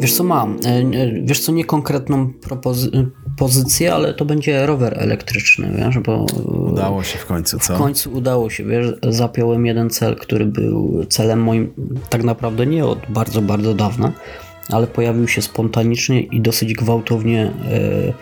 Wiesz 0.00 0.14
co 0.14 0.24
mam? 0.24 0.56
E, 0.64 0.68
e, 0.68 1.22
wiesz 1.22 1.40
co, 1.40 1.52
nie 1.52 1.64
konkretną 1.64 2.32
propozycję, 2.32 3.94
ale 3.94 4.14
to 4.14 4.24
będzie 4.24 4.66
rower 4.66 4.94
elektryczny, 4.98 5.72
wiesz, 5.76 5.98
bo... 5.98 6.26
Udało 6.72 7.02
się 7.02 7.18
w 7.18 7.26
końcu, 7.26 7.58
co? 7.58 7.74
W 7.74 7.78
końcu 7.78 8.12
udało 8.12 8.50
się, 8.50 8.64
wiesz, 8.64 8.94
zapiąłem 9.08 9.66
jeden 9.66 9.90
cel, 9.90 10.16
który 10.16 10.46
był 10.46 11.04
celem 11.08 11.42
moim 11.42 11.72
tak 12.10 12.24
naprawdę 12.24 12.66
nie 12.66 12.86
od 12.86 12.98
bardzo, 13.08 13.42
bardzo 13.42 13.74
dawna, 13.74 14.12
ale 14.68 14.86
pojawił 14.86 15.28
się 15.28 15.42
spontanicznie 15.42 16.20
i 16.20 16.40
dosyć 16.40 16.74
gwałtownie 16.74 17.52
e, 17.70 18.12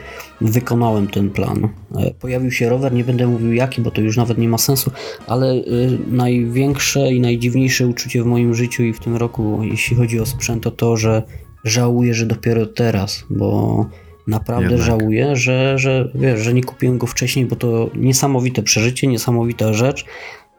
wykonałem 0.41 1.07
ten 1.07 1.31
plan. 1.31 1.69
Pojawił 2.21 2.51
się 2.51 2.69
rower, 2.69 2.93
nie 2.93 3.05
będę 3.05 3.27
mówił 3.27 3.53
jaki, 3.53 3.83
bo 3.83 3.91
to 3.91 4.01
już 4.01 4.17
nawet 4.17 4.39
nie 4.39 4.49
ma 4.49 4.59
sensu, 4.59 4.91
ale 5.27 5.55
największe 6.11 7.13
i 7.13 7.21
najdziwniejsze 7.21 7.87
uczucie 7.87 8.23
w 8.23 8.27
moim 8.27 8.55
życiu 8.55 8.83
i 8.83 8.93
w 8.93 9.01
tym 9.01 9.17
roku, 9.17 9.61
jeśli 9.63 9.97
chodzi 9.97 10.21
o 10.21 10.27
sprzęt, 10.27 10.63
to 10.63 10.71
to, 10.71 10.97
że 10.97 11.23
żałuję, 11.65 12.15
że 12.15 12.27
dopiero 12.27 12.67
teraz, 12.67 13.25
bo 13.31 13.87
naprawdę 14.27 14.71
Jednak. 14.71 14.87
żałuję, 14.87 15.37
że, 15.37 15.79
że, 15.79 16.11
wiesz, 16.15 16.41
że 16.41 16.55
nie 16.55 16.65
kupiłem 16.65 16.99
go 16.99 17.07
wcześniej, 17.07 17.47
bo 17.47 17.57
to 17.57 17.91
niesamowite 17.95 18.63
przeżycie, 18.63 19.07
niesamowita 19.07 19.73
rzecz. 19.73 20.05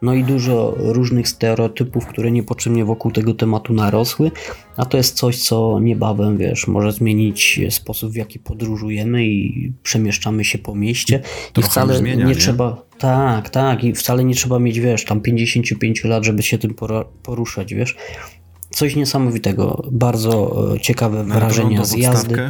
no 0.02 0.14
i 0.14 0.24
dużo 0.24 0.76
różnych 0.78 1.28
stereotypów, 1.28 2.06
które 2.06 2.32
niepotrzebnie 2.32 2.86
wokół 2.86 3.12
tego 3.12 3.34
tematu 3.34 3.74
narosły, 3.74 4.32
a 4.78 4.86
to 4.86 4.98
jest 4.98 5.16
coś, 5.16 5.38
co 5.38 5.80
niebawem, 5.80 6.38
wiesz, 6.38 6.68
może 6.68 6.92
zmienić 6.92 7.60
sposób, 7.70 8.12
w 8.12 8.16
jaki 8.16 8.40
podróżujemy 8.40 9.26
i 9.26 9.74
przemieszczamy 9.84 10.44
się 10.44 10.58
po 10.58 10.76
mieście. 10.76 11.20
To 11.54 11.62
I 11.62 11.64
wcale 11.64 11.98
zmienia, 11.98 12.26
nie, 12.26 12.30
nie 12.30 12.36
trzeba, 12.36 12.86
tak, 12.98 13.50
tak, 13.50 13.84
i 13.84 13.94
wcale 13.94 14.24
nie 14.24 14.36
trzeba 14.36 14.60
mieć, 14.60 14.80
wiesz, 14.80 15.06
tam 15.06 15.22
55 15.22 16.04
lat, 16.04 16.24
żeby 16.24 16.44
się 16.44 16.58
tym 16.58 16.76
poruszać, 17.24 17.74
wiesz. 17.74 17.96
Coś 18.80 18.96
niesamowitego, 18.96 19.84
bardzo 19.92 20.66
e, 20.76 20.80
ciekawe 20.80 21.24
wrażenia 21.24 21.86
z 21.86 21.94
jazdy. 21.94 22.50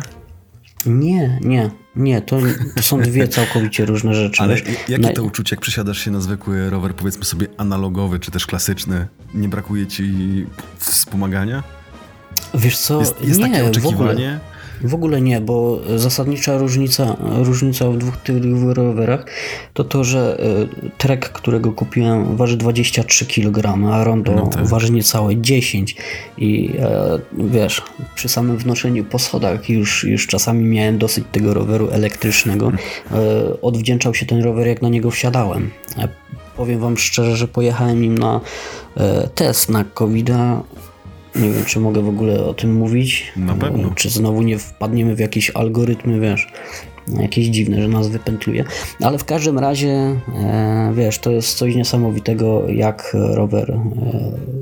Nie, 0.85 1.39
nie, 1.41 1.69
nie, 1.95 2.21
to, 2.21 2.37
to 2.75 2.83
są 2.83 3.01
dwie 3.01 3.27
całkowicie 3.27 3.85
różne 3.85 4.13
rzeczy. 4.13 4.43
Ale 4.43 4.55
jakie 4.89 4.97
Na- 5.07 5.13
to 5.13 5.23
uczucie, 5.23 5.55
jak 5.55 5.61
przesiadasz 5.61 5.99
się 5.99 6.11
na 6.11 6.21
zwykły 6.21 6.69
rower, 6.69 6.95
powiedzmy 6.95 7.25
sobie 7.25 7.47
analogowy, 7.57 8.19
czy 8.19 8.31
też 8.31 8.45
klasyczny? 8.45 9.07
Nie 9.33 9.49
brakuje 9.49 9.87
ci 9.87 10.13
wspomagania? 10.77 11.63
Wiesz 12.53 12.77
co, 12.77 12.99
Jest, 12.99 13.21
jest 13.23 13.39
nie, 13.39 13.45
takie 13.45 13.57
w 13.57 13.67
ogóle, 13.67 13.69
oczekiwanie? 13.69 14.39
W 14.83 14.93
ogóle 14.93 15.21
nie, 15.21 15.41
bo 15.41 15.79
zasadnicza 15.95 16.57
różnica, 16.57 17.17
różnica 17.19 17.89
w 17.89 17.97
dwóch 17.97 18.17
tych 18.17 18.35
rowerach 18.73 19.25
to 19.73 19.83
to, 19.83 20.03
że 20.03 20.39
y, 20.83 20.89
Trek, 20.97 21.29
którego 21.29 21.71
kupiłem 21.71 22.37
waży 22.37 22.57
23 22.57 23.25
kg, 23.25 23.93
a 23.93 24.03
Rondo 24.03 24.31
No 24.31 24.47
tak. 24.47 24.67
waży 24.67 24.91
niecałe 24.91 25.35
10 25.37 25.95
i 26.37 26.71
e, 26.79 27.19
wiesz, 27.37 27.81
przy 28.15 28.29
samym 28.29 28.57
wnoszeniu 28.57 29.03
po 29.03 29.19
schodach 29.19 29.69
już, 29.69 30.03
już 30.03 30.27
czasami 30.27 30.63
miałem 30.65 30.97
dosyć 30.97 31.25
tego 31.31 31.53
roweru 31.53 31.89
elektrycznego. 31.91 32.71
E, 33.11 33.61
odwdzięczał 33.61 34.13
się 34.13 34.25
ten 34.25 34.43
rower 34.43 34.67
jak 34.67 34.81
na 34.81 34.89
niego 34.89 35.11
wsiadałem. 35.11 35.71
E, 35.97 36.07
powiem 36.57 36.79
wam 36.79 36.97
szczerze, 36.97 37.37
że 37.37 37.47
pojechałem 37.47 38.01
nim 38.01 38.17
na 38.17 38.41
e, 38.97 39.27
test 39.35 39.69
na 39.69 39.85
covid 39.93 40.29
nie 41.35 41.49
wiem, 41.49 41.65
czy 41.65 41.79
mogę 41.79 42.01
w 42.01 42.09
ogóle 42.09 42.45
o 42.45 42.53
tym 42.53 42.75
mówić. 42.75 43.31
Na 43.35 43.53
pewno. 43.53 43.91
Czy 43.95 44.09
znowu 44.09 44.41
nie 44.41 44.57
wpadniemy 44.57 45.15
w 45.15 45.19
jakieś 45.19 45.49
algorytmy, 45.49 46.19
wiesz, 46.19 46.47
jakieś 47.17 47.47
dziwne, 47.47 47.81
że 47.81 47.87
nas 47.87 48.07
wypętluje. 48.07 48.63
Ale 49.01 49.17
w 49.17 49.25
każdym 49.25 49.59
razie, 49.59 49.89
e, 50.35 50.93
wiesz, 50.95 51.19
to 51.19 51.31
jest 51.31 51.57
coś 51.57 51.75
niesamowitego, 51.75 52.69
jak 52.69 53.15
rower 53.33 53.71
e, 53.71 53.79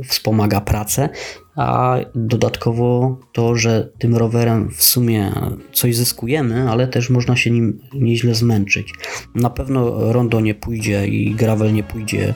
wspomaga 0.07 0.61
pracę, 0.61 1.09
a 1.55 1.97
dodatkowo 2.15 3.18
to, 3.34 3.55
że 3.55 3.89
tym 3.97 4.15
rowerem 4.15 4.70
w 4.70 4.84
sumie 4.84 5.32
coś 5.74 5.95
zyskujemy, 5.95 6.70
ale 6.70 6.88
też 6.88 7.09
można 7.09 7.36
się 7.36 7.51
nim 7.51 7.80
nieźle 7.93 8.36
zmęczyć. 8.36 8.93
Na 9.36 9.49
pewno 9.49 10.11
rondo 10.13 10.39
nie 10.39 10.55
pójdzie 10.55 11.07
i 11.07 11.36
gravel 11.36 11.74
nie 11.74 11.84
pójdzie 11.84 12.34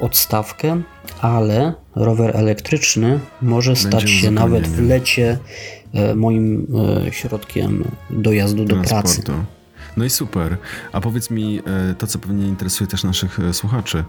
w 0.00 0.02
odstawkę, 0.02 0.82
ale 1.20 1.74
rower 1.94 2.36
elektryczny 2.36 3.20
może 3.42 3.76
stać 3.76 4.10
się 4.10 4.30
nawet 4.30 4.68
w 4.68 4.88
lecie 4.88 5.38
e, 5.94 6.14
moim 6.14 6.66
e, 7.06 7.12
środkiem 7.12 7.84
dojazdu 8.10 8.64
do 8.64 8.76
pracy. 8.76 9.22
No 9.96 10.04
i 10.04 10.10
super. 10.10 10.56
A 10.92 11.00
powiedz 11.00 11.30
mi 11.30 11.58
e, 11.58 11.94
to, 11.94 12.06
co 12.06 12.18
pewnie 12.18 12.46
interesuje 12.46 12.88
też 12.88 13.04
naszych 13.04 13.38
słuchaczy. 13.52 14.04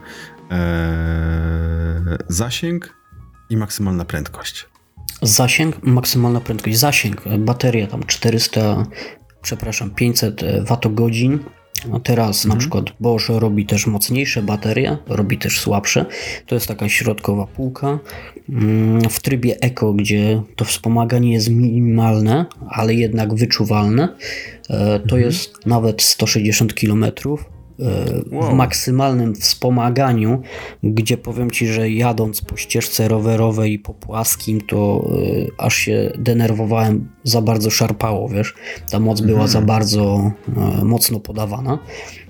E, 0.51 2.17
zasięg 2.27 2.95
i 3.49 3.57
maksymalna 3.57 4.05
prędkość. 4.05 4.65
Zasięg, 5.21 5.83
maksymalna 5.83 6.41
prędkość. 6.41 6.77
Zasięg, 6.77 7.21
bateria 7.37 7.87
tam 7.87 8.03
400, 8.03 8.85
przepraszam, 9.41 9.91
500 9.91 10.41
watogodzin. 10.63 11.39
A 11.93 11.99
teraz 11.99 12.45
na 12.45 12.55
przykład 12.55 12.85
Bosch 12.99 13.29
robi 13.29 13.65
też 13.65 13.87
mocniejsze 13.87 14.41
baterie, 14.41 14.97
robi 15.07 15.37
też 15.37 15.59
słabsze. 15.59 16.05
To 16.45 16.55
jest 16.55 16.67
taka 16.67 16.89
środkowa 16.89 17.47
półka. 17.47 17.99
Mm, 18.49 19.09
W 19.09 19.19
trybie 19.19 19.59
Eco, 19.61 19.93
gdzie 19.93 20.41
to 20.55 20.65
wspomaganie 20.65 21.33
jest 21.33 21.49
minimalne, 21.49 22.45
ale 22.69 22.93
jednak 22.93 23.33
wyczuwalne, 23.33 24.15
e, 24.69 24.99
to 24.99 25.17
jest 25.17 25.65
nawet 25.65 26.01
160 26.01 26.73
km. 26.73 27.05
W 27.81 28.33
Wow. 28.33 28.55
maksymalnym 28.55 29.35
wspomaganiu, 29.35 30.41
gdzie 30.83 31.17
powiem 31.17 31.51
Ci, 31.51 31.67
że 31.67 31.89
jadąc 31.89 32.41
po 32.41 32.57
ścieżce 32.57 33.07
rowerowej 33.07 33.73
i 33.73 33.79
po 33.79 33.93
płaskim, 33.93 34.61
to 34.61 35.09
y, 35.23 35.51
aż 35.57 35.75
się 35.75 36.11
denerwowałem, 36.17 37.07
za 37.23 37.41
bardzo 37.41 37.69
szarpało, 37.69 38.29
wiesz. 38.29 38.53
Ta 38.91 38.99
moc 38.99 39.21
była 39.21 39.47
za 39.47 39.61
bardzo 39.61 40.31
y, 40.81 40.85
mocno 40.85 41.19
podawana. 41.19 41.79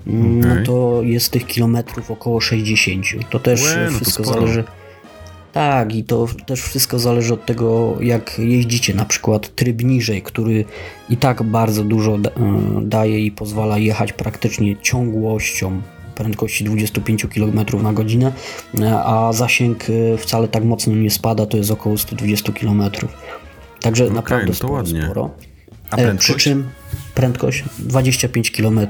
Mm, 0.06 0.40
Okej. 0.40 0.50
No 0.60 0.66
to 0.66 1.02
jest 1.02 1.30
tych 1.32 1.46
kilometrów 1.46 2.10
około 2.10 2.40
60. 2.40 3.04
To 3.30 3.38
też 3.40 3.64
Łe, 3.64 3.84
no 3.92 3.98
to 3.98 4.04
wszystko 4.04 4.24
sporo. 4.24 4.40
zależy. 4.40 4.64
Tak, 5.52 5.94
i 5.94 6.04
to 6.04 6.26
też 6.46 6.62
wszystko 6.62 6.98
zależy 6.98 7.34
od 7.34 7.46
tego, 7.46 7.96
jak 8.00 8.38
jeździcie. 8.38 8.94
Na 8.94 9.04
przykład 9.04 9.54
tryb 9.54 9.84
niżej, 9.84 10.22
który 10.22 10.64
i 11.10 11.16
tak 11.16 11.42
bardzo 11.42 11.84
dużo 11.84 12.14
e, 12.14 12.20
daje 12.82 13.26
i 13.26 13.30
pozwala 13.30 13.78
jechać 13.78 14.12
praktycznie 14.12 14.76
ciągłością 14.76 15.82
prędkości 16.14 16.64
25 16.64 17.26
km 17.34 17.82
na 17.82 17.92
godzinę, 17.92 18.32
e, 18.80 19.04
a 19.04 19.32
zasięg 19.32 19.84
e, 19.90 20.18
wcale 20.18 20.48
tak 20.48 20.64
mocno 20.64 20.94
nie 20.94 21.10
spada, 21.10 21.46
to 21.46 21.56
jest 21.56 21.70
około 21.70 21.98
120 21.98 22.52
km. 22.52 22.82
Także 23.80 24.10
naprawdę 24.10 24.46
no 24.46 24.52
to 24.52 24.56
sporo, 24.56 24.72
ładnie. 24.74 25.02
sporo. 25.04 25.30
A 25.90 25.96
prędkość? 25.96 26.28
Przy 26.28 26.38
czym 26.38 26.68
prędkość 27.14 27.64
25 27.78 28.50
km. 28.50 28.80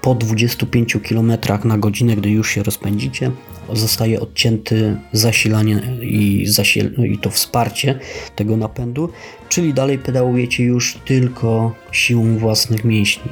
Po 0.00 0.14
25 0.14 0.96
km 1.08 1.32
na 1.64 1.78
godzinę, 1.78 2.16
gdy 2.16 2.30
już 2.30 2.50
się 2.50 2.62
rozpędzicie, 2.62 3.30
zostaje 3.72 4.20
odcięty 4.20 4.96
zasilanie 5.12 5.82
i, 6.02 6.44
zasil- 6.48 7.04
i 7.12 7.18
to 7.18 7.30
wsparcie 7.30 7.98
tego 8.36 8.56
napędu, 8.56 9.08
czyli 9.48 9.74
dalej 9.74 9.98
pedałujecie 9.98 10.64
już 10.64 10.98
tylko 11.04 11.74
siłą 11.92 12.38
własnych 12.38 12.84
mięśni. 12.84 13.30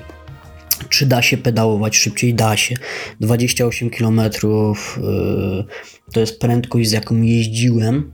Czy 0.89 1.07
da 1.07 1.23
się 1.23 1.39
pedałować 1.39 1.97
szybciej? 1.97 2.35
Da 2.35 2.57
się. 2.57 2.75
28 3.21 3.91
km 3.91 4.21
yy, 4.21 5.65
to 6.13 6.21
jest 6.21 6.41
prędkość, 6.41 6.89
z 6.89 6.93
jaką 6.93 7.23
jeździłem, 7.23 8.13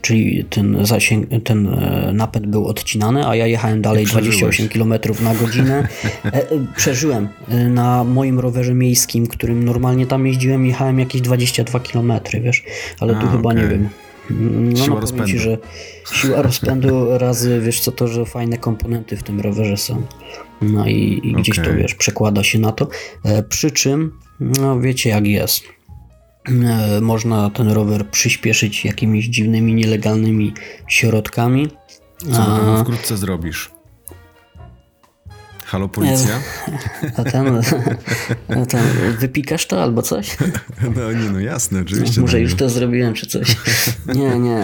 czyli 0.00 0.44
ten 0.50 0.86
zasięg, 0.86 1.26
ten 1.44 1.66
e, 1.68 2.10
napęd 2.12 2.46
był 2.46 2.66
odcinany, 2.66 3.26
a 3.26 3.36
ja 3.36 3.46
jechałem 3.46 3.82
dalej 3.82 4.04
I 4.04 4.06
przeżyłeś. 4.06 4.38
28 4.38 4.68
km 4.68 4.94
na 5.24 5.34
godzinę. 5.34 5.76
E, 6.24 6.28
e, 6.32 6.66
przeżyłem. 6.76 7.28
Na 7.70 8.04
moim 8.04 8.40
rowerze 8.40 8.74
miejskim, 8.74 9.26
którym 9.26 9.64
normalnie 9.64 10.06
tam 10.06 10.26
jeździłem, 10.26 10.66
jechałem 10.66 10.98
jakieś 10.98 11.20
22 11.20 11.80
km, 11.80 12.12
wiesz, 12.42 12.64
ale 13.00 13.14
tu 13.14 13.26
A, 13.26 13.32
chyba 13.32 13.52
nie 13.52 13.64
okej. 13.64 13.70
wiem. 13.70 13.88
No, 14.30 14.76
Siła 14.84 15.00
no 15.00 15.06
powiem 15.06 15.26
ci, 15.26 15.38
rozpędu. 15.38 15.38
że 15.38 15.58
siła 16.12 16.42
rozpędu 16.42 17.18
razy, 17.18 17.60
wiesz 17.60 17.80
co, 17.80 17.92
to, 17.92 18.08
że 18.08 18.24
fajne 18.24 18.58
komponenty 18.58 19.16
w 19.16 19.22
tym 19.22 19.40
rowerze 19.40 19.76
są. 19.76 20.02
No 20.62 20.86
i, 20.86 21.20
i 21.24 21.32
gdzieś 21.32 21.56
to, 21.56 21.62
Okej. 21.62 21.76
wiesz, 21.76 21.94
przekłada 21.94 22.42
się 22.42 22.58
na 22.58 22.72
to. 22.72 22.88
E, 23.24 23.42
przy 23.42 23.70
czym, 23.70 24.12
no 24.40 24.80
wiecie 24.80 25.10
jak 25.10 25.26
jest. 25.26 25.75
E, 26.48 27.00
Można 27.00 27.50
ten 27.50 27.68
rower 27.68 28.10
przyspieszyć 28.10 28.84
jakimiś 28.84 29.26
dziwnymi, 29.26 29.74
nielegalnymi 29.74 30.54
środkami. 30.88 31.68
Co 32.32 32.42
A, 32.42 32.82
wkrótce 32.82 33.16
zrobisz. 33.16 33.75
Halo, 35.66 35.88
policja? 35.88 36.40
a 37.16 37.24
ten, 37.24 37.60
a 38.48 38.66
ten, 38.66 38.80
wypikasz 39.18 39.66
to 39.66 39.82
albo 39.82 40.02
coś? 40.02 40.36
No 40.96 41.12
nie, 41.12 41.30
no 41.30 41.40
jasne, 41.40 41.80
oczywiście. 41.80 42.20
Może 42.20 42.36
no, 42.36 42.42
już 42.42 42.54
to 42.54 42.70
zrobiłem, 42.70 43.14
czy 43.14 43.26
coś. 43.26 43.56
Nie, 44.14 44.38
nie. 44.38 44.62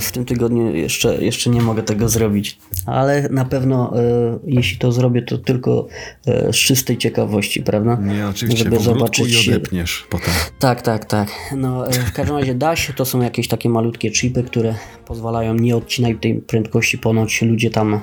W 0.00 0.12
tym 0.12 0.24
tygodniu 0.24 0.74
jeszcze, 0.74 1.24
jeszcze 1.24 1.50
nie 1.50 1.62
mogę 1.62 1.82
tego 1.82 2.08
zrobić. 2.08 2.58
Ale 2.86 3.28
na 3.28 3.44
pewno, 3.44 3.92
e, 3.96 4.38
jeśli 4.46 4.78
to 4.78 4.92
zrobię, 4.92 5.22
to 5.22 5.38
tylko 5.38 5.86
e, 6.26 6.52
z 6.52 6.56
czystej 6.56 6.98
ciekawości, 6.98 7.62
prawda? 7.62 7.98
Nie, 8.00 8.28
oczywiście, 8.28 8.64
Żeby 8.64 8.80
zobaczyć. 8.80 9.46
i 9.46 9.50
odepniesz 9.50 10.06
potem. 10.10 10.34
Tak, 10.58 10.82
tak, 10.82 11.04
tak. 11.04 11.28
No, 11.56 11.88
e, 11.88 11.92
w 11.92 12.12
każdym 12.12 12.36
razie 12.36 12.54
da 12.54 12.76
się, 12.76 12.92
to 12.92 13.04
są 13.04 13.20
jakieś 13.20 13.48
takie 13.48 13.68
malutkie 13.68 14.10
chipy, 14.10 14.42
które 14.42 14.74
pozwalają 15.16 15.54
nie 15.54 15.76
odcinać 15.76 16.16
tej 16.20 16.34
prędkości. 16.34 16.98
Ponoć 16.98 17.42
ludzie 17.42 17.70
tam 17.70 17.94
e, 17.94 18.00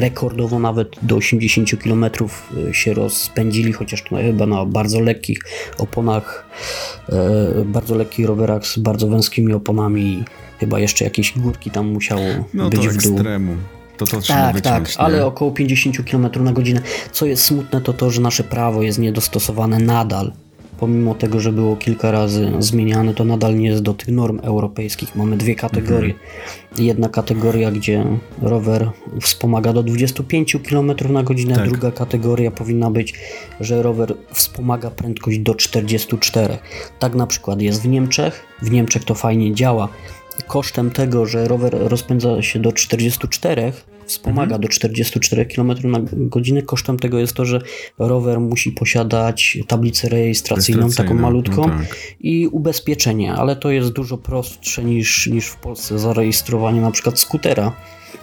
rekordowo 0.00 0.58
nawet 0.58 0.88
do 1.02 1.16
80 1.16 1.70
km 1.82 2.06
się 2.72 2.94
rozpędzili, 2.94 3.72
chociaż 3.72 4.02
to 4.02 4.16
chyba 4.16 4.46
na 4.46 4.64
bardzo 4.66 5.00
lekkich 5.00 5.38
oponach, 5.78 6.46
e, 7.08 7.64
bardzo 7.64 7.94
lekkich 7.94 8.26
rowerach 8.26 8.66
z 8.66 8.78
bardzo 8.78 9.08
wąskimi 9.08 9.52
oponami. 9.52 10.24
Chyba 10.60 10.78
jeszcze 10.80 11.04
jakieś 11.04 11.38
górki 11.38 11.70
tam 11.70 11.86
musiało 11.92 12.22
No 12.54 12.70
być 12.70 12.80
to 12.80 12.90
w 12.90 12.96
dół. 12.96 13.12
ekstremu. 13.14 13.56
To 13.96 14.06
to 14.06 14.20
trzeba 14.20 14.38
Tak, 14.40 14.54
wyciąć, 14.56 14.88
tak, 14.88 14.98
nie? 14.98 15.04
ale 15.04 15.26
około 15.26 15.50
50 15.50 16.10
km 16.10 16.28
na 16.44 16.52
godzinę. 16.52 16.80
Co 17.12 17.26
jest 17.26 17.44
smutne, 17.44 17.80
to 17.80 17.92
to, 17.92 18.10
że 18.10 18.20
nasze 18.20 18.44
prawo 18.44 18.82
jest 18.82 18.98
niedostosowane 18.98 19.78
nadal 19.78 20.32
pomimo 20.78 21.14
tego, 21.14 21.40
że 21.40 21.52
było 21.52 21.76
kilka 21.76 22.10
razy 22.10 22.52
zmieniane, 22.58 23.14
to 23.14 23.24
nadal 23.24 23.56
nie 23.56 23.68
jest 23.68 23.82
do 23.82 23.94
tych 23.94 24.08
norm 24.08 24.40
europejskich. 24.42 25.16
Mamy 25.16 25.36
dwie 25.36 25.54
kategorie. 25.54 26.14
Jedna 26.78 27.08
kategoria, 27.08 27.70
gdzie 27.70 28.04
rower 28.42 28.90
wspomaga 29.20 29.72
do 29.72 29.82
25 29.82 30.56
km 30.70 30.92
na 31.10 31.22
godzinę, 31.22 31.54
Tak. 31.54 31.68
druga 31.68 31.90
kategoria 31.90 32.50
powinna 32.50 32.90
być, 32.90 33.14
że 33.60 33.82
rower 33.82 34.14
wspomaga 34.32 34.90
prędkość 34.90 35.38
do 35.38 35.54
44. 35.54 36.58
Tak 36.98 37.14
na 37.14 37.26
przykład 37.26 37.62
jest 37.62 37.82
w 37.82 37.88
Niemczech. 37.88 38.44
W 38.62 38.70
Niemczech 38.70 39.04
to 39.04 39.14
fajnie 39.14 39.54
działa. 39.54 39.88
Kosztem 40.46 40.90
tego, 40.90 41.26
że 41.26 41.48
rower 41.48 41.76
rozpędza 41.80 42.42
się 42.42 42.58
do 42.58 42.72
44, 42.72 43.72
wspomaga 44.06 44.58
do 44.58 44.68
44 44.68 45.46
km 45.46 45.72
na 45.84 45.98
godzinę, 46.12 46.62
kosztem 46.62 46.98
tego 46.98 47.18
jest 47.18 47.32
to, 47.32 47.44
że 47.44 47.60
rower 47.98 48.40
musi 48.40 48.72
posiadać 48.72 49.58
tablicę 49.66 50.08
rejestracyjną, 50.08 50.80
taką 50.80 50.88
Rejestracyjne, 50.88 51.22
malutką 51.22 51.62
no 51.62 51.68
tak. 51.68 51.96
i 52.20 52.46
ubezpieczenie, 52.46 53.34
ale 53.34 53.56
to 53.56 53.70
jest 53.70 53.90
dużo 53.90 54.18
prostsze 54.18 54.84
niż, 54.84 55.26
niż 55.26 55.46
w 55.46 55.56
Polsce 55.56 55.98
zarejestrowanie 55.98 56.80
na 56.80 56.90
przykład 56.90 57.18
skutera. 57.18 57.72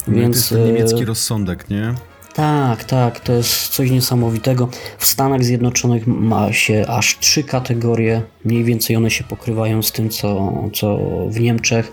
No 0.08 0.14
Więc 0.16 0.36
to 0.36 0.40
jest 0.40 0.50
ten 0.50 0.66
niemiecki 0.66 1.04
e, 1.04 1.06
rozsądek, 1.06 1.70
nie? 1.70 1.96
tak, 2.34 2.84
tak, 2.84 3.20
to 3.20 3.34
jest 3.34 3.68
coś 3.68 3.92
niesamowitego. 3.92 4.70
W 4.98 5.06
Stanach 5.06 5.44
Zjednoczonych 5.44 6.08
ma 6.08 6.54
się 6.54 6.86
aż 6.88 7.20
trzy 7.20 7.44
kategorie, 7.44 8.22
mniej 8.46 8.64
więcej 8.64 8.96
one 8.96 9.12
się 9.12 9.24
pokrywają 9.24 9.82
z 9.82 9.92
tym, 9.92 10.10
co, 10.10 10.54
co 10.74 10.98
w 11.30 11.40
Niemczech. 11.40 11.92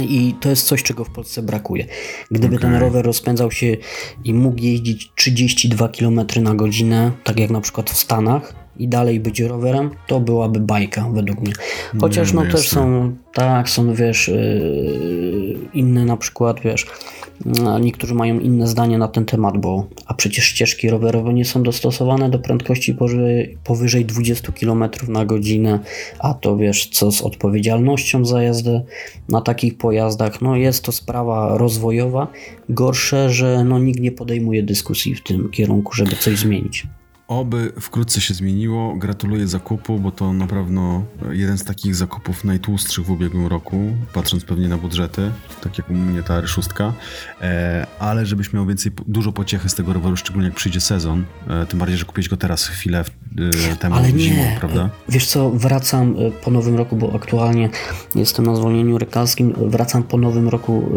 I 0.00 0.34
to 0.40 0.48
jest 0.48 0.66
coś, 0.66 0.82
czego 0.82 1.04
w 1.04 1.10
Polsce 1.10 1.42
brakuje. 1.42 1.86
Gdyby 2.30 2.58
ten 2.58 2.70
Okej. 2.70 2.80
rower 2.80 3.04
rozpędzał 3.04 3.50
się 3.50 3.76
i 4.24 4.34
mógł 4.34 4.62
jeździć 4.62 5.10
32 5.14 5.88
km 5.88 6.20
na 6.40 6.54
godzinę, 6.54 7.12
tak 7.24 7.40
jak 7.40 7.50
na 7.50 7.60
przykład 7.60 7.90
w 7.90 7.96
Stanach, 7.96 8.66
i 8.78 8.88
dalej 8.88 9.20
być 9.20 9.40
rowerem, 9.40 9.90
to 10.06 10.20
byłaby 10.20 10.60
bajka 10.60 11.08
według 11.12 11.40
mnie. 11.40 11.52
Chociaż 12.00 12.32
no 12.32 12.44
no 12.44 12.50
też 12.50 12.68
są, 12.68 13.16
tak, 13.32 13.68
są 13.68 13.94
wiesz, 13.94 14.28
yy, 14.28 15.58
inne 15.74 16.04
na 16.04 16.16
przykład, 16.16 16.60
wiesz, 16.60 16.86
niektórzy 17.80 18.14
mają 18.14 18.38
inne 18.38 18.66
zdanie 18.66 18.98
na 18.98 19.08
ten 19.08 19.24
temat, 19.24 19.58
bo 19.58 19.86
a 20.06 20.14
przecież 20.14 20.44
ścieżki 20.44 20.90
rowerowe 20.90 21.34
nie 21.34 21.44
są 21.44 21.62
dostosowane 21.62 22.30
do 22.30 22.38
prędkości 22.38 22.94
powyżej, 22.94 23.58
powyżej 23.64 24.04
20 24.04 24.52
km 24.52 24.84
na 25.08 25.24
godzinę, 25.24 25.80
a 26.18 26.34
to 26.34 26.56
wiesz, 26.56 26.88
co 26.88 27.12
z 27.12 27.22
odpowiedzialnością 27.22 28.24
za 28.24 28.42
jazdę 28.42 28.82
na 29.28 29.40
takich 29.40 29.78
pojazdach, 29.78 30.42
no 30.42 30.56
jest 30.56 30.84
to 30.84 30.92
sprawa 30.92 31.58
rozwojowa. 31.58 32.28
Gorsze, 32.68 33.30
że 33.30 33.64
no 33.64 33.78
nikt 33.78 34.00
nie 34.00 34.12
podejmuje 34.12 34.62
dyskusji 34.62 35.14
w 35.14 35.22
tym 35.22 35.50
kierunku, 35.50 35.92
żeby 35.94 36.16
coś 36.16 36.38
zmienić. 36.38 36.86
Oby 37.28 37.72
wkrótce 37.80 38.20
się 38.20 38.34
zmieniło. 38.34 38.94
Gratuluję 38.96 39.46
zakupu, 39.46 39.98
bo 39.98 40.10
to 40.10 40.32
na 40.32 40.46
pewno 40.46 41.04
jeden 41.30 41.58
z 41.58 41.64
takich 41.64 41.94
zakupów 41.94 42.44
najtłustszych 42.44 43.04
w 43.04 43.10
ubiegłym 43.10 43.46
roku, 43.46 43.76
patrząc 44.12 44.44
pewnie 44.44 44.68
na 44.68 44.76
budżety, 44.78 45.30
tak 45.62 45.78
jak 45.78 45.90
u 45.90 45.94
mnie 45.94 46.22
ta 46.22 46.42
R6. 46.42 46.92
E, 47.40 47.86
ale 47.98 48.26
żebyś 48.26 48.52
miał 48.52 48.66
więcej, 48.66 48.92
dużo 49.06 49.32
pociechy 49.32 49.68
z 49.68 49.74
tego 49.74 49.92
roweru, 49.92 50.16
szczególnie 50.16 50.48
jak 50.48 50.56
przyjdzie 50.56 50.80
sezon. 50.80 51.24
E, 51.48 51.66
tym 51.66 51.78
bardziej, 51.78 51.98
że 51.98 52.04
kupiłeś 52.04 52.28
go 52.28 52.36
teraz 52.36 52.66
chwilę 52.66 53.04
e, 53.72 53.76
temu 53.76 53.94
Ale 53.94 54.12
nie, 54.12 54.18
zimą, 54.18 54.42
prawda? 54.60 54.90
wiesz 55.08 55.26
co, 55.26 55.50
wracam 55.50 56.14
po 56.44 56.50
nowym 56.50 56.76
roku, 56.76 56.96
bo 56.96 57.14
aktualnie 57.14 57.70
jestem 58.14 58.46
na 58.46 58.56
zwolnieniu 58.56 58.98
lekarstwim, 58.98 59.54
wracam 59.56 60.02
po 60.02 60.18
nowym 60.18 60.48
roku 60.48 60.88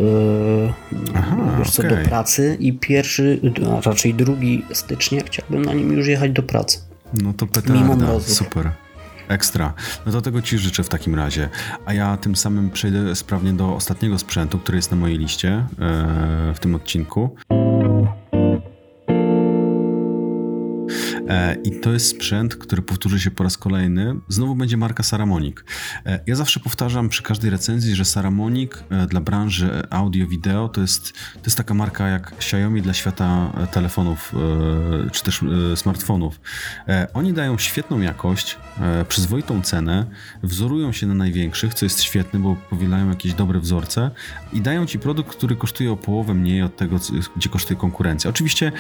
Aha, 1.16 1.38
wiesz 1.60 1.72
co, 1.72 1.84
okej. 1.84 2.04
do 2.04 2.10
pracy 2.10 2.58
i 2.60 2.74
pierwszy, 2.74 3.40
a 3.78 3.82
raczej 3.82 4.14
drugi 4.14 4.66
stycznia 4.74 5.22
chciałbym 5.26 5.66
na 5.66 5.74
nim 5.74 5.94
już 5.94 6.08
jechać 6.08 6.19
do 6.28 6.44
pracy. 6.44 6.80
No 7.14 7.34
to 7.34 7.48
petarda, 7.48 7.96
mrozów. 7.96 8.38
super. 8.38 8.72
Ekstra. 9.28 9.74
No 10.06 10.12
to 10.12 10.22
tego 10.22 10.42
Ci 10.42 10.58
życzę 10.58 10.84
w 10.84 10.90
takim 10.90 11.16
razie. 11.16 11.50
A 11.86 11.94
ja 11.94 12.18
tym 12.18 12.36
samym 12.36 12.70
przejdę 12.70 13.16
sprawnie 13.16 13.54
do 13.54 13.76
ostatniego 13.76 14.20
sprzętu, 14.20 14.60
który 14.60 14.76
jest 14.78 14.92
na 14.92 14.98
mojej 14.98 15.18
liście 15.18 15.50
e, 15.50 15.66
w 16.56 16.60
tym 16.60 16.76
odcinku. 16.76 17.36
I 21.64 21.72
to 21.80 21.92
jest 21.94 22.08
sprzęt, 22.08 22.56
który 22.56 22.82
powtórzy 22.82 23.20
się 23.20 23.32
po 23.32 23.44
raz 23.44 23.58
kolejny. 23.58 24.16
Znowu 24.28 24.56
będzie 24.56 24.78
marka 24.78 25.04
Saramonic. 25.04 25.58
E, 26.06 26.20
Ja 26.28 26.36
zawsze 26.36 26.60
powtarzam 26.60 27.10
przy 27.10 27.24
każdej 27.24 27.50
recenzji, 27.52 27.96
że 27.96 28.06
Saramonic 28.06 28.72
e, 28.90 29.08
dla 29.08 29.22
branży 29.22 29.84
audio-wideo 29.90 30.70
to 30.70 30.82
jest, 30.82 31.14
to 31.14 31.42
jest 31.46 31.58
taka 31.58 31.74
marka 31.74 32.08
jak 32.08 32.32
Xiaomi 32.32 32.82
dla 32.82 32.94
świata 32.94 33.52
e, 33.64 33.68
telefonów 33.68 34.34
e, 35.06 35.10
czy 35.10 35.24
też 35.24 35.44
e, 35.74 35.78
smartfonów. 35.78 36.40
E, 36.88 37.08
Oni 37.14 37.34
dają 37.34 37.58
świetną 37.58 38.00
jakość, 38.02 38.58
e, 38.82 39.06
przyzwoitą 39.06 39.62
cenę, 39.62 40.06
wzorują 40.44 40.92
się 40.92 41.08
na 41.08 41.14
największych, 41.14 41.74
co 41.74 41.86
jest 41.86 42.02
świetne, 42.02 42.40
bo 42.40 42.56
powielają 42.70 43.10
jakieś 43.10 43.34
dobre 43.34 43.60
wzorce 43.60 44.12
i 44.54 44.62
dają 44.62 44.86
ci 44.86 45.00
produkt, 45.00 45.36
który 45.38 45.56
kosztuje 45.56 45.92
o 45.92 45.98
połowę 45.98 46.34
mniej 46.34 46.62
od 46.62 46.78
tego, 46.78 47.00
gdzie 47.36 47.50
kosztuje 47.50 47.80
konkurencja. 47.80 48.30
Oczywiście 48.30 48.72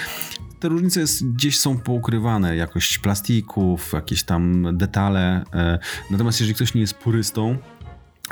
te 0.59 0.69
różnice 0.69 0.99
jest, 0.99 1.27
gdzieś 1.27 1.59
są 1.59 1.77
poukrywane, 1.77 2.55
jakość 2.55 2.97
plastików, 2.97 3.93
jakieś 3.93 4.23
tam 4.23 4.77
detale. 4.77 5.43
e, 5.53 5.79
Natomiast 6.11 6.39
jeżeli 6.39 6.55
ktoś 6.55 6.73
nie 6.73 6.81
jest 6.81 6.93
purystą, 6.93 7.57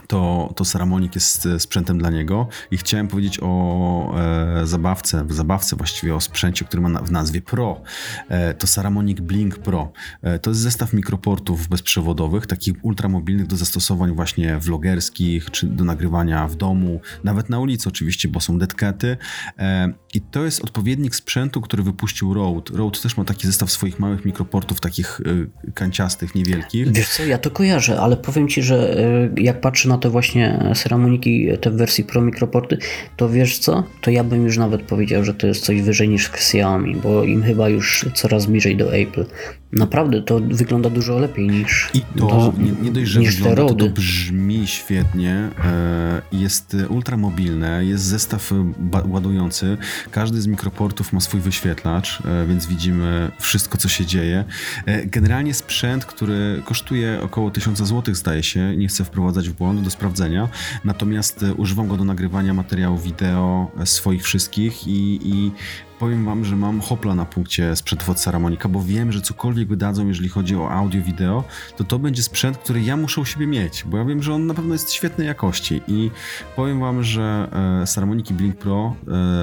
to, 0.08 0.54
to 0.56 0.66
Saramonic 0.66 1.16
jest 1.16 1.46
e, 1.46 1.60
sprzętem 1.60 1.98
dla 1.98 2.10
niego 2.10 2.48
i 2.72 2.78
chciałem 2.78 3.08
powiedzieć 3.08 3.40
o 3.42 4.14
e, 4.20 4.68
zabawce, 4.68 5.26
zabawce 5.30 5.76
właściwie 5.76 6.16
o 6.16 6.22
sprzęcie, 6.22 6.66
który 6.66 6.82
ma 6.82 6.90
na, 6.90 7.02
w 7.02 7.12
nazwie 7.12 7.42
Pro. 7.42 7.82
E, 8.30 8.54
to 8.54 8.68
Saramonic 8.68 9.20
Blink 9.20 9.58
Pro. 9.58 9.92
E, 10.22 10.40
to 10.40 10.50
jest 10.50 10.62
zestaw 10.62 10.94
mikroportów 10.94 11.68
bezprzewodowych, 11.68 12.48
takich 12.48 12.86
ultramobilnych 12.86 13.48
do 13.48 13.56
zastosowań 13.58 14.16
właśnie 14.16 14.58
vlogerskich, 14.58 15.52
czy 15.52 15.68
do 15.68 15.84
nagrywania 15.84 16.48
w 16.48 16.56
domu, 16.56 17.02
nawet 17.24 17.50
na 17.50 17.60
ulicy 17.60 17.90
oczywiście, 17.90 18.28
bo 18.28 18.40
są 18.40 18.58
detkety. 18.58 19.18
I 20.18 20.22
to 20.22 20.46
jest 20.46 20.64
odpowiednik 20.64 21.16
sprzętu, 21.16 21.62
który 21.62 21.84
wypuścił 21.84 22.34
Rode. 22.34 22.78
Rode 22.78 23.00
też 23.00 23.18
ma 23.18 23.24
taki 23.24 23.48
zestaw 23.48 23.72
swoich 23.72 24.00
małych 24.00 24.26
mikroportów, 24.26 24.80
takich 24.80 25.22
e, 25.66 25.72
kanciastych, 25.72 26.36
niewielkich. 26.36 26.92
Wiesz 26.92 27.10
co, 27.10 27.26
ja 27.26 27.38
to 27.38 27.52
kojarzę, 27.52 28.00
ale 28.00 28.18
powiem 28.18 28.48
Ci, 28.48 28.64
że 28.64 28.98
y, 29.38 29.42
jak 29.42 29.62
patrzę 29.62 29.90
na 29.90 29.98
te 29.98 30.10
właśnie 30.10 30.74
ceramoniki, 30.76 31.48
te 31.62 31.72
w 31.72 31.76
wersji 31.76 32.04
Pro 32.04 32.22
mikroporty, 32.22 32.78
to 33.18 33.30
wiesz 33.30 33.60
co, 33.60 33.84
to 34.02 34.12
ja 34.12 34.24
bym 34.24 34.44
już 34.44 34.58
nawet 34.58 34.82
powiedział, 34.82 35.24
że 35.24 35.34
to 35.34 35.48
jest 35.48 35.66
coś 35.66 35.82
wyżej 35.82 36.10
niż 36.10 36.28
Xiaomi, 36.28 36.96
bo 36.96 37.24
im 37.24 37.44
chyba 37.44 37.70
już 37.70 38.06
coraz 38.16 38.46
bliżej 38.46 38.78
do 38.78 38.96
Apple. 38.96 39.26
Naprawdę 39.72 40.22
to 40.22 40.40
wygląda 40.40 40.90
dużo 40.90 41.20
lepiej 41.20 41.48
niż, 41.48 41.90
I 41.94 42.02
to 42.02 42.28
do- 42.28 42.54
nie, 42.58 42.72
nie 42.72 42.92
dość, 42.92 43.12
że 43.12 43.20
wygląda, 43.20 43.66
to, 43.66 43.74
to 43.76 43.90
brzmi 43.90 44.68
świetnie, 44.68 45.50
e, 45.66 46.22
jest 46.32 46.78
ultramobilne, 46.90 47.86
jest 47.86 48.04
zestaw 48.04 48.52
e, 48.52 48.74
ładujący, 49.08 49.78
każdy 50.12 50.42
z 50.42 50.48
mikroportów 50.48 51.14
ma 51.14 51.20
swój 51.20 51.40
wyświetlacz, 51.40 52.20
e, 52.26 52.48
więc 52.48 52.66
widzimy 52.66 53.32
wszystko, 53.40 53.78
co 53.78 53.90
się 53.90 54.06
dzieje. 54.06 54.46
Generalnie 55.06 55.54
sprzęt, 55.54 56.06
który 56.06 56.62
kosztuje 56.66 57.20
około 57.22 57.52
1000 57.52 57.78
zł, 57.78 58.16
zdaje 58.16 58.44
się, 58.44 58.78
nie 58.78 58.88
chcę 58.88 59.04
wprowadzać 59.04 59.50
w 59.50 59.54
błąd 59.54 59.82
do 59.82 59.90
sprawdzenia, 59.90 60.50
natomiast 60.84 61.46
używam 61.58 61.88
go 61.88 61.98
do 61.98 62.04
nagrywania 62.04 62.54
materiałów 62.54 63.04
wideo 63.04 63.72
swoich 63.86 64.24
wszystkich 64.24 64.88
i, 64.88 65.20
i 65.24 65.52
Powiem 66.00 66.26
wam, 66.26 66.46
że 66.46 66.56
mam 66.56 66.82
hopla 66.82 67.16
na 67.16 67.26
punkcie 67.26 67.76
sprzętów 67.76 68.10
od 68.10 68.20
Saramonika, 68.20 68.70
bo 68.70 68.84
wiem, 68.84 69.12
że 69.12 69.22
cokolwiek 69.22 69.68
wydadzą, 69.68 70.08
jeżeli 70.08 70.30
chodzi 70.30 70.56
o 70.56 70.72
audio, 70.72 71.02
wideo, 71.02 71.44
to 71.78 71.84
to 71.84 72.00
będzie 72.00 72.24
sprzęt, 72.24 72.58
który 72.58 72.82
ja 72.82 72.98
muszę 72.98 73.22
u 73.22 73.26
siebie 73.26 73.48
mieć, 73.48 73.84
bo 73.84 73.98
ja 73.98 74.06
wiem, 74.06 74.24
że 74.24 74.34
on 74.34 74.48
na 74.48 74.54
pewno 74.54 74.74
jest 74.74 74.92
świetnej 74.92 75.28
jakości 75.28 75.82
i 75.88 76.12
powiem 76.56 76.80
wam, 76.80 77.04
że 77.04 77.50
e, 77.82 77.88
Saramoniki 77.88 78.34
Blink 78.34 78.58
Pro, 78.58 78.96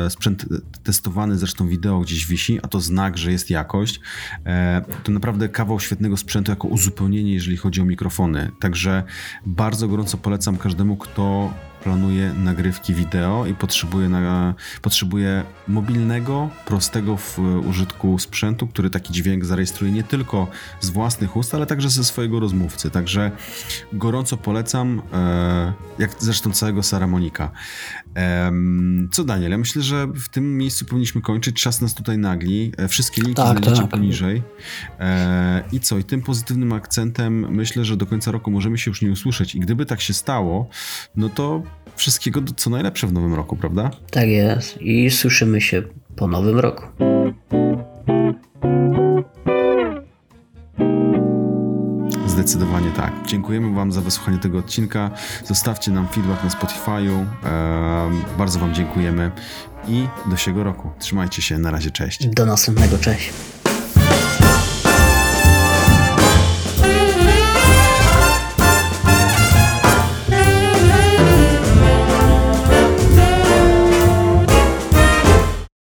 e, 0.06 0.10
sprzęt 0.10 0.46
testowany 0.82 1.38
zresztą 1.38 1.68
wideo 1.68 2.00
gdzieś 2.00 2.26
wisi, 2.26 2.58
a 2.62 2.68
to 2.68 2.80
znak, 2.80 3.18
że 3.18 3.32
jest 3.32 3.50
jakość, 3.50 4.00
e, 4.46 4.84
to 5.04 5.12
naprawdę 5.12 5.48
kawał 5.48 5.80
świetnego 5.80 6.16
sprzętu 6.16 6.52
jako 6.52 6.68
uzupełnienie, 6.68 7.34
jeżeli 7.34 7.56
chodzi 7.56 7.80
o 7.80 7.84
mikrofony. 7.84 8.50
Także 8.60 9.02
bardzo 9.46 9.88
gorąco 9.88 10.16
polecam 10.16 10.56
każdemu, 10.56 10.96
kto 10.96 11.52
planuje 11.84 12.34
nagrywki 12.34 12.94
wideo 12.94 13.46
i 13.46 13.54
potrzebuje, 13.54 14.08
na, 14.08 14.54
potrzebuje 14.82 15.44
mobilnego, 15.68 16.50
prostego 16.66 17.16
w 17.16 17.38
użytku 17.68 18.18
sprzętu, 18.18 18.66
który 18.66 18.90
taki 18.90 19.12
dźwięk 19.12 19.44
zarejestruje 19.44 19.92
nie 19.92 20.02
tylko 20.02 20.46
z 20.80 20.90
własnych 20.90 21.36
ust, 21.36 21.54
ale 21.54 21.66
także 21.66 21.90
ze 21.90 22.04
swojego 22.04 22.40
rozmówcy. 22.40 22.90
Także 22.90 23.30
gorąco 23.92 24.36
polecam, 24.36 25.02
e, 25.12 25.72
jak 25.98 26.10
zresztą 26.18 26.52
całego 26.52 26.82
Saramonika. 26.82 27.50
Co 29.12 29.24
Daniel, 29.24 29.50
ja 29.50 29.58
myślę, 29.58 29.82
że 29.82 30.06
w 30.06 30.28
tym 30.28 30.58
miejscu 30.58 30.84
powinniśmy 30.84 31.20
kończyć. 31.20 31.62
Czas 31.62 31.80
nas 31.80 31.94
tutaj 31.94 32.18
nagli. 32.18 32.72
E, 32.76 32.88
Wszystkie 32.88 33.22
linki 33.22 33.34
Tak, 33.34 33.58
znajdziecie 33.58 33.82
tak. 33.82 33.90
poniżej. 33.90 34.42
E, 35.00 35.64
I 35.72 35.80
co? 35.80 35.98
I 35.98 36.04
tym 36.04 36.22
pozytywnym 36.22 36.72
akcentem 36.72 37.52
myślę, 37.54 37.84
że 37.84 37.96
do 37.96 38.06
końca 38.06 38.30
roku 38.30 38.50
możemy 38.50 38.78
się 38.78 38.90
już 38.90 39.02
nie 39.02 39.10
usłyszeć. 39.10 39.54
I 39.54 39.60
gdyby 39.60 39.86
tak 39.86 40.00
się 40.00 40.14
stało, 40.14 40.68
no 41.16 41.28
to 41.28 41.62
wszystkiego 41.96 42.40
co 42.56 42.70
najlepsze 42.70 43.06
w 43.06 43.12
nowym 43.12 43.34
roku, 43.34 43.56
prawda? 43.56 43.90
Tak 44.10 44.28
jest 44.28 44.82
i 44.82 45.10
słyszymy 45.10 45.60
się 45.60 45.82
po 46.16 46.26
nowym 46.26 46.58
roku. 46.58 46.82
Zdecydowanie 52.26 52.90
tak. 52.90 53.12
Dziękujemy 53.26 53.74
Wam 53.74 53.92
za 53.92 54.00
wysłuchanie 54.00 54.38
tego 54.38 54.58
odcinka. 54.58 55.10
Zostawcie 55.44 55.90
nam 55.90 56.08
feedback 56.08 56.44
na 56.44 56.50
Spotify'u. 56.50 57.24
Bardzo 58.38 58.58
Wam 58.58 58.74
dziękujemy 58.74 59.30
i 59.88 60.06
do 60.30 60.36
siego 60.36 60.64
roku. 60.64 60.90
Trzymajcie 60.98 61.42
się, 61.42 61.58
na 61.58 61.70
razie, 61.70 61.90
cześć. 61.90 62.26
Do 62.26 62.46
następnego, 62.46 62.98
cześć. 62.98 63.30